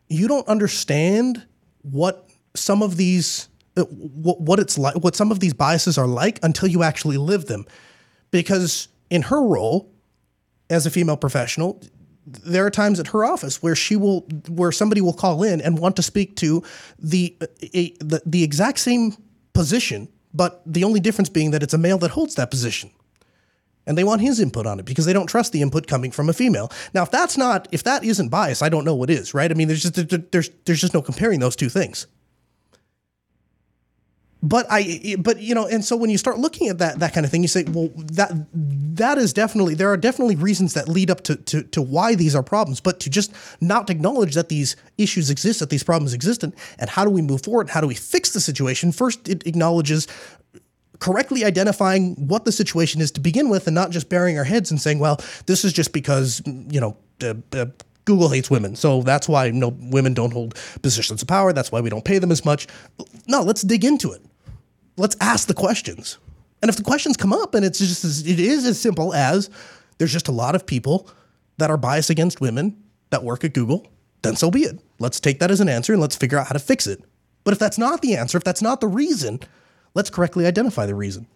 "You 0.08 0.28
don't 0.28 0.48
understand 0.48 1.46
what 1.82 2.30
some 2.56 2.84
of 2.84 2.96
these 2.96 3.50
uh, 3.76 3.84
what, 3.86 4.40
what 4.40 4.60
it's 4.60 4.78
like, 4.78 4.96
what 4.96 5.16
some 5.16 5.32
of 5.32 5.40
these 5.40 5.54
biases 5.54 5.98
are 5.98 6.08
like 6.08 6.40
until 6.44 6.68
you 6.68 6.84
actually 6.84 7.18
live 7.18 7.46
them, 7.48 7.66
because 8.30 8.88
in 9.10 9.24
her 9.24 9.42
role 9.42 9.92
as 10.70 10.86
a 10.86 10.92
female 10.92 11.18
professional." 11.18 11.82
There 12.26 12.66
are 12.66 12.72
times 12.72 13.00
at 13.00 13.08
her 13.08 13.26
office 13.26 13.62
where 13.62 13.76
she 13.76 13.96
will, 13.96 14.22
where 14.50 14.72
somebody 14.72 15.02
will 15.02 15.14
call 15.14 15.44
in 15.44 15.62
and 15.62 15.78
want 15.78 15.96
to 15.98 16.04
speak 16.04 16.36
to 16.38 16.64
the 16.98 17.36
a, 17.74 17.92
the, 18.00 18.22
the 18.26 18.44
exact 18.44 18.80
same 18.80 19.16
position, 19.54 20.08
but 20.34 20.62
the 20.66 20.84
only 20.84 21.00
difference 21.00 21.30
being 21.30 21.52
that 21.52 21.64
it's 21.64 21.74
a 21.74 21.78
male 21.78 21.98
that 22.00 22.12
holds 22.12 22.36
that 22.36 22.50
position 22.50 22.92
and 23.86 23.98
they 23.98 24.04
want 24.04 24.22
his 24.22 24.40
input 24.40 24.66
on 24.66 24.80
it 24.80 24.86
because 24.86 25.06
they 25.06 25.14
don't 25.14 25.28
trust 25.28 25.52
the 25.52 25.62
input 25.62 25.88
coming 25.88 26.12
from 26.12 26.30
a 26.30 26.34
female. 26.34 26.72
Now, 26.94 27.04
if 27.04 27.12
that's 27.12 27.38
not, 27.38 27.68
if 27.72 27.84
that 27.84 28.04
isn't 28.04 28.30
bias, 28.30 28.62
I 28.62 28.70
don't 28.70 28.86
know 28.86 28.96
what 28.96 29.10
is, 29.10 29.34
right? 29.34 29.52
I 29.52 29.54
mean, 29.54 29.68
there's 29.68 29.84
just 29.84 30.32
there's 30.32 30.50
there's 30.66 30.82
just 30.82 30.94
no 30.94 31.02
comparing 31.02 31.40
those 31.40 31.56
two 31.56 31.70
things. 31.70 32.08
But 34.46 34.68
I, 34.70 35.16
but 35.20 35.40
you 35.40 35.56
know, 35.56 35.66
and 35.66 35.86
so 35.86 35.96
when 35.96 36.10
you 36.10 36.18
start 36.18 36.38
looking 36.38 36.68
at 36.68 36.78
that 36.80 37.00
that 37.00 37.14
kind 37.14 37.26
of 37.26 37.32
thing, 37.32 37.44
you 37.44 37.48
say, 37.48 37.64
well, 37.64 37.90
that 37.96 38.32
that 38.54 39.18
is 39.18 39.32
definitely 39.32 39.74
there 39.74 39.90
are 39.90 39.96
definitely 39.96 40.36
reasons 40.36 40.74
that 40.74 40.90
lead 40.90 41.10
up 41.10 41.22
to 41.22 41.38
to, 41.38 41.64
to 41.64 41.82
why 41.82 42.14
these 42.14 42.36
are 42.36 42.44
problems. 42.44 42.82
But 42.82 43.00
to 43.00 43.10
just 43.10 43.32
not 43.62 43.90
acknowledge 43.90 44.34
that 44.36 44.50
these 44.50 44.76
issues 44.98 45.30
exist, 45.30 45.62
that 45.62 45.70
these 45.70 45.84
problems 45.84 46.14
exist, 46.14 46.44
and, 46.44 46.54
and 46.78 46.90
how 46.90 47.06
do 47.06 47.10
we 47.10 47.22
move 47.22 47.42
forward? 47.42 47.70
How 47.70 47.80
do 47.80 47.88
we 47.88 47.96
fix 47.96 48.32
the 48.32 48.42
situation? 48.42 48.92
First, 48.92 49.30
it 49.30 49.48
acknowledges 49.48 50.08
correctly 51.00 51.46
identifying 51.46 52.16
what 52.28 52.44
the 52.44 52.52
situation 52.52 53.00
is 53.00 53.12
to 53.12 53.22
begin 53.22 53.48
with 53.50 53.68
and 53.68 53.76
not 53.76 53.92
just 53.92 54.10
burying 54.10 54.38
our 54.38 54.44
heads 54.44 54.72
and 54.72 54.82
saying, 54.82 55.00
well, 55.00 55.20
this 55.46 55.66
is 55.66 55.74
just 55.74 55.92
because, 55.94 56.42
you 56.46 56.80
know, 56.80 56.98
uh, 57.22 57.34
uh, 57.54 57.66
Google 58.06 58.30
hates 58.30 58.50
women. 58.50 58.76
So 58.76 59.02
that's 59.02 59.28
why 59.28 59.52
no 59.52 59.70
women 59.70 60.14
don't 60.14 60.32
hold 60.32 60.56
positions 60.82 61.22
of 61.22 61.28
power. 61.28 61.54
That's 61.54 61.72
why 61.72 61.82
we 61.82 61.90
don't 61.90 62.06
pay 62.06 62.20
them 62.20 62.32
as 62.32 62.44
much. 62.46 62.68
No, 63.28 63.42
let's 63.42 63.62
dig 63.62 63.86
into 63.86 64.12
it. 64.12 64.22
Let's 64.98 65.16
ask 65.20 65.48
the 65.48 65.54
questions. 65.54 66.18
And 66.62 66.70
if 66.70 66.78
the 66.78 66.84
questions 66.84 67.18
come 67.18 67.34
up 67.34 67.56
and 67.56 67.66
it's 67.66 67.80
just 67.80 68.06
as, 68.06 68.26
it 68.26 68.40
is 68.40 68.66
as 68.66 68.80
simple 68.80 69.14
as 69.14 69.50
there's 69.98 70.14
just 70.14 70.28
a 70.28 70.32
lot 70.32 70.56
of 70.56 70.66
people 70.66 71.10
that 71.58 71.70
are 71.70 71.78
biased 71.78 72.10
against 72.10 72.42
women 72.42 72.82
that 73.10 73.24
work 73.24 73.44
at 73.44 73.54
Google, 73.54 73.88
then 74.22 74.36
so 74.36 74.50
be 74.50 74.62
it. 74.62 74.80
Let's 75.00 75.20
take 75.20 75.40
that 75.40 75.52
as 75.52 75.60
an 75.60 75.70
answer 75.70 75.94
and 75.94 76.02
let's 76.02 76.16
figure 76.16 76.38
out 76.38 76.48
how 76.48 76.54
to 76.54 76.60
fix 76.60 76.88
it. 76.88 77.04
But 77.44 77.54
if 77.54 77.60
that's 77.60 77.78
not 77.78 78.02
the 78.02 78.16
answer, 78.16 78.38
if 78.38 78.44
that's 78.44 78.62
not 78.62 78.80
the 78.80 78.88
reason, 78.88 79.42
let's 79.94 80.10
correctly 80.10 80.46
identify 80.46 80.86
the 80.86 80.96
reason. 80.96 81.28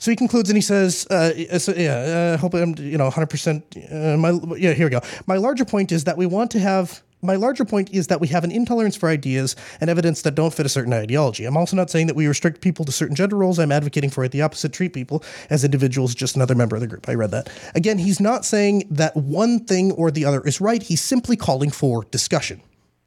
So 0.00 0.10
he 0.10 0.16
concludes 0.16 0.48
and 0.48 0.56
he 0.56 0.62
says, 0.62 1.06
uh, 1.08 1.58
so, 1.58 1.72
"Yeah, 1.74 2.34
uh, 2.34 2.36
hope 2.36 2.54
I'm, 2.54 2.74
you 2.78 2.98
know, 2.98 3.04
100. 3.04 3.26
percent 3.26 3.76
uh, 3.90 4.16
My 4.16 4.30
yeah, 4.56 4.72
here 4.72 4.86
we 4.86 4.90
go. 4.90 5.00
My 5.26 5.36
larger 5.36 5.64
point 5.64 5.92
is 5.92 6.04
that 6.04 6.16
we 6.16 6.26
want 6.26 6.50
to 6.52 6.60
have. 6.60 7.02
My 7.20 7.34
larger 7.34 7.64
point 7.64 7.90
is 7.92 8.06
that 8.06 8.20
we 8.20 8.28
have 8.28 8.44
an 8.44 8.52
intolerance 8.52 8.94
for 8.94 9.08
ideas 9.08 9.56
and 9.80 9.90
evidence 9.90 10.22
that 10.22 10.36
don't 10.36 10.54
fit 10.54 10.66
a 10.66 10.68
certain 10.68 10.92
ideology. 10.92 11.44
I'm 11.46 11.56
also 11.56 11.74
not 11.74 11.90
saying 11.90 12.06
that 12.06 12.14
we 12.14 12.28
restrict 12.28 12.60
people 12.60 12.84
to 12.84 12.92
certain 12.92 13.16
gender 13.16 13.36
roles. 13.36 13.58
I'm 13.58 13.72
advocating 13.72 14.10
for 14.10 14.22
it 14.22 14.30
the 14.30 14.42
opposite, 14.42 14.72
treat 14.72 14.92
people 14.92 15.24
as 15.50 15.64
individuals, 15.64 16.14
just 16.14 16.36
another 16.36 16.54
member 16.54 16.76
of 16.76 16.80
the 16.80 16.86
group. 16.86 17.08
I 17.08 17.14
read 17.14 17.32
that. 17.32 17.50
Again, 17.74 17.98
he's 17.98 18.20
not 18.20 18.44
saying 18.44 18.86
that 18.90 19.16
one 19.16 19.64
thing 19.64 19.90
or 19.92 20.12
the 20.12 20.24
other 20.24 20.40
is 20.42 20.60
right. 20.60 20.80
He's 20.80 21.00
simply 21.00 21.36
calling 21.36 21.70
for 21.70 22.04
discussion. 22.04 22.62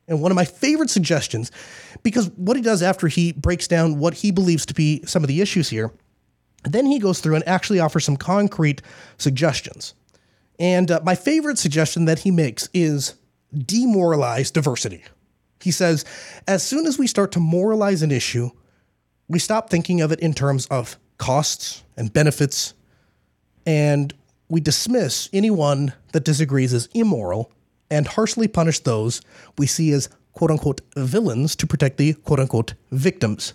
And 0.10 0.22
one 0.22 0.32
of 0.32 0.36
my 0.36 0.46
favorite 0.46 0.90
suggestions, 0.90 1.52
because 2.04 2.30
what 2.32 2.58
he 2.58 2.64
does 2.64 2.82
after 2.82 3.08
he 3.08 3.32
breaks 3.32 3.68
down 3.68 3.98
what 3.98 4.16
he 4.16 4.32
believes 4.32 4.66
to 4.66 4.74
be 4.74 5.04
some 5.06 5.24
of 5.24 5.30
the 5.30 5.40
issues 5.40 5.70
here, 5.70 5.90
then 6.66 6.86
he 6.86 7.00
goes 7.00 7.22
through 7.22 7.36
and 7.36 7.48
actually 7.48 7.80
offers 7.80 8.04
some 8.04 8.18
concrete 8.18 8.82
suggestions. 9.18 9.94
And 10.60 10.92
uh, 10.92 11.00
my 11.04 11.16
favorite 11.16 11.58
suggestion 11.58 12.06
that 12.06 12.20
he 12.20 12.30
makes 12.30 12.68
is 12.74 13.16
demoralize 13.58 14.52
diversity. 14.52 15.04
He 15.62 15.72
says, 15.72 16.06
as 16.48 16.64
soon 16.64 16.88
as 16.88 16.98
we 16.98 17.08
start 17.08 17.32
to 17.34 17.40
moralize 17.40 18.02
an 18.02 18.12
issue, 18.12 18.50
we 19.28 19.40
stop 19.40 19.70
thinking 19.70 20.02
of 20.02 20.12
it 20.12 20.20
in 20.20 20.34
terms 20.34 20.66
of 20.68 20.98
costs 21.18 21.84
and 21.96 22.12
benefits, 22.12 22.74
and 23.66 24.14
we 24.50 24.60
dismiss 24.60 25.30
anyone 25.32 25.94
that 26.12 26.26
disagrees 26.26 26.74
as 26.74 26.90
immoral 26.94 27.52
and 27.90 28.08
harshly 28.08 28.48
punish 28.48 28.80
those 28.80 29.22
we 29.58 29.68
see 29.68 29.92
as 29.92 30.10
quote 30.34 30.52
unquote 30.52 30.82
villains 30.96 31.56
to 31.58 31.68
protect 31.68 31.98
the 31.98 32.14
quote 32.14 32.40
unquote 32.40 32.74
victims. 32.92 33.54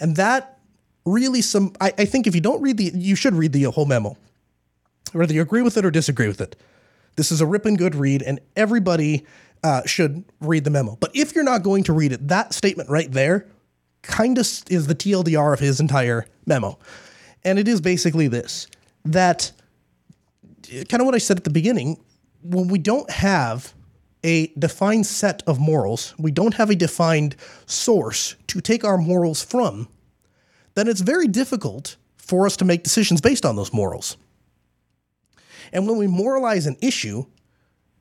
And 0.00 0.16
that 0.16 0.58
really 1.04 1.42
some 1.42 1.72
I, 1.80 1.92
I, 1.98 2.04
think 2.04 2.26
if 2.26 2.34
you 2.34 2.40
don't 2.40 2.62
read 2.62 2.76
the 2.76 2.92
you 2.94 3.14
should 3.14 3.34
read 3.34 3.52
the 3.52 3.64
whole 3.64 3.86
memo. 3.86 4.16
Whether 5.12 5.34
you 5.34 5.42
agree 5.42 5.62
with 5.62 5.76
it 5.76 5.84
or 5.84 5.90
disagree 5.90 6.28
with 6.28 6.40
it. 6.40 6.56
This 7.18 7.32
is 7.32 7.40
a 7.40 7.46
rip 7.46 7.66
and 7.66 7.76
good 7.76 7.96
read, 7.96 8.22
and 8.22 8.38
everybody 8.54 9.26
uh, 9.64 9.82
should 9.84 10.24
read 10.40 10.62
the 10.62 10.70
memo. 10.70 10.96
But 11.00 11.10
if 11.16 11.34
you're 11.34 11.42
not 11.42 11.64
going 11.64 11.82
to 11.84 11.92
read 11.92 12.12
it, 12.12 12.28
that 12.28 12.54
statement 12.54 12.88
right 12.88 13.10
there 13.10 13.48
kind 14.02 14.38
of 14.38 14.46
is 14.70 14.86
the 14.86 14.94
TLDR 14.94 15.52
of 15.52 15.58
his 15.58 15.80
entire 15.80 16.26
memo. 16.46 16.78
And 17.42 17.58
it 17.58 17.66
is 17.66 17.80
basically 17.80 18.28
this 18.28 18.68
that 19.04 19.50
kind 20.68 21.00
of 21.00 21.06
what 21.06 21.16
I 21.16 21.18
said 21.18 21.36
at 21.36 21.42
the 21.42 21.50
beginning 21.50 21.98
when 22.44 22.68
we 22.68 22.78
don't 22.78 23.10
have 23.10 23.74
a 24.22 24.46
defined 24.56 25.06
set 25.06 25.42
of 25.48 25.58
morals, 25.58 26.14
we 26.18 26.30
don't 26.30 26.54
have 26.54 26.70
a 26.70 26.76
defined 26.76 27.34
source 27.66 28.36
to 28.46 28.60
take 28.60 28.84
our 28.84 28.96
morals 28.96 29.42
from, 29.42 29.88
then 30.76 30.86
it's 30.86 31.00
very 31.00 31.26
difficult 31.26 31.96
for 32.16 32.46
us 32.46 32.56
to 32.58 32.64
make 32.64 32.84
decisions 32.84 33.20
based 33.20 33.44
on 33.44 33.56
those 33.56 33.72
morals. 33.72 34.16
And 35.72 35.86
when 35.86 35.96
we 35.96 36.06
moralize 36.06 36.66
an 36.66 36.76
issue, 36.80 37.26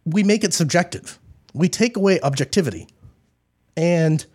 we 0.05 0.23
make 0.23 0.43
it 0.43 0.53
subjective. 0.53 1.19
We 1.53 1.69
take 1.69 1.97
away 1.97 2.19
objectivity. 2.21 2.87
And 3.75 4.25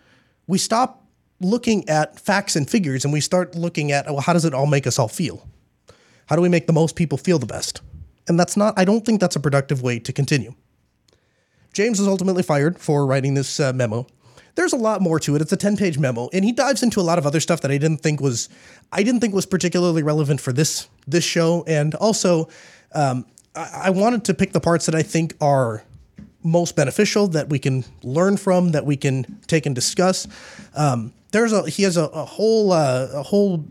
we 0.46 0.58
stop 0.58 1.04
looking 1.40 1.88
at 1.88 2.18
facts 2.20 2.56
and 2.56 2.68
figures 2.68 3.04
and 3.04 3.12
we 3.12 3.20
start 3.20 3.54
looking 3.54 3.90
at, 3.90 4.06
well, 4.06 4.20
how 4.20 4.32
does 4.32 4.44
it 4.44 4.54
all 4.54 4.66
make 4.66 4.86
us 4.86 4.98
all 4.98 5.08
feel? 5.08 5.46
How 6.26 6.36
do 6.36 6.42
we 6.42 6.48
make 6.48 6.66
the 6.66 6.72
most 6.72 6.94
people 6.96 7.18
feel 7.18 7.38
the 7.38 7.46
best? 7.46 7.82
And 8.28 8.38
that's 8.38 8.56
not, 8.56 8.78
I 8.78 8.84
don't 8.84 9.04
think 9.04 9.20
that's 9.20 9.36
a 9.36 9.40
productive 9.40 9.82
way 9.82 9.98
to 9.98 10.12
continue. 10.12 10.54
James 11.72 11.98
was 11.98 12.08
ultimately 12.08 12.42
fired 12.42 12.78
for 12.78 13.06
writing 13.06 13.34
this 13.34 13.58
uh, 13.58 13.72
memo. 13.72 14.06
There's 14.54 14.74
a 14.74 14.76
lot 14.76 15.00
more 15.00 15.18
to 15.20 15.34
it. 15.34 15.42
It's 15.42 15.52
a 15.52 15.56
10 15.56 15.78
page 15.78 15.98
memo, 15.98 16.28
and 16.32 16.44
he 16.44 16.52
dives 16.52 16.82
into 16.82 17.00
a 17.00 17.02
lot 17.02 17.18
of 17.18 17.26
other 17.26 17.40
stuff 17.40 17.62
that 17.62 17.70
I 17.70 17.78
didn't 17.78 17.98
think 17.98 18.20
was, 18.20 18.50
I 18.92 19.02
didn't 19.02 19.20
think 19.20 19.34
was 19.34 19.46
particularly 19.46 20.02
relevant 20.02 20.40
for 20.42 20.52
this 20.52 20.88
this 21.06 21.24
show. 21.24 21.64
And 21.66 21.94
also, 21.94 22.48
um, 22.94 23.26
I, 23.54 23.82
I 23.84 23.90
wanted 23.90 24.24
to 24.24 24.34
pick 24.34 24.52
the 24.52 24.60
parts 24.60 24.86
that 24.86 24.94
I 24.94 25.02
think 25.02 25.34
are 25.40 25.84
most 26.44 26.74
beneficial, 26.76 27.28
that 27.28 27.48
we 27.48 27.58
can 27.58 27.84
learn 28.02 28.36
from, 28.36 28.72
that 28.72 28.84
we 28.84 28.96
can 28.96 29.40
take 29.46 29.66
and 29.66 29.74
discuss. 29.74 30.26
Um, 30.74 31.12
there's 31.30 31.52
a 31.52 31.68
he 31.68 31.82
has 31.84 31.96
a, 31.96 32.04
a 32.04 32.24
whole 32.24 32.72
uh, 32.72 33.08
a 33.14 33.22
whole 33.22 33.64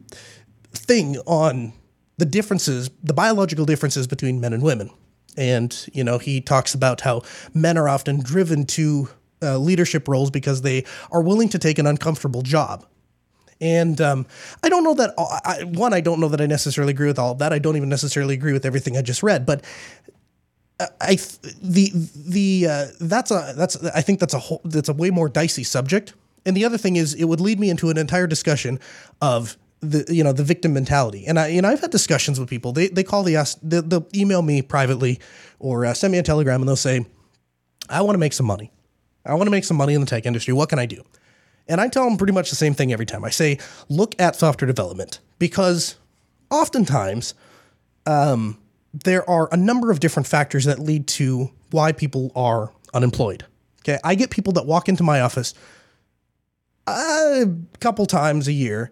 thing 0.74 1.18
on 1.26 1.74
the 2.18 2.26
differences, 2.26 2.90
the 3.04 3.14
biological 3.14 3.66
differences 3.66 4.08
between 4.08 4.40
men 4.40 4.54
and 4.54 4.64
women. 4.64 4.90
And, 5.38 5.88
you 5.94 6.04
know, 6.04 6.18
he 6.18 6.42
talks 6.42 6.74
about 6.74 7.02
how 7.02 7.24
men 7.54 7.78
are 7.78 7.88
often 7.88 8.22
driven 8.22 8.66
to 8.68 9.10
uh, 9.42 9.58
leadership 9.58 10.08
roles 10.08 10.30
because 10.30 10.62
they 10.62 10.86
are 11.12 11.22
willing 11.22 11.50
to 11.50 11.60
take 11.60 11.80
an 11.80 11.88
uncomfortable 11.88 12.42
job. 12.42 12.86
And 13.62 14.02
um, 14.02 14.26
I 14.64 14.70
don't 14.70 14.84
know 14.84 14.96
that, 14.96 15.14
I, 15.46 15.64
one, 15.64 15.94
I 15.94 16.02
don't 16.02 16.20
know 16.20 16.28
that 16.30 16.42
I 16.42 16.48
necessarily 16.48 16.92
agree 16.92 17.08
with 17.08 17.20
all 17.20 17.34
of 17.34 17.40
that. 17.40 17.54
I 17.54 17.60
don't 17.60 17.78
even 17.78 17.90
necessarily 17.90 18.34
agree 18.34 18.54
with 18.54 18.66
everything 18.66 18.98
I 18.98 19.04
just 19.04 19.22
read, 19.22 19.46
but 19.46 19.64
I 21.00 21.18
the 21.62 21.92
the 22.16 22.68
uh, 22.68 22.86
that's 23.00 23.32
a 23.32 23.54
that's 23.56 23.84
I 23.84 24.02
think 24.02 24.20
that's 24.20 24.34
a 24.34 24.40
whole 24.40 24.62
that's 24.66 24.90
a 24.90 24.94
way 24.94 25.10
more 25.10 25.30
dicey 25.30 25.64
subject. 25.64 26.14
And 26.46 26.58
the 26.58 26.66
other 26.66 26.78
thing 26.78 26.96
is, 26.96 27.14
it 27.14 27.26
would 27.26 27.40
lead 27.40 27.60
me 27.60 27.70
into 27.70 27.90
an 27.90 27.98
entire 27.98 28.28
discussion 28.28 28.80
of 29.22 29.58
the 29.82 30.06
you 30.10 30.24
know 30.24 30.34
the 30.34 30.44
victim 30.44 30.74
mentality. 30.74 31.26
And 31.28 31.40
i 31.40 31.48
you 31.48 31.62
know 31.62 31.70
i've 31.70 31.82
had 31.82 31.92
discussions 31.92 32.40
with 32.40 32.50
people. 32.50 32.72
They 32.72 32.88
they 32.88 33.04
call 33.04 33.24
the 33.24 33.38
us 33.38 33.56
they'll, 33.62 33.82
they'll 33.82 34.08
email 34.16 34.42
me 34.42 34.62
privately 34.62 35.20
or 35.60 35.86
uh, 35.86 35.94
send 35.94 36.12
me 36.12 36.18
a 36.18 36.24
telegram 36.24 36.62
and 36.62 36.68
they'll 36.68 36.76
say 36.76 37.06
i 37.90 38.02
want 38.02 38.16
to 38.16 38.20
make 38.20 38.34
some 38.34 38.46
money. 38.46 38.72
I 39.26 39.36
want 39.36 39.46
to 39.46 39.52
make 39.52 39.66
some 39.66 39.78
money 39.78 39.94
in 39.94 40.02
the 40.02 40.08
tech 40.08 40.26
industry. 40.26 40.54
What 40.54 40.70
can 40.70 40.80
i 40.80 40.86
do 40.86 41.04
and 41.72 41.82
i 41.82 41.88
tell 41.88 42.08
them 42.08 42.18
pretty 42.18 42.34
much 42.34 42.50
the 42.50 42.56
same 42.56 42.74
thing 42.74 42.92
every 42.94 43.06
time 43.06 43.24
i 43.24 43.30
say 43.30 43.58
look 43.90 44.16
at 44.20 44.36
software 44.36 44.68
development 44.68 45.20
because 45.40 45.96
oftentimes 46.50 47.34
um, 48.06 48.58
there 48.94 49.28
are 49.30 49.48
a 49.52 49.58
number 49.58 49.92
of 49.92 50.00
different 50.00 50.28
factors 50.28 50.66
that 50.66 50.80
lead 50.80 51.08
to 51.08 51.50
why 51.72 51.92
people 51.92 52.32
are 52.36 52.72
unemployed 52.94 53.46
okay 53.80 53.98
i 54.04 54.14
get 54.16 54.30
people 54.30 54.54
that 54.54 54.66
walk 54.66 54.90
into 54.90 55.04
my 55.04 55.22
office 55.22 55.54
a 56.88 57.46
couple 57.80 58.06
times 58.06 58.48
a 58.48 58.52
year 58.52 58.92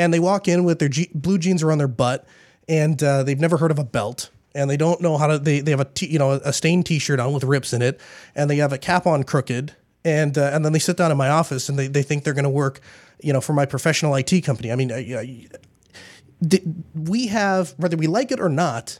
and 0.00 0.14
they 0.14 0.20
walk 0.20 0.48
in 0.48 0.64
with 0.64 0.78
their 0.78 0.88
blue 1.14 1.38
jeans 1.38 1.62
around 1.62 1.78
their 1.78 1.88
butt, 1.88 2.26
and 2.68 3.02
uh, 3.02 3.22
they've 3.22 3.38
never 3.40 3.58
heard 3.58 3.70
of 3.70 3.78
a 3.78 3.84
belt, 3.84 4.30
and 4.54 4.70
they 4.70 4.76
don't 4.76 5.00
know 5.00 5.18
how 5.18 5.26
to. 5.26 5.38
They 5.38 5.60
they 5.60 5.70
have 5.72 5.80
a 5.80 5.84
t- 5.84 6.06
you 6.06 6.18
know 6.18 6.32
a 6.32 6.52
stained 6.52 6.86
T-shirt 6.86 7.20
on 7.20 7.32
with 7.32 7.44
rips 7.44 7.72
in 7.72 7.82
it, 7.82 8.00
and 8.34 8.48
they 8.48 8.56
have 8.56 8.72
a 8.72 8.78
cap 8.78 9.06
on 9.06 9.24
crooked, 9.24 9.74
and 10.04 10.36
uh, 10.36 10.50
and 10.52 10.64
then 10.64 10.72
they 10.72 10.78
sit 10.78 10.96
down 10.96 11.10
in 11.10 11.16
my 11.16 11.28
office 11.28 11.68
and 11.68 11.78
they 11.78 11.86
they 11.86 12.02
think 12.02 12.24
they're 12.24 12.34
going 12.34 12.44
to 12.44 12.50
work, 12.50 12.80
you 13.22 13.32
know, 13.32 13.40
for 13.40 13.52
my 13.52 13.66
professional 13.66 14.14
IT 14.14 14.40
company. 14.44 14.72
I 14.72 14.76
mean, 14.76 14.92
I, 14.92 15.46
th- 16.48 16.62
we 16.94 17.26
have, 17.28 17.74
whether 17.76 17.96
we 17.96 18.06
like 18.06 18.32
it 18.32 18.40
or 18.40 18.48
not, 18.48 18.98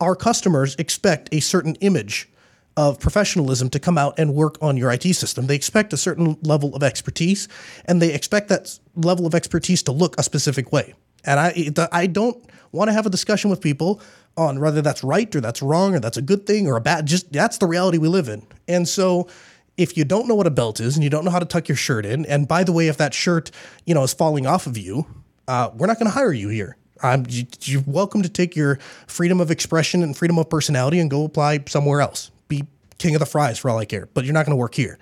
our 0.00 0.14
customers 0.14 0.76
expect 0.76 1.28
a 1.32 1.40
certain 1.40 1.74
image 1.76 2.28
of 2.76 2.98
professionalism 2.98 3.70
to 3.70 3.78
come 3.78 3.96
out 3.96 4.18
and 4.18 4.34
work 4.34 4.56
on 4.60 4.76
your 4.76 4.90
IT 4.90 5.02
system. 5.14 5.46
They 5.46 5.54
expect 5.54 5.92
a 5.92 5.96
certain 5.96 6.36
level 6.42 6.74
of 6.74 6.82
expertise, 6.82 7.48
and 7.84 8.02
they 8.02 8.12
expect 8.12 8.48
that 8.48 8.78
level 8.96 9.26
of 9.26 9.34
expertise 9.34 9.82
to 9.84 9.92
look 9.92 10.18
a 10.18 10.22
specific 10.22 10.72
way. 10.72 10.94
And 11.24 11.40
I, 11.40 11.88
I 11.92 12.06
don't 12.06 12.44
want 12.72 12.88
to 12.88 12.92
have 12.92 13.06
a 13.06 13.10
discussion 13.10 13.48
with 13.48 13.60
people 13.60 14.00
on 14.36 14.60
whether 14.60 14.82
that's 14.82 15.04
right 15.04 15.34
or 15.34 15.40
that's 15.40 15.62
wrong 15.62 15.94
or 15.94 16.00
that's 16.00 16.16
a 16.16 16.22
good 16.22 16.46
thing 16.46 16.66
or 16.66 16.76
a 16.76 16.80
bad. 16.80 17.06
Just 17.06 17.32
that's 17.32 17.58
the 17.58 17.66
reality 17.66 17.98
we 17.98 18.08
live 18.08 18.28
in. 18.28 18.44
And 18.66 18.88
so, 18.88 19.28
if 19.76 19.96
you 19.96 20.04
don't 20.04 20.28
know 20.28 20.34
what 20.34 20.46
a 20.46 20.50
belt 20.50 20.80
is 20.80 20.96
and 20.96 21.04
you 21.04 21.10
don't 21.10 21.24
know 21.24 21.30
how 21.30 21.38
to 21.38 21.46
tuck 21.46 21.68
your 21.68 21.76
shirt 21.76 22.06
in, 22.06 22.24
and 22.26 22.46
by 22.46 22.64
the 22.64 22.72
way, 22.72 22.88
if 22.88 22.96
that 22.98 23.14
shirt 23.14 23.50
you 23.84 23.94
know 23.94 24.02
is 24.02 24.12
falling 24.12 24.46
off 24.46 24.66
of 24.66 24.76
you, 24.78 25.06
uh, 25.48 25.70
we're 25.74 25.86
not 25.86 25.98
going 25.98 26.10
to 26.10 26.14
hire 26.14 26.32
you 26.32 26.48
here. 26.48 26.76
Um, 27.02 27.24
you, 27.28 27.46
you're 27.62 27.82
welcome 27.86 28.22
to 28.22 28.28
take 28.28 28.56
your 28.56 28.78
freedom 29.06 29.40
of 29.40 29.50
expression 29.50 30.02
and 30.02 30.16
freedom 30.16 30.38
of 30.38 30.48
personality 30.48 30.98
and 31.00 31.10
go 31.10 31.24
apply 31.24 31.64
somewhere 31.68 32.00
else. 32.00 32.30
Be 32.48 32.64
king 32.98 33.14
of 33.14 33.20
the 33.20 33.26
fries 33.26 33.58
for 33.58 33.70
all 33.70 33.78
I 33.78 33.84
care, 33.84 34.08
but 34.14 34.24
you're 34.24 34.34
not 34.34 34.46
going 34.46 34.56
to 34.56 34.60
work 34.60 34.74
here. 34.74 34.98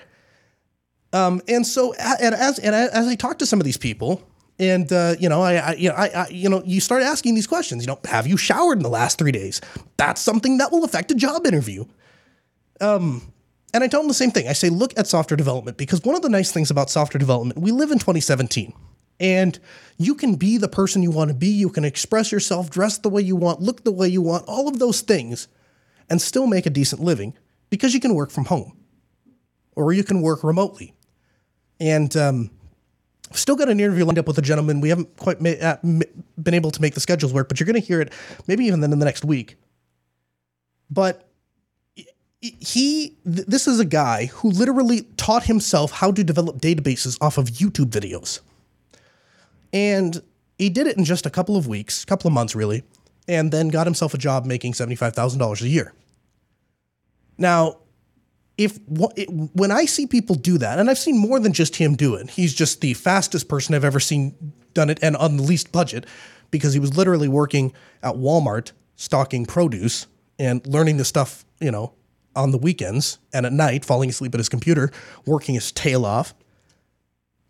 Um, 1.12 1.42
and 1.46 1.66
so, 1.66 1.92
and 1.94 2.34
as 2.34 2.58
and 2.58 2.74
as 2.74 3.06
I 3.06 3.14
talk 3.14 3.38
to 3.40 3.46
some 3.46 3.60
of 3.60 3.64
these 3.64 3.76
people, 3.76 4.22
and 4.58 4.90
uh, 4.92 5.16
you 5.18 5.28
know, 5.28 5.42
I, 5.42 5.54
I 5.54 5.72
you 5.74 5.90
know, 5.90 5.94
I, 5.94 6.06
I 6.06 6.28
you 6.28 6.48
know, 6.48 6.62
you 6.64 6.80
start 6.80 7.02
asking 7.02 7.34
these 7.34 7.46
questions. 7.46 7.82
You 7.82 7.88
know, 7.88 7.98
have 8.06 8.26
you 8.26 8.36
showered 8.36 8.78
in 8.78 8.82
the 8.82 8.88
last 8.88 9.18
three 9.18 9.32
days? 9.32 9.60
That's 9.96 10.20
something 10.20 10.58
that 10.58 10.72
will 10.72 10.84
affect 10.84 11.10
a 11.10 11.14
job 11.14 11.46
interview. 11.46 11.84
Um, 12.80 13.31
and 13.72 13.82
I 13.82 13.88
tell 13.88 14.00
them 14.00 14.08
the 14.08 14.14
same 14.14 14.30
thing. 14.30 14.48
I 14.48 14.52
say, 14.52 14.68
look 14.68 14.92
at 14.98 15.06
software 15.06 15.36
development 15.36 15.76
because 15.76 16.02
one 16.02 16.14
of 16.14 16.22
the 16.22 16.28
nice 16.28 16.52
things 16.52 16.70
about 16.70 16.90
software 16.90 17.18
development, 17.18 17.58
we 17.58 17.70
live 17.70 17.90
in 17.90 17.98
2017 17.98 18.72
and 19.18 19.58
you 19.98 20.14
can 20.14 20.34
be 20.34 20.58
the 20.58 20.68
person 20.68 21.02
you 21.02 21.10
want 21.10 21.28
to 21.28 21.34
be. 21.34 21.48
You 21.48 21.70
can 21.70 21.84
express 21.84 22.32
yourself, 22.32 22.70
dress 22.70 22.98
the 22.98 23.08
way 23.08 23.22
you 23.22 23.36
want, 23.36 23.60
look 23.60 23.84
the 23.84 23.92
way 23.92 24.08
you 24.08 24.20
want, 24.20 24.44
all 24.46 24.68
of 24.68 24.78
those 24.78 25.00
things, 25.00 25.48
and 26.10 26.20
still 26.20 26.46
make 26.46 26.66
a 26.66 26.70
decent 26.70 27.00
living 27.00 27.34
because 27.70 27.94
you 27.94 28.00
can 28.00 28.14
work 28.14 28.30
from 28.30 28.46
home 28.46 28.76
or 29.74 29.92
you 29.92 30.04
can 30.04 30.20
work 30.20 30.44
remotely. 30.44 30.94
And 31.80 32.14
um, 32.16 32.50
still 33.32 33.56
got 33.56 33.68
an 33.68 33.80
interview 33.80 34.04
lined 34.04 34.18
up 34.18 34.26
with 34.26 34.38
a 34.38 34.42
gentleman. 34.42 34.80
We 34.80 34.90
haven't 34.90 35.16
quite 35.16 35.40
ma- 35.40 35.50
uh, 35.50 35.76
been 35.82 36.54
able 36.54 36.70
to 36.70 36.82
make 36.82 36.94
the 36.94 37.00
schedules 37.00 37.32
work, 37.32 37.48
but 37.48 37.58
you're 37.58 37.66
going 37.66 37.80
to 37.80 37.86
hear 37.86 38.00
it 38.00 38.12
maybe 38.46 38.64
even 38.66 38.80
then 38.80 38.92
in 38.92 38.98
the 38.98 39.04
next 39.04 39.24
week. 39.24 39.56
But 40.90 41.31
he 42.42 43.16
th- 43.24 43.46
this 43.46 43.68
is 43.68 43.78
a 43.78 43.84
guy 43.84 44.26
who 44.26 44.50
literally 44.50 45.02
taught 45.16 45.44
himself 45.44 45.92
how 45.92 46.10
to 46.10 46.24
develop 46.24 46.58
databases 46.58 47.16
off 47.20 47.38
of 47.38 47.46
YouTube 47.46 47.90
videos. 47.90 48.40
And 49.72 50.20
he 50.58 50.68
did 50.68 50.86
it 50.86 50.98
in 50.98 51.04
just 51.04 51.24
a 51.24 51.30
couple 51.30 51.56
of 51.56 51.66
weeks, 51.66 52.04
couple 52.04 52.28
of 52.28 52.34
months 52.34 52.54
really, 52.54 52.82
and 53.28 53.52
then 53.52 53.68
got 53.68 53.86
himself 53.86 54.12
a 54.12 54.18
job 54.18 54.44
making 54.44 54.72
$75,000 54.72 55.62
a 55.62 55.68
year. 55.68 55.94
Now, 57.38 57.78
if 58.58 58.78
when 58.86 59.70
I 59.70 59.86
see 59.86 60.06
people 60.06 60.36
do 60.36 60.58
that, 60.58 60.78
and 60.78 60.90
I've 60.90 60.98
seen 60.98 61.16
more 61.16 61.40
than 61.40 61.52
just 61.52 61.76
him 61.76 61.94
do 61.94 62.14
it, 62.16 62.30
he's 62.30 62.52
just 62.52 62.80
the 62.80 62.94
fastest 62.94 63.48
person 63.48 63.74
I've 63.74 63.84
ever 63.84 64.00
seen 64.00 64.52
done 64.74 64.90
it 64.90 64.98
and 65.02 65.16
on 65.16 65.36
the 65.36 65.42
least 65.42 65.72
budget 65.72 66.06
because 66.50 66.74
he 66.74 66.80
was 66.80 66.96
literally 66.96 67.28
working 67.28 67.72
at 68.02 68.14
Walmart 68.14 68.72
stocking 68.96 69.46
produce 69.46 70.06
and 70.38 70.66
learning 70.66 70.98
the 70.98 71.04
stuff, 71.04 71.44
you 71.60 71.70
know, 71.70 71.94
on 72.34 72.50
the 72.50 72.58
weekends 72.58 73.18
and 73.32 73.46
at 73.46 73.52
night, 73.52 73.84
falling 73.84 74.10
asleep 74.10 74.34
at 74.34 74.38
his 74.38 74.48
computer, 74.48 74.90
working 75.26 75.54
his 75.54 75.72
tail 75.72 76.04
off. 76.04 76.34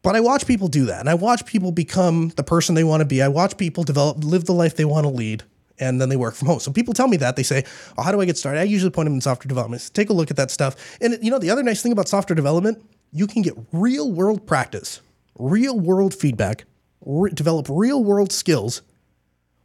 But 0.03 0.17
I 0.17 0.21
watch 0.21 0.47
people 0.47 0.67
do 0.67 0.87
that, 0.87 1.01
and 1.01 1.09
I 1.09 1.15
watch 1.15 1.47
people 1.47 1.71
become 1.71 2.31
the 2.31 2.43
person 2.43 2.75
they 2.75 2.83
want 2.83 3.03
to 3.03 3.05
be. 3.05 3.23
I 3.23 3.29
watch 3.29 3.57
people 3.57 3.85
develop, 3.85 4.25
live 4.25 4.47
the 4.47 4.53
life 4.53 4.75
they 4.75 4.85
want 4.85 5.05
to 5.05 5.11
lead, 5.11 5.45
and 5.79 6.01
then 6.01 6.09
they 6.09 6.17
work 6.17 6.35
from 6.35 6.49
home. 6.49 6.59
So 6.59 6.73
people 6.73 6.93
tell 6.93 7.07
me 7.07 7.17
that 7.19 7.37
they 7.37 7.45
say, 7.45 7.65
"Oh, 7.97 8.03
how 8.03 8.11
do 8.11 8.21
I 8.21 8.25
get 8.25 8.37
started?" 8.37 8.61
I 8.61 8.65
usually 8.65 8.91
point 8.91 9.07
them 9.07 9.15
in 9.15 9.21
software 9.21 9.49
development. 9.49 9.89
Take 9.95 10.11
a 10.11 10.13
look 10.13 10.31
at 10.31 10.37
that 10.37 10.51
stuff. 10.51 10.75
And 11.01 11.19
you 11.23 11.31
know, 11.31 11.39
the 11.39 11.51
other 11.51 11.63
nice 11.63 11.83
thing 11.83 11.93
about 11.93 12.09
software 12.09 12.35
development, 12.35 12.83
you 13.13 13.29
can 13.29 13.43
get 13.43 13.55
real 13.71 14.11
world 14.11 14.45
practice, 14.45 15.01
real 15.39 15.79
world 15.79 16.15
feedback, 16.15 16.65
re- 17.05 17.31
develop 17.31 17.69
real 17.71 18.03
world 18.03 18.33
skills 18.33 18.83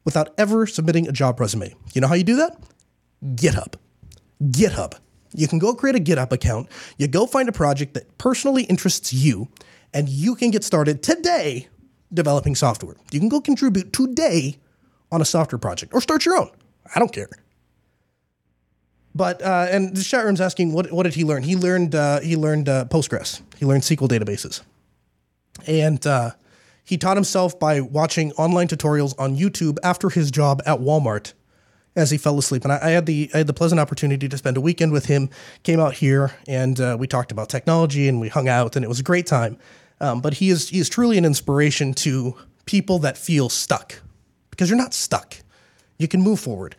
without 0.06 0.34
ever 0.38 0.68
submitting 0.68 1.08
a 1.08 1.12
job 1.12 1.40
resume. 1.40 1.74
You 1.94 2.02
know 2.02 2.08
how 2.08 2.16
you 2.16 2.24
do 2.24 2.36
that? 2.36 2.58
GitHub. 3.36 3.74
GitHub. 4.42 4.94
You 5.38 5.48
can 5.48 5.60
go 5.60 5.76
create 5.76 5.96
a 5.96 6.00
GitHub 6.00 6.32
account. 6.32 6.68
You 6.98 7.08
go 7.08 7.28
find 7.28 7.48
a 7.48 7.52
project 7.52 7.94
that 7.94 8.18
personally 8.18 8.64
interests 8.64 9.14
you, 9.14 9.50
and 9.94 10.10
you 10.10 10.36
can 10.36 10.50
get 10.50 10.64
started 10.64 11.04
today 11.04 11.68
developing 12.12 12.56
software. 12.56 12.96
You 13.12 13.20
can 13.20 13.30
go 13.30 13.40
contribute 13.40 13.94
today 13.94 14.58
on 15.12 15.22
a 15.22 15.26
software 15.26 15.60
project 15.60 15.94
or 15.94 16.02
start 16.02 16.26
your 16.26 16.38
own. 16.38 16.50
I 16.94 17.00
don't 17.00 17.14
care. 17.14 17.30
But 19.14 19.42
uh, 19.44 19.68
and 19.70 19.96
the 19.96 20.04
chat 20.04 20.26
room's 20.26 20.42
asking 20.42 20.74
what 20.74 20.92
what 20.92 21.04
did 21.04 21.14
he 21.14 21.24
learn? 21.24 21.44
He 21.44 21.56
learned 21.56 21.94
uh, 21.94 22.20
he 22.20 22.36
learned 22.36 22.68
uh, 22.68 22.86
Postgres. 22.86 23.42
He 23.58 23.66
learned 23.66 23.84
SQL 23.84 24.08
databases, 24.08 24.62
and 25.68 26.06
uh, 26.06 26.32
he 26.84 26.98
taught 26.98 27.18
himself 27.18 27.60
by 27.60 27.82
watching 27.82 28.32
online 28.34 28.68
tutorials 28.68 29.14
on 29.20 29.36
YouTube 29.38 29.78
after 29.84 30.10
his 30.10 30.32
job 30.32 30.62
at 30.66 30.80
Walmart 30.80 31.34
as 31.98 32.12
he 32.12 32.18
fell 32.18 32.38
asleep. 32.38 32.64
And 32.64 32.72
I, 32.72 32.80
I 32.82 32.90
had 32.92 33.06
the 33.08 33.30
I 33.34 33.40
had 33.40 33.48
the 33.48 33.54
pleasant 33.54 33.82
opportunity 33.82 34.30
to 34.30 34.38
spend 34.38 34.56
a 34.56 34.62
weekend 34.62 34.94
with 34.94 35.08
him. 35.08 35.30
Came 35.64 35.82
out 35.82 35.96
here 35.96 36.32
and 36.48 36.80
uh, 36.80 36.96
we 36.98 37.08
talked 37.08 37.32
about 37.32 37.50
technology 37.50 38.08
and 38.08 38.22
we 38.22 38.30
hung 38.30 38.48
out 38.48 38.76
and 38.76 38.86
it 38.86 38.88
was 38.88 39.00
a 39.00 39.04
great 39.04 39.26
time. 39.26 39.58
Um, 40.00 40.22
but 40.22 40.36
he 40.36 40.50
is 40.50 40.70
he 40.70 40.80
is 40.80 40.88
truly 40.88 41.18
an 41.18 41.26
inspiration 41.26 41.94
to 41.96 42.36
people 42.66 43.00
that 43.00 43.18
feel 43.18 43.50
stuck 43.50 44.00
because 44.52 44.70
you're 44.70 44.78
not 44.78 44.94
stuck. 44.94 45.36
You 45.98 46.08
can 46.08 46.22
move 46.22 46.40
forward. 46.40 46.76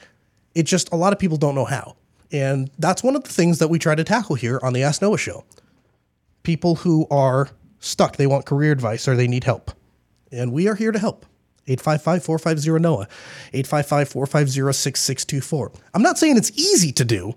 It 0.55 0.62
just 0.62 0.91
a 0.93 0.97
lot 0.97 1.12
of 1.12 1.19
people 1.19 1.37
don't 1.37 1.57
know 1.57 1.64
how, 1.64 1.97
and 2.31 2.71
that's 2.79 3.03
one 3.03 3.16
of 3.16 3.25
the 3.25 3.31
things 3.31 3.59
that 3.59 3.69
we 3.69 3.79
try 3.79 3.97
to 3.97 4.05
tackle 4.05 4.37
here 4.37 4.61
on 4.62 4.73
the 4.73 4.85
Ask 4.85 5.03
Noah 5.03 5.19
show. 5.19 5.45
People 6.45 6.77
who 6.77 7.07
are 7.11 7.51
stuck, 7.81 8.16
they 8.16 8.27
want 8.27 8.47
career 8.47 8.73
advice 8.73 9.09
or 9.09 9.16
they 9.16 9.27
need 9.27 9.45
help, 9.45 9.73
and 10.31 10.53
we 10.53 10.69
are 10.69 10.77
here 10.77 10.93
to 10.93 10.99
help. 10.99 11.27
855-450-NOAH, 11.69 13.07
855-450-6624. 13.53 15.75
I'm 15.95 16.03
not 16.03 16.19
saying 16.19 16.37
it's 16.37 16.51
easy 16.53 16.93
to 16.93 17.05
do. 17.05 17.35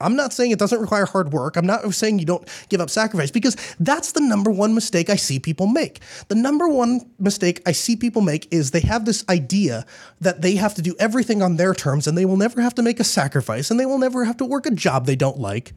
I'm 0.00 0.16
not 0.16 0.32
saying 0.32 0.50
it 0.50 0.58
doesn't 0.58 0.80
require 0.80 1.06
hard 1.06 1.32
work. 1.32 1.56
I'm 1.56 1.66
not 1.66 1.94
saying 1.94 2.18
you 2.18 2.26
don't 2.26 2.48
give 2.68 2.80
up 2.80 2.90
sacrifice 2.90 3.30
because 3.30 3.56
that's 3.78 4.12
the 4.12 4.20
number 4.20 4.50
one 4.50 4.74
mistake 4.74 5.08
I 5.08 5.16
see 5.16 5.38
people 5.38 5.66
make. 5.66 6.00
The 6.28 6.34
number 6.34 6.68
one 6.68 7.10
mistake 7.18 7.62
I 7.64 7.72
see 7.72 7.96
people 7.96 8.20
make 8.20 8.52
is 8.52 8.70
they 8.70 8.80
have 8.80 9.04
this 9.04 9.24
idea 9.28 9.86
that 10.20 10.42
they 10.42 10.56
have 10.56 10.74
to 10.74 10.82
do 10.82 10.96
everything 10.98 11.42
on 11.42 11.56
their 11.56 11.74
terms 11.74 12.06
and 12.06 12.18
they 12.18 12.24
will 12.24 12.36
never 12.36 12.60
have 12.60 12.74
to 12.74 12.82
make 12.82 12.98
a 12.98 13.04
sacrifice 13.04 13.70
and 13.70 13.78
they 13.78 13.86
will 13.86 13.98
never 13.98 14.24
have 14.24 14.36
to 14.38 14.44
work 14.44 14.66
a 14.66 14.72
job 14.72 15.06
they 15.06 15.16
don't 15.16 15.38
like. 15.38 15.72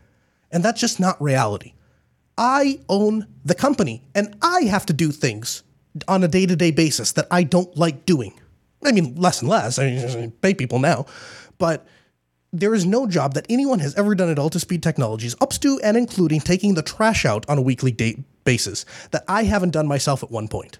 And 0.52 0.64
that's 0.64 0.82
just 0.82 1.00
not 1.00 1.22
reality. 1.22 1.74
I 2.38 2.80
own 2.90 3.28
the 3.46 3.56
company 3.56 4.08
and 4.16 4.36
I 4.42 4.64
have 4.64 4.86
to 4.88 4.94
do 4.94 5.12
things 5.12 5.64
on 6.08 6.24
a 6.24 6.28
day 6.28 6.46
to 6.46 6.56
day 6.56 6.72
basis 6.72 7.12
that 7.14 7.28
I 7.32 7.44
don't 7.44 7.76
like 7.78 8.06
doing. 8.06 8.40
I 8.84 8.92
mean, 8.92 9.16
less 9.16 9.42
and 9.42 9.50
less. 9.50 9.80
I 9.80 9.86
mean, 9.86 10.32
pay 10.42 10.54
people 10.54 10.80
now, 10.80 11.06
but 11.58 11.88
there 12.54 12.74
is 12.74 12.86
no 12.86 13.08
job 13.08 13.34
that 13.34 13.46
anyone 13.50 13.80
has 13.80 13.96
ever 13.96 14.16
done 14.16 14.30
at 14.30 14.38
Altispeed 14.38 14.82
Technologies, 14.82 15.36
up 15.42 15.52
to 15.52 15.80
and 15.84 15.98
including 15.98 16.40
taking 16.40 16.76
the 16.76 16.82
trash 16.82 17.26
out 17.26 17.48
on 17.50 17.58
a 17.58 17.62
weekly 17.62 17.92
date 17.92 18.20
basis, 18.44 18.86
that 19.12 19.24
I 19.28 19.44
haven't 19.44 19.72
done 19.72 19.88
myself 19.88 20.24
at 20.24 20.32
one 20.32 20.48
point. 20.48 20.80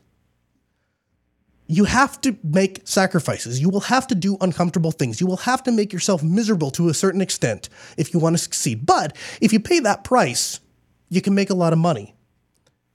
You 1.68 1.84
have 1.84 2.22
to 2.22 2.38
make 2.44 2.88
sacrifices. 2.88 3.60
You 3.60 3.70
will 3.70 3.82
have 3.82 4.08
to 4.08 4.16
do 4.16 4.38
uncomfortable 4.40 4.92
things. 4.92 5.20
You 5.20 5.28
will 5.28 5.38
have 5.38 5.64
to 5.64 5.72
make 5.72 5.92
yourself 5.92 6.24
miserable 6.24 6.72
to 6.72 6.88
a 6.88 6.94
certain 6.94 7.20
extent 7.20 7.68
if 7.98 8.14
you 8.14 8.22
want 8.22 8.36
to 8.36 8.42
succeed. 8.42 8.86
But 8.86 9.18
if 9.42 9.52
you 9.52 9.60
pay 9.60 9.82
that 9.82 10.06
price, 10.06 10.62
you 11.10 11.22
can 11.22 11.36
make 11.36 11.50
a 11.50 11.54
lot 11.54 11.74
of 11.74 11.80
money. 11.80 12.16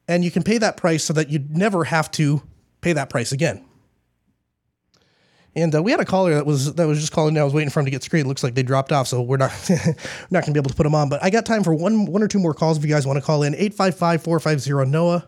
And 0.08 0.24
you 0.24 0.30
can 0.30 0.42
pay 0.42 0.58
that 0.58 0.76
price 0.76 1.04
so 1.04 1.12
that 1.12 1.30
you 1.30 1.44
never 1.48 1.84
have 1.84 2.10
to 2.12 2.42
pay 2.80 2.92
that 2.92 3.08
price 3.08 3.32
again. 3.32 3.64
And 5.54 5.74
uh, 5.74 5.82
we 5.82 5.90
had 5.90 6.00
a 6.00 6.04
caller 6.04 6.34
that 6.34 6.46
was 6.46 6.74
that 6.74 6.86
was 6.86 6.98
just 6.98 7.12
calling. 7.12 7.36
I 7.36 7.44
was 7.44 7.52
waiting 7.52 7.68
for 7.68 7.80
him 7.80 7.84
to 7.84 7.90
get 7.90 8.02
screened. 8.02 8.26
Looks 8.26 8.42
like 8.42 8.54
they 8.54 8.62
dropped 8.62 8.90
off, 8.90 9.06
so 9.06 9.20
we're 9.20 9.36
not 9.36 9.52
we're 9.68 9.94
not 10.30 10.44
going 10.44 10.46
to 10.46 10.52
be 10.52 10.58
able 10.58 10.70
to 10.70 10.76
put 10.76 10.84
them 10.84 10.94
on. 10.94 11.10
But 11.10 11.22
I 11.22 11.28
got 11.28 11.44
time 11.44 11.62
for 11.62 11.74
one 11.74 12.06
one 12.06 12.22
or 12.22 12.28
two 12.28 12.38
more 12.38 12.54
calls 12.54 12.78
if 12.78 12.84
you 12.84 12.90
guys 12.90 13.06
want 13.06 13.18
to 13.18 13.24
call 13.24 13.42
in. 13.42 13.52
855-450 13.54 14.88
Noah. 14.88 15.26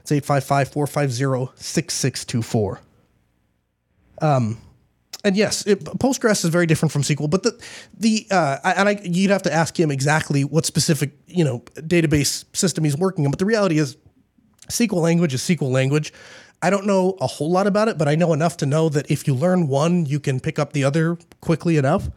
It's 0.00 0.12
855-450-6624. 0.12 2.78
Um, 4.22 4.58
and 5.28 5.36
yes, 5.36 5.66
it, 5.66 5.84
Postgres 5.84 6.42
is 6.42 6.50
very 6.50 6.64
different 6.64 6.90
from 6.90 7.02
SQL, 7.02 7.28
but 7.28 7.42
the 7.42 7.62
the 7.92 8.26
uh, 8.30 8.56
and 8.64 8.88
I 8.88 8.98
you'd 9.04 9.30
have 9.30 9.42
to 9.42 9.52
ask 9.52 9.78
him 9.78 9.90
exactly 9.90 10.42
what 10.42 10.64
specific 10.64 11.12
you 11.26 11.44
know 11.44 11.60
database 11.74 12.46
system 12.56 12.84
he's 12.84 12.96
working 12.96 13.26
on. 13.26 13.30
But 13.30 13.38
the 13.38 13.44
reality 13.44 13.78
is, 13.78 13.98
SQL 14.68 15.02
language 15.02 15.34
is 15.34 15.42
SQL 15.42 15.70
language. 15.70 16.14
I 16.62 16.70
don't 16.70 16.86
know 16.86 17.18
a 17.20 17.26
whole 17.26 17.50
lot 17.50 17.66
about 17.66 17.88
it, 17.88 17.98
but 17.98 18.08
I 18.08 18.14
know 18.14 18.32
enough 18.32 18.56
to 18.58 18.66
know 18.66 18.88
that 18.88 19.10
if 19.10 19.28
you 19.28 19.34
learn 19.34 19.68
one, 19.68 20.06
you 20.06 20.18
can 20.18 20.40
pick 20.40 20.58
up 20.58 20.72
the 20.72 20.82
other 20.82 21.18
quickly 21.42 21.76
enough. 21.76 22.08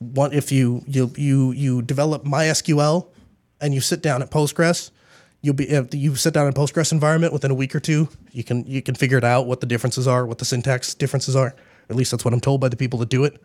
One, 0.00 0.32
if 0.32 0.50
you 0.50 0.82
you 0.84 1.12
you 1.16 1.52
you 1.52 1.82
develop 1.82 2.24
MySQL 2.24 3.06
and 3.60 3.72
you 3.72 3.80
sit 3.80 4.02
down 4.02 4.20
at 4.20 4.32
Postgres, 4.32 4.90
you'll 5.42 5.54
be 5.54 5.70
if 5.70 5.94
you 5.94 6.16
sit 6.16 6.34
down 6.34 6.48
in 6.48 6.54
Postgres 6.54 6.90
environment 6.90 7.32
within 7.32 7.52
a 7.52 7.54
week 7.54 7.76
or 7.76 7.80
two, 7.80 8.08
you 8.32 8.42
can 8.42 8.66
you 8.66 8.82
can 8.82 8.96
figure 8.96 9.16
it 9.16 9.24
out 9.24 9.46
what 9.46 9.60
the 9.60 9.66
differences 9.66 10.08
are, 10.08 10.26
what 10.26 10.38
the 10.38 10.44
syntax 10.44 10.92
differences 10.94 11.36
are. 11.36 11.54
At 11.90 11.96
least 11.96 12.10
that's 12.10 12.24
what 12.24 12.34
I'm 12.34 12.40
told 12.40 12.60
by 12.60 12.68
the 12.68 12.76
people 12.76 12.98
that 13.00 13.08
do 13.08 13.24
it. 13.24 13.42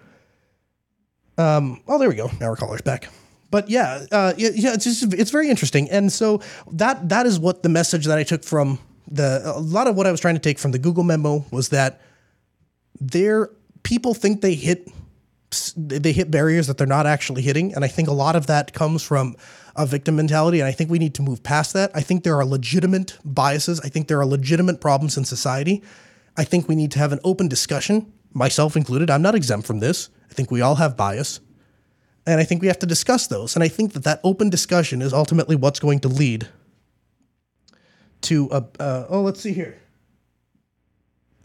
Um, 1.38 1.82
oh, 1.88 1.98
there 1.98 2.10
we 2.10 2.16
go. 2.16 2.30
Now 2.40 2.48
our 2.48 2.56
caller's 2.56 2.82
back. 2.82 3.10
But 3.50 3.70
yeah, 3.70 4.06
uh, 4.12 4.34
yeah, 4.36 4.74
it's 4.74 4.84
just 4.84 5.14
it's 5.14 5.30
very 5.30 5.48
interesting, 5.48 5.88
and 5.92 6.12
so 6.12 6.42
that 6.72 7.10
that 7.10 7.28
is 7.28 7.40
what 7.40 7.62
the 7.62 7.70
message 7.70 8.06
that 8.06 8.18
I 8.18 8.24
took 8.24 8.44
from 8.44 8.80
the 9.08 9.44
a 9.46 9.60
lot 9.60 9.88
of 9.88 9.96
what 9.96 10.08
I 10.08 10.12
was 10.12 10.20
trying 10.20 10.34
to 10.34 10.42
take 10.42 10.58
from 10.58 10.72
the 10.72 10.80
Google 10.80 11.04
memo 11.04 11.46
was 11.52 11.70
that 11.70 12.02
there 13.00 13.52
people 13.84 14.16
think 14.16 14.42
they 14.42 14.56
hit 14.56 14.90
they 15.78 16.14
hit 16.14 16.32
barriers 16.32 16.66
that 16.66 16.80
they're 16.80 16.88
not 16.88 17.06
actually 17.06 17.44
hitting, 17.44 17.76
and 17.76 17.86
I 17.86 17.88
think 17.88 18.08
a 18.08 18.14
lot 18.14 18.36
of 18.36 18.48
that 18.48 18.74
comes 18.74 19.04
from 19.04 19.36
a 19.76 19.86
victim 19.86 20.16
mentality, 20.16 20.60
and 20.60 20.68
I 20.68 20.72
think 20.72 20.90
we 20.90 20.98
need 20.98 21.14
to 21.16 21.22
move 21.22 21.44
past 21.44 21.74
that. 21.74 21.92
I 21.94 22.02
think 22.02 22.24
there 22.24 22.36
are 22.38 22.46
legitimate 22.46 23.20
biases. 23.24 23.80
I 23.82 23.90
think 23.90 24.08
there 24.08 24.20
are 24.20 24.26
legitimate 24.26 24.82
problems 24.82 25.16
in 25.16 25.26
society. 25.26 25.84
I 26.36 26.44
think 26.44 26.68
we 26.68 26.76
need 26.76 26.92
to 26.94 27.00
have 27.00 27.12
an 27.12 27.20
open 27.24 27.48
discussion, 27.48 28.12
myself 28.34 28.76
included. 28.76 29.10
I'm 29.10 29.22
not 29.22 29.36
exempt 29.36 29.68
from 29.68 29.80
this. 29.80 30.10
I 30.30 30.34
think 30.34 30.52
we 30.52 30.62
all 30.62 30.76
have 30.76 30.98
bias. 30.98 31.40
And 32.26 32.40
I 32.40 32.44
think 32.44 32.62
we 32.62 32.68
have 32.68 32.80
to 32.80 32.86
discuss 32.86 33.28
those. 33.28 33.56
And 33.56 33.64
I 33.64 33.68
think 33.68 33.94
that 33.94 34.04
that 34.04 34.22
open 34.24 34.50
discussion 34.50 35.02
is 35.02 35.14
ultimately 35.14 35.56
what's 35.56 35.80
going 35.80 36.00
to 36.02 36.08
lead 36.08 36.48
to 38.22 38.50
a. 38.52 38.66
Uh, 38.80 39.06
oh, 39.10 39.22
let's 39.22 39.42
see 39.42 39.54
here. 39.54 39.78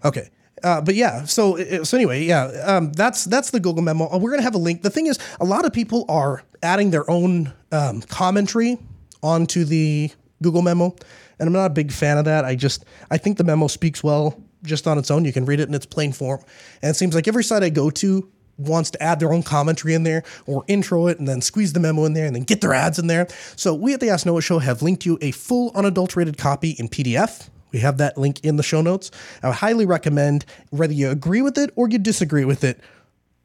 Okay. 0.04 0.30
Uh, 0.62 0.80
but 0.80 0.94
yeah, 0.94 1.24
so 1.24 1.56
so 1.84 1.96
anyway, 1.96 2.24
yeah, 2.24 2.46
um, 2.64 2.92
that's 2.92 3.24
that's 3.24 3.50
the 3.50 3.60
Google 3.60 3.82
memo. 3.82 4.16
We're 4.18 4.30
gonna 4.30 4.42
have 4.42 4.56
a 4.56 4.58
link. 4.58 4.82
The 4.82 4.90
thing 4.90 5.06
is, 5.06 5.18
a 5.40 5.44
lot 5.44 5.64
of 5.64 5.72
people 5.72 6.04
are 6.08 6.42
adding 6.62 6.90
their 6.90 7.08
own 7.08 7.52
um, 7.70 8.02
commentary 8.02 8.76
onto 9.22 9.64
the 9.64 10.10
Google 10.42 10.62
memo, 10.62 10.96
and 11.38 11.46
I'm 11.46 11.52
not 11.52 11.66
a 11.66 11.74
big 11.74 11.92
fan 11.92 12.18
of 12.18 12.24
that. 12.24 12.44
I 12.44 12.56
just 12.56 12.84
I 13.08 13.18
think 13.18 13.38
the 13.38 13.44
memo 13.44 13.68
speaks 13.68 14.02
well 14.02 14.42
just 14.62 14.86
on 14.86 14.98
its 14.98 15.10
own. 15.10 15.24
You 15.24 15.32
can 15.32 15.44
read 15.44 15.60
it 15.60 15.68
in 15.68 15.74
its 15.74 15.86
plain 15.86 16.12
form, 16.12 16.40
and 16.82 16.90
it 16.90 16.94
seems 16.94 17.14
like 17.14 17.28
every 17.28 17.44
site 17.44 17.62
I 17.62 17.68
go 17.70 17.90
to 17.90 18.30
wants 18.58 18.90
to 18.90 19.02
add 19.02 19.20
their 19.20 19.32
own 19.32 19.42
commentary 19.42 19.94
in 19.94 20.02
there 20.02 20.24
or 20.46 20.64
intro 20.66 21.06
it 21.06 21.18
and 21.18 21.28
then 21.28 21.40
squeeze 21.40 21.72
the 21.72 21.80
memo 21.80 22.04
in 22.04 22.12
there 22.12 22.26
and 22.26 22.34
then 22.34 22.42
get 22.42 22.60
their 22.60 22.74
ads 22.74 22.98
in 22.98 23.06
there. 23.06 23.28
So 23.56 23.72
we 23.72 23.94
at 23.94 24.00
the 24.00 24.10
Ask 24.10 24.26
Noah 24.26 24.42
Show 24.42 24.58
have 24.58 24.82
linked 24.82 25.06
you 25.06 25.16
a 25.20 25.30
full 25.30 25.70
unadulterated 25.74 26.36
copy 26.36 26.70
in 26.70 26.88
PDF. 26.88 27.48
We 27.70 27.78
have 27.80 27.98
that 27.98 28.18
link 28.18 28.44
in 28.44 28.56
the 28.56 28.62
show 28.62 28.80
notes. 28.82 29.10
I 29.42 29.48
would 29.48 29.56
highly 29.56 29.86
recommend 29.86 30.44
whether 30.70 30.92
you 30.92 31.10
agree 31.10 31.42
with 31.42 31.56
it 31.58 31.70
or 31.76 31.88
you 31.88 31.98
disagree 31.98 32.44
with 32.44 32.64
it, 32.64 32.80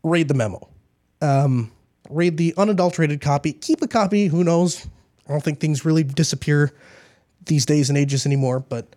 read 0.01 0.27
the 0.27 0.33
memo. 0.33 0.67
Um, 1.21 1.71
read 2.09 2.37
the 2.37 2.53
unadulterated 2.57 3.21
copy. 3.21 3.53
Keep 3.53 3.81
a 3.81 3.87
copy. 3.87 4.27
Who 4.27 4.43
knows? 4.43 4.87
I 5.27 5.31
don't 5.31 5.43
think 5.43 5.59
things 5.59 5.85
really 5.85 6.03
disappear 6.03 6.73
these 7.45 7.65
days 7.65 7.89
and 7.89 7.97
ages 7.97 8.25
anymore, 8.25 8.59
but 8.59 8.87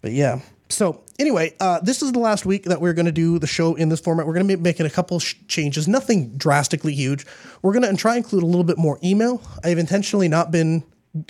but 0.00 0.12
yeah. 0.12 0.40
So 0.68 1.02
anyway, 1.18 1.54
uh, 1.60 1.80
this 1.80 2.02
is 2.02 2.12
the 2.12 2.18
last 2.18 2.46
week 2.46 2.64
that 2.64 2.80
we're 2.80 2.94
going 2.94 3.06
to 3.06 3.12
do 3.12 3.38
the 3.38 3.46
show 3.46 3.74
in 3.74 3.88
this 3.88 4.00
format. 4.00 4.26
We're 4.26 4.34
going 4.34 4.48
to 4.48 4.56
be 4.56 4.62
making 4.62 4.86
a 4.86 4.90
couple 4.90 5.18
sh- 5.20 5.34
changes, 5.46 5.86
nothing 5.86 6.36
drastically 6.36 6.94
huge. 6.94 7.26
We're 7.62 7.72
going 7.72 7.88
to 7.88 7.96
try 7.96 8.16
and 8.16 8.24
include 8.24 8.42
a 8.42 8.46
little 8.46 8.64
bit 8.64 8.78
more 8.78 8.98
email. 9.04 9.42
I've 9.62 9.78
intentionally 9.78 10.28
not 10.28 10.50
been 10.50 10.82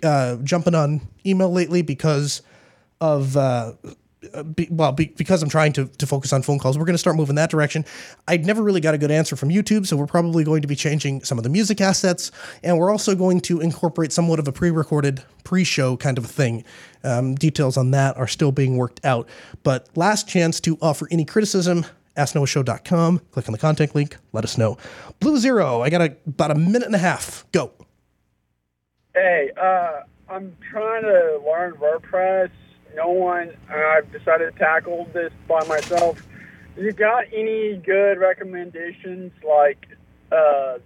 uh, 0.02 0.36
jumping 0.36 0.74
on 0.74 1.00
email 1.26 1.52
lately 1.52 1.82
because 1.82 2.42
of 3.00 3.36
uh, 3.36 3.72
be, 4.42 4.68
well, 4.70 4.92
be, 4.92 5.06
because 5.16 5.42
I'm 5.42 5.48
trying 5.48 5.72
to, 5.74 5.86
to 5.86 6.06
focus 6.06 6.32
on 6.32 6.42
phone 6.42 6.58
calls, 6.58 6.78
we're 6.78 6.84
going 6.84 6.94
to 6.94 6.98
start 6.98 7.16
moving 7.16 7.36
that 7.36 7.50
direction. 7.50 7.84
I'd 8.28 8.44
never 8.44 8.62
really 8.62 8.80
got 8.80 8.94
a 8.94 8.98
good 8.98 9.10
answer 9.10 9.36
from 9.36 9.48
YouTube, 9.48 9.86
so 9.86 9.96
we're 9.96 10.06
probably 10.06 10.44
going 10.44 10.62
to 10.62 10.68
be 10.68 10.76
changing 10.76 11.22
some 11.24 11.38
of 11.38 11.44
the 11.44 11.50
music 11.50 11.80
assets, 11.80 12.30
and 12.62 12.78
we're 12.78 12.90
also 12.90 13.14
going 13.14 13.40
to 13.42 13.60
incorporate 13.60 14.12
somewhat 14.12 14.38
of 14.38 14.48
a 14.48 14.52
pre 14.52 14.70
recorded 14.70 15.22
pre 15.44 15.64
show 15.64 15.96
kind 15.96 16.18
of 16.18 16.24
a 16.24 16.28
thing. 16.28 16.64
Um, 17.02 17.34
details 17.34 17.76
on 17.76 17.90
that 17.90 18.16
are 18.16 18.28
still 18.28 18.52
being 18.52 18.76
worked 18.76 19.04
out. 19.04 19.28
But 19.62 19.88
last 19.94 20.28
chance 20.28 20.60
to 20.60 20.78
offer 20.80 21.06
any 21.10 21.24
criticism. 21.24 21.86
AskNoahShow.com. 22.16 23.18
Click 23.32 23.48
on 23.48 23.52
the 23.52 23.58
contact 23.58 23.94
link. 23.94 24.16
Let 24.32 24.44
us 24.44 24.56
know. 24.56 24.78
Blue 25.18 25.36
Zero, 25.36 25.82
I 25.82 25.90
got 25.90 26.00
a, 26.00 26.16
about 26.26 26.50
a 26.52 26.54
minute 26.54 26.86
and 26.86 26.94
a 26.94 26.98
half. 26.98 27.44
Go. 27.52 27.72
Hey, 29.14 29.50
uh, 29.60 30.02
I'm 30.28 30.56
trying 30.70 31.02
to 31.02 31.40
learn 31.46 31.74
WordPress 31.74 32.50
no 32.94 33.08
one. 33.08 33.52
I've 33.68 34.10
decided 34.12 34.52
to 34.52 34.58
tackle 34.58 35.08
this 35.12 35.32
by 35.48 35.64
myself. 35.66 36.26
You 36.76 36.92
got 36.92 37.24
any 37.32 37.76
good 37.76 38.18
recommendations, 38.18 39.32
like 39.46 39.86
uh, 40.32 40.78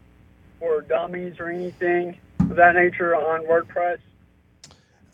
for 0.58 0.82
dummies 0.82 1.38
or 1.38 1.48
anything 1.48 2.18
of 2.40 2.56
that 2.56 2.74
nature 2.74 3.14
on 3.14 3.44
WordPress? 3.46 3.98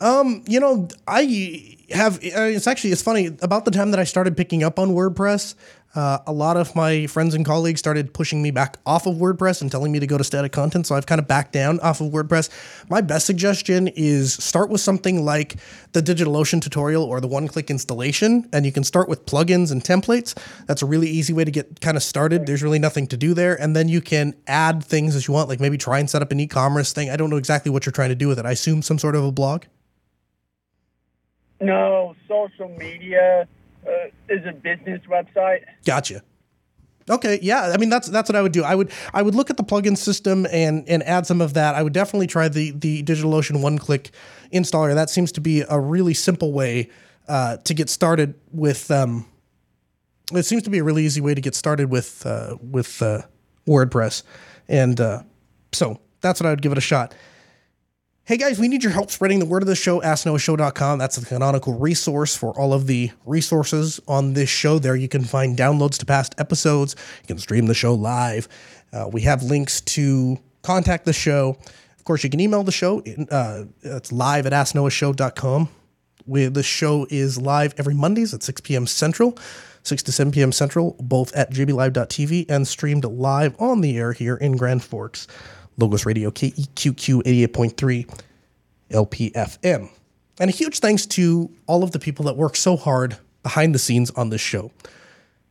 Um, 0.01 0.43
you 0.47 0.59
know, 0.59 0.87
I 1.07 1.77
have. 1.91 2.17
Uh, 2.17 2.41
it's 2.41 2.67
actually 2.67 2.91
it's 2.91 3.01
funny 3.01 3.27
about 3.41 3.65
the 3.65 3.71
time 3.71 3.91
that 3.91 3.99
I 3.99 4.03
started 4.03 4.35
picking 4.35 4.63
up 4.63 4.77
on 4.77 4.89
WordPress. 4.89 5.55
Uh, 5.95 6.19
a 6.27 6.33
lot 6.33 6.57
of 6.57 6.75
my 6.75 7.07
friends 7.07 7.33
and 7.33 7.45
colleagues 7.45 7.79
started 7.79 8.13
pushing 8.13 8.41
me 8.41 8.51
back 8.51 8.77
off 8.85 9.07
of 9.07 9.15
WordPress 9.15 9.61
and 9.61 9.71
telling 9.71 9.93
me 9.93 9.99
to 9.99 10.05
go 10.05 10.17
to 10.17 10.25
static 10.25 10.51
content. 10.51 10.85
So 10.85 10.95
I've 10.95 11.05
kind 11.05 11.19
of 11.19 11.27
backed 11.27 11.53
down 11.53 11.79
off 11.79 12.01
of 12.01 12.11
WordPress. 12.11 12.49
My 12.89 12.99
best 12.99 13.25
suggestion 13.25 13.87
is 13.95 14.33
start 14.33 14.69
with 14.69 14.81
something 14.81 15.23
like 15.23 15.55
the 15.93 16.01
DigitalOcean 16.01 16.61
tutorial 16.61 17.03
or 17.03 17.21
the 17.21 17.27
one 17.27 17.47
click 17.47 17.69
installation. 17.69 18.49
And 18.51 18.65
you 18.65 18.73
can 18.73 18.83
start 18.83 19.07
with 19.07 19.25
plugins 19.25 19.71
and 19.71 19.81
templates. 19.81 20.37
That's 20.65 20.81
a 20.81 20.85
really 20.85 21.07
easy 21.07 21.31
way 21.31 21.45
to 21.45 21.51
get 21.51 21.79
kind 21.79 21.95
of 21.95 22.03
started. 22.03 22.45
There's 22.45 22.61
really 22.61 22.79
nothing 22.79 23.07
to 23.07 23.17
do 23.17 23.33
there. 23.33 23.59
And 23.61 23.73
then 23.73 23.87
you 23.87 24.01
can 24.01 24.35
add 24.47 24.83
things 24.83 25.15
as 25.15 25.29
you 25.29 25.33
want, 25.33 25.47
like 25.47 25.61
maybe 25.61 25.77
try 25.77 25.99
and 25.99 26.09
set 26.09 26.21
up 26.21 26.31
an 26.33 26.41
e 26.41 26.47
commerce 26.47 26.91
thing. 26.91 27.09
I 27.09 27.15
don't 27.15 27.29
know 27.29 27.37
exactly 27.37 27.71
what 27.71 27.85
you're 27.85 27.93
trying 27.93 28.09
to 28.09 28.15
do 28.15 28.27
with 28.27 28.37
it. 28.37 28.45
I 28.45 28.51
assume 28.51 28.81
some 28.81 28.99
sort 28.99 29.15
of 29.15 29.23
a 29.23 29.31
blog. 29.31 29.63
No, 31.61 32.15
social 32.27 32.67
media 32.77 33.47
uh, 33.87 34.09
is 34.29 34.45
a 34.45 34.53
business 34.53 35.01
website. 35.09 35.63
Gotcha. 35.85 36.21
Okay, 37.07 37.37
yeah, 37.43 37.71
I 37.73 37.77
mean 37.77 37.89
that's 37.89 38.07
that's 38.07 38.27
what 38.27 38.35
I 38.35 38.41
would 38.41 38.51
do. 38.51 38.63
I 38.63 38.73
would 38.73 38.91
I 39.13 39.21
would 39.21 39.35
look 39.35 39.51
at 39.51 39.57
the 39.57 39.63
plugin 39.63 39.95
system 39.95 40.47
and 40.51 40.87
and 40.89 41.03
add 41.03 41.27
some 41.27 41.39
of 41.39 41.53
that. 41.53 41.75
I 41.75 41.83
would 41.83 41.93
definitely 41.93 42.25
try 42.25 42.47
the 42.47 42.71
the 42.71 43.03
DigitalOcean 43.03 43.61
one 43.61 43.77
click 43.77 44.09
installer. 44.51 44.95
That 44.95 45.11
seems 45.11 45.31
to 45.33 45.41
be 45.41 45.61
a 45.61 45.79
really 45.79 46.15
simple 46.15 46.51
way 46.51 46.89
uh, 47.27 47.57
to 47.57 47.73
get 47.75 47.89
started 47.89 48.33
with. 48.51 48.89
Um, 48.89 49.27
it 50.33 50.43
seems 50.43 50.63
to 50.63 50.71
be 50.71 50.79
a 50.79 50.83
really 50.83 51.05
easy 51.05 51.21
way 51.21 51.35
to 51.35 51.41
get 51.41 51.53
started 51.53 51.91
with 51.91 52.25
uh, 52.25 52.57
with 52.59 52.99
uh, 53.03 53.21
WordPress, 53.67 54.23
and 54.67 54.99
uh, 54.99 55.21
so 55.73 55.99
that's 56.21 56.39
what 56.39 56.47
I 56.47 56.49
would 56.49 56.63
give 56.63 56.71
it 56.71 56.79
a 56.79 56.81
shot. 56.81 57.13
Hey 58.27 58.37
guys, 58.37 58.57
we 58.57 58.67
need 58.67 58.81
your 58.81 58.91
help 58.91 59.11
spreading 59.11 59.37
the 59.37 59.45
word 59.45 59.61
of 59.61 59.67
the 59.67 59.75
show, 59.75 60.01
AskNoahShow.com. 60.01 60.97
That's 60.97 61.15
the 61.15 61.27
canonical 61.27 61.77
resource 61.77 62.35
for 62.35 62.59
all 62.59 62.73
of 62.73 62.87
the 62.87 63.11
resources 63.23 63.99
on 64.07 64.33
this 64.33 64.49
show. 64.49 64.79
There 64.79 64.95
you 64.95 65.07
can 65.07 65.23
find 65.23 65.55
downloads 65.55 65.99
to 65.99 66.07
past 66.07 66.33
episodes. 66.39 66.95
You 67.21 67.27
can 67.27 67.37
stream 67.37 67.67
the 67.67 67.75
show 67.75 67.93
live. 67.93 68.47
Uh, 68.91 69.07
we 69.13 69.21
have 69.21 69.43
links 69.43 69.79
to 69.81 70.39
contact 70.63 71.05
the 71.05 71.13
show. 71.13 71.55
Of 71.99 72.03
course, 72.03 72.23
you 72.23 72.31
can 72.31 72.39
email 72.39 72.63
the 72.63 72.71
show. 72.71 73.03
Uh, 73.29 73.65
it's 73.83 74.11
live 74.11 74.47
at 74.47 74.53
AskNoahShow.com. 74.53 75.69
We, 76.25 76.47
the 76.47 76.63
show 76.63 77.05
is 77.11 77.39
live 77.39 77.75
every 77.77 77.93
Mondays 77.93 78.33
at 78.33 78.41
6 78.41 78.61
p.m. 78.61 78.87
Central, 78.87 79.37
6 79.83 80.01
to 80.01 80.11
7 80.11 80.31
p.m. 80.33 80.51
Central, 80.51 80.95
both 80.99 81.31
at 81.35 81.51
jblive.tv 81.51 82.47
and 82.49 82.67
streamed 82.67 83.05
live 83.05 83.55
on 83.61 83.81
the 83.81 83.95
air 83.95 84.13
here 84.13 84.35
in 84.35 84.57
Grand 84.57 84.83
Forks. 84.83 85.27
Logos 85.77 86.05
Radio 86.05 86.31
KEQQ 86.31 87.23
88.3 87.23 88.21
LPFM. 88.91 89.89
And 90.39 90.49
a 90.49 90.53
huge 90.53 90.79
thanks 90.79 91.05
to 91.07 91.49
all 91.67 91.83
of 91.83 91.91
the 91.91 91.99
people 91.99 92.25
that 92.25 92.35
work 92.35 92.55
so 92.55 92.75
hard 92.75 93.17
behind 93.43 93.73
the 93.73 93.79
scenes 93.79 94.11
on 94.11 94.29
this 94.29 94.41
show. 94.41 94.71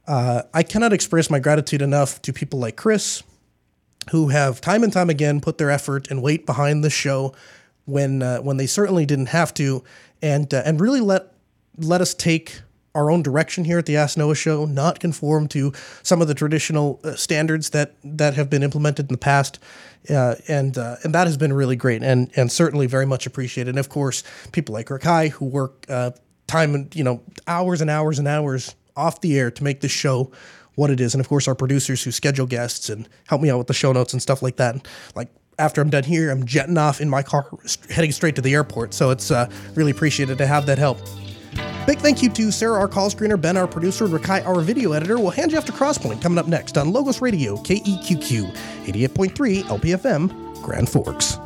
Uh, 0.07 0.43
I 0.53 0.62
cannot 0.62 0.93
express 0.93 1.31
my 1.31 1.39
gratitude 1.39 1.81
enough 1.81 2.20
to 2.22 2.33
people 2.33 2.59
like 2.59 2.77
Chris, 2.77 3.22
who 4.11 4.29
have 4.29 4.61
time 4.61 4.83
and 4.83 4.93
time 4.93 5.09
again 5.09 5.41
put 5.41 5.57
their 5.57 5.70
effort 5.70 6.11
and 6.11 6.22
weight 6.22 6.45
behind 6.45 6.85
the 6.85 6.91
show 6.91 7.35
when 7.87 8.22
uh, 8.22 8.39
when 8.39 8.57
they 8.59 8.66
certainly 8.66 9.07
didn't 9.07 9.27
have 9.27 9.55
to, 9.55 9.83
and 10.20 10.53
uh, 10.53 10.62
and 10.64 10.81
really 10.81 11.01
let 11.01 11.33
let 11.79 12.01
us 12.01 12.12
take 12.12 12.61
our 12.95 13.11
own 13.11 13.22
direction 13.22 13.64
here 13.64 13.78
at 13.78 13.86
the 13.86 13.97
Ask 13.97 14.16
Noah 14.16 14.34
Show, 14.34 14.64
not 14.64 15.01
conform 15.01 15.49
to 15.49 15.72
some 16.03 16.22
of 16.22 16.28
the 16.28 16.34
traditional 16.34 17.01
uh, 17.05 17.14
standards 17.14 17.70
that 17.70 17.95
that 18.05 18.34
have 18.34 18.49
been 18.49 18.62
implemented 18.62 19.07
in 19.07 19.14
the 19.14 19.18
past, 19.18 19.59
uh, 20.11 20.36
and 20.49 20.78
uh, 20.78 20.97
and 21.03 21.14
that 21.14 21.26
has 21.26 21.36
been 21.36 21.53
really 21.53 21.76
great 21.76 22.03
and 22.03 22.30
and 22.36 22.51
certainly 22.51 22.86
very 22.86 23.07
much 23.07 23.26
appreciated. 23.26 23.70
And 23.70 23.78
of 23.78 23.88
course, 23.88 24.22
people 24.53 24.72
like 24.72 24.86
Rakai 24.86 25.30
who 25.30 25.47
work 25.47 25.86
uh, 25.88 26.12
time 26.47 26.74
and 26.74 26.95
you 26.95 27.05
know 27.05 27.22
hours 27.47 27.80
and 27.80 27.90
hours 27.90 28.18
and 28.18 28.28
hours 28.28 28.74
off 28.97 29.20
the 29.20 29.38
air 29.38 29.51
to 29.51 29.64
make 29.64 29.80
this 29.80 29.92
show 29.92 30.30
what 30.76 30.90
it 30.90 31.01
is, 31.01 31.14
and 31.14 31.20
of 31.20 31.28
course 31.28 31.49
our 31.49 31.55
producers 31.55 32.03
who 32.03 32.12
schedule 32.12 32.47
guests 32.47 32.88
and 32.88 33.09
help 33.28 33.40
me 33.40 33.51
out 33.51 33.59
with 33.59 33.66
the 33.66 33.74
show 33.74 33.92
notes 33.92 34.12
and 34.12 34.22
stuff 34.22 34.42
like 34.42 34.57
that. 34.57 34.86
Like 35.14 35.28
after 35.59 35.80
I'm 35.80 35.90
done 35.90 36.05
here, 36.05 36.30
I'm 36.30 36.47
jetting 36.47 36.78
off 36.78 37.01
in 37.01 37.09
my 37.09 37.22
car, 37.22 37.47
heading 37.90 38.12
straight 38.12 38.36
to 38.36 38.42
the 38.42 38.55
airport. 38.55 38.95
So 38.95 39.11
it's 39.11 39.30
uh, 39.30 39.49
really 39.74 39.92
appreciated 39.92 40.38
to 40.38 40.47
have 40.47 40.66
that 40.66 40.78
help. 40.78 40.99
Big 41.86 41.98
thank 41.98 42.22
you 42.22 42.30
to 42.30 42.50
Sarah, 42.50 42.78
our 42.80 42.88
call 42.88 43.11
screener, 43.11 43.40
Ben, 43.40 43.57
our 43.57 43.66
producer, 43.66 44.07
and 44.07 44.14
Rakai, 44.14 44.44
our 44.46 44.61
video 44.61 44.92
editor. 44.92 45.18
We'll 45.18 45.30
hand 45.30 45.52
you 45.52 45.59
off 45.59 45.66
to 45.66 45.72
Crosspoint 45.72 46.22
coming 46.22 46.38
up 46.38 46.46
next 46.46 46.78
on 46.78 46.92
Logos 46.92 47.20
Radio, 47.20 47.57
KEQQ, 47.59 48.55
88.3 48.86 49.62
LPFM, 49.64 50.62
Grand 50.62 50.88
Forks. 50.88 51.38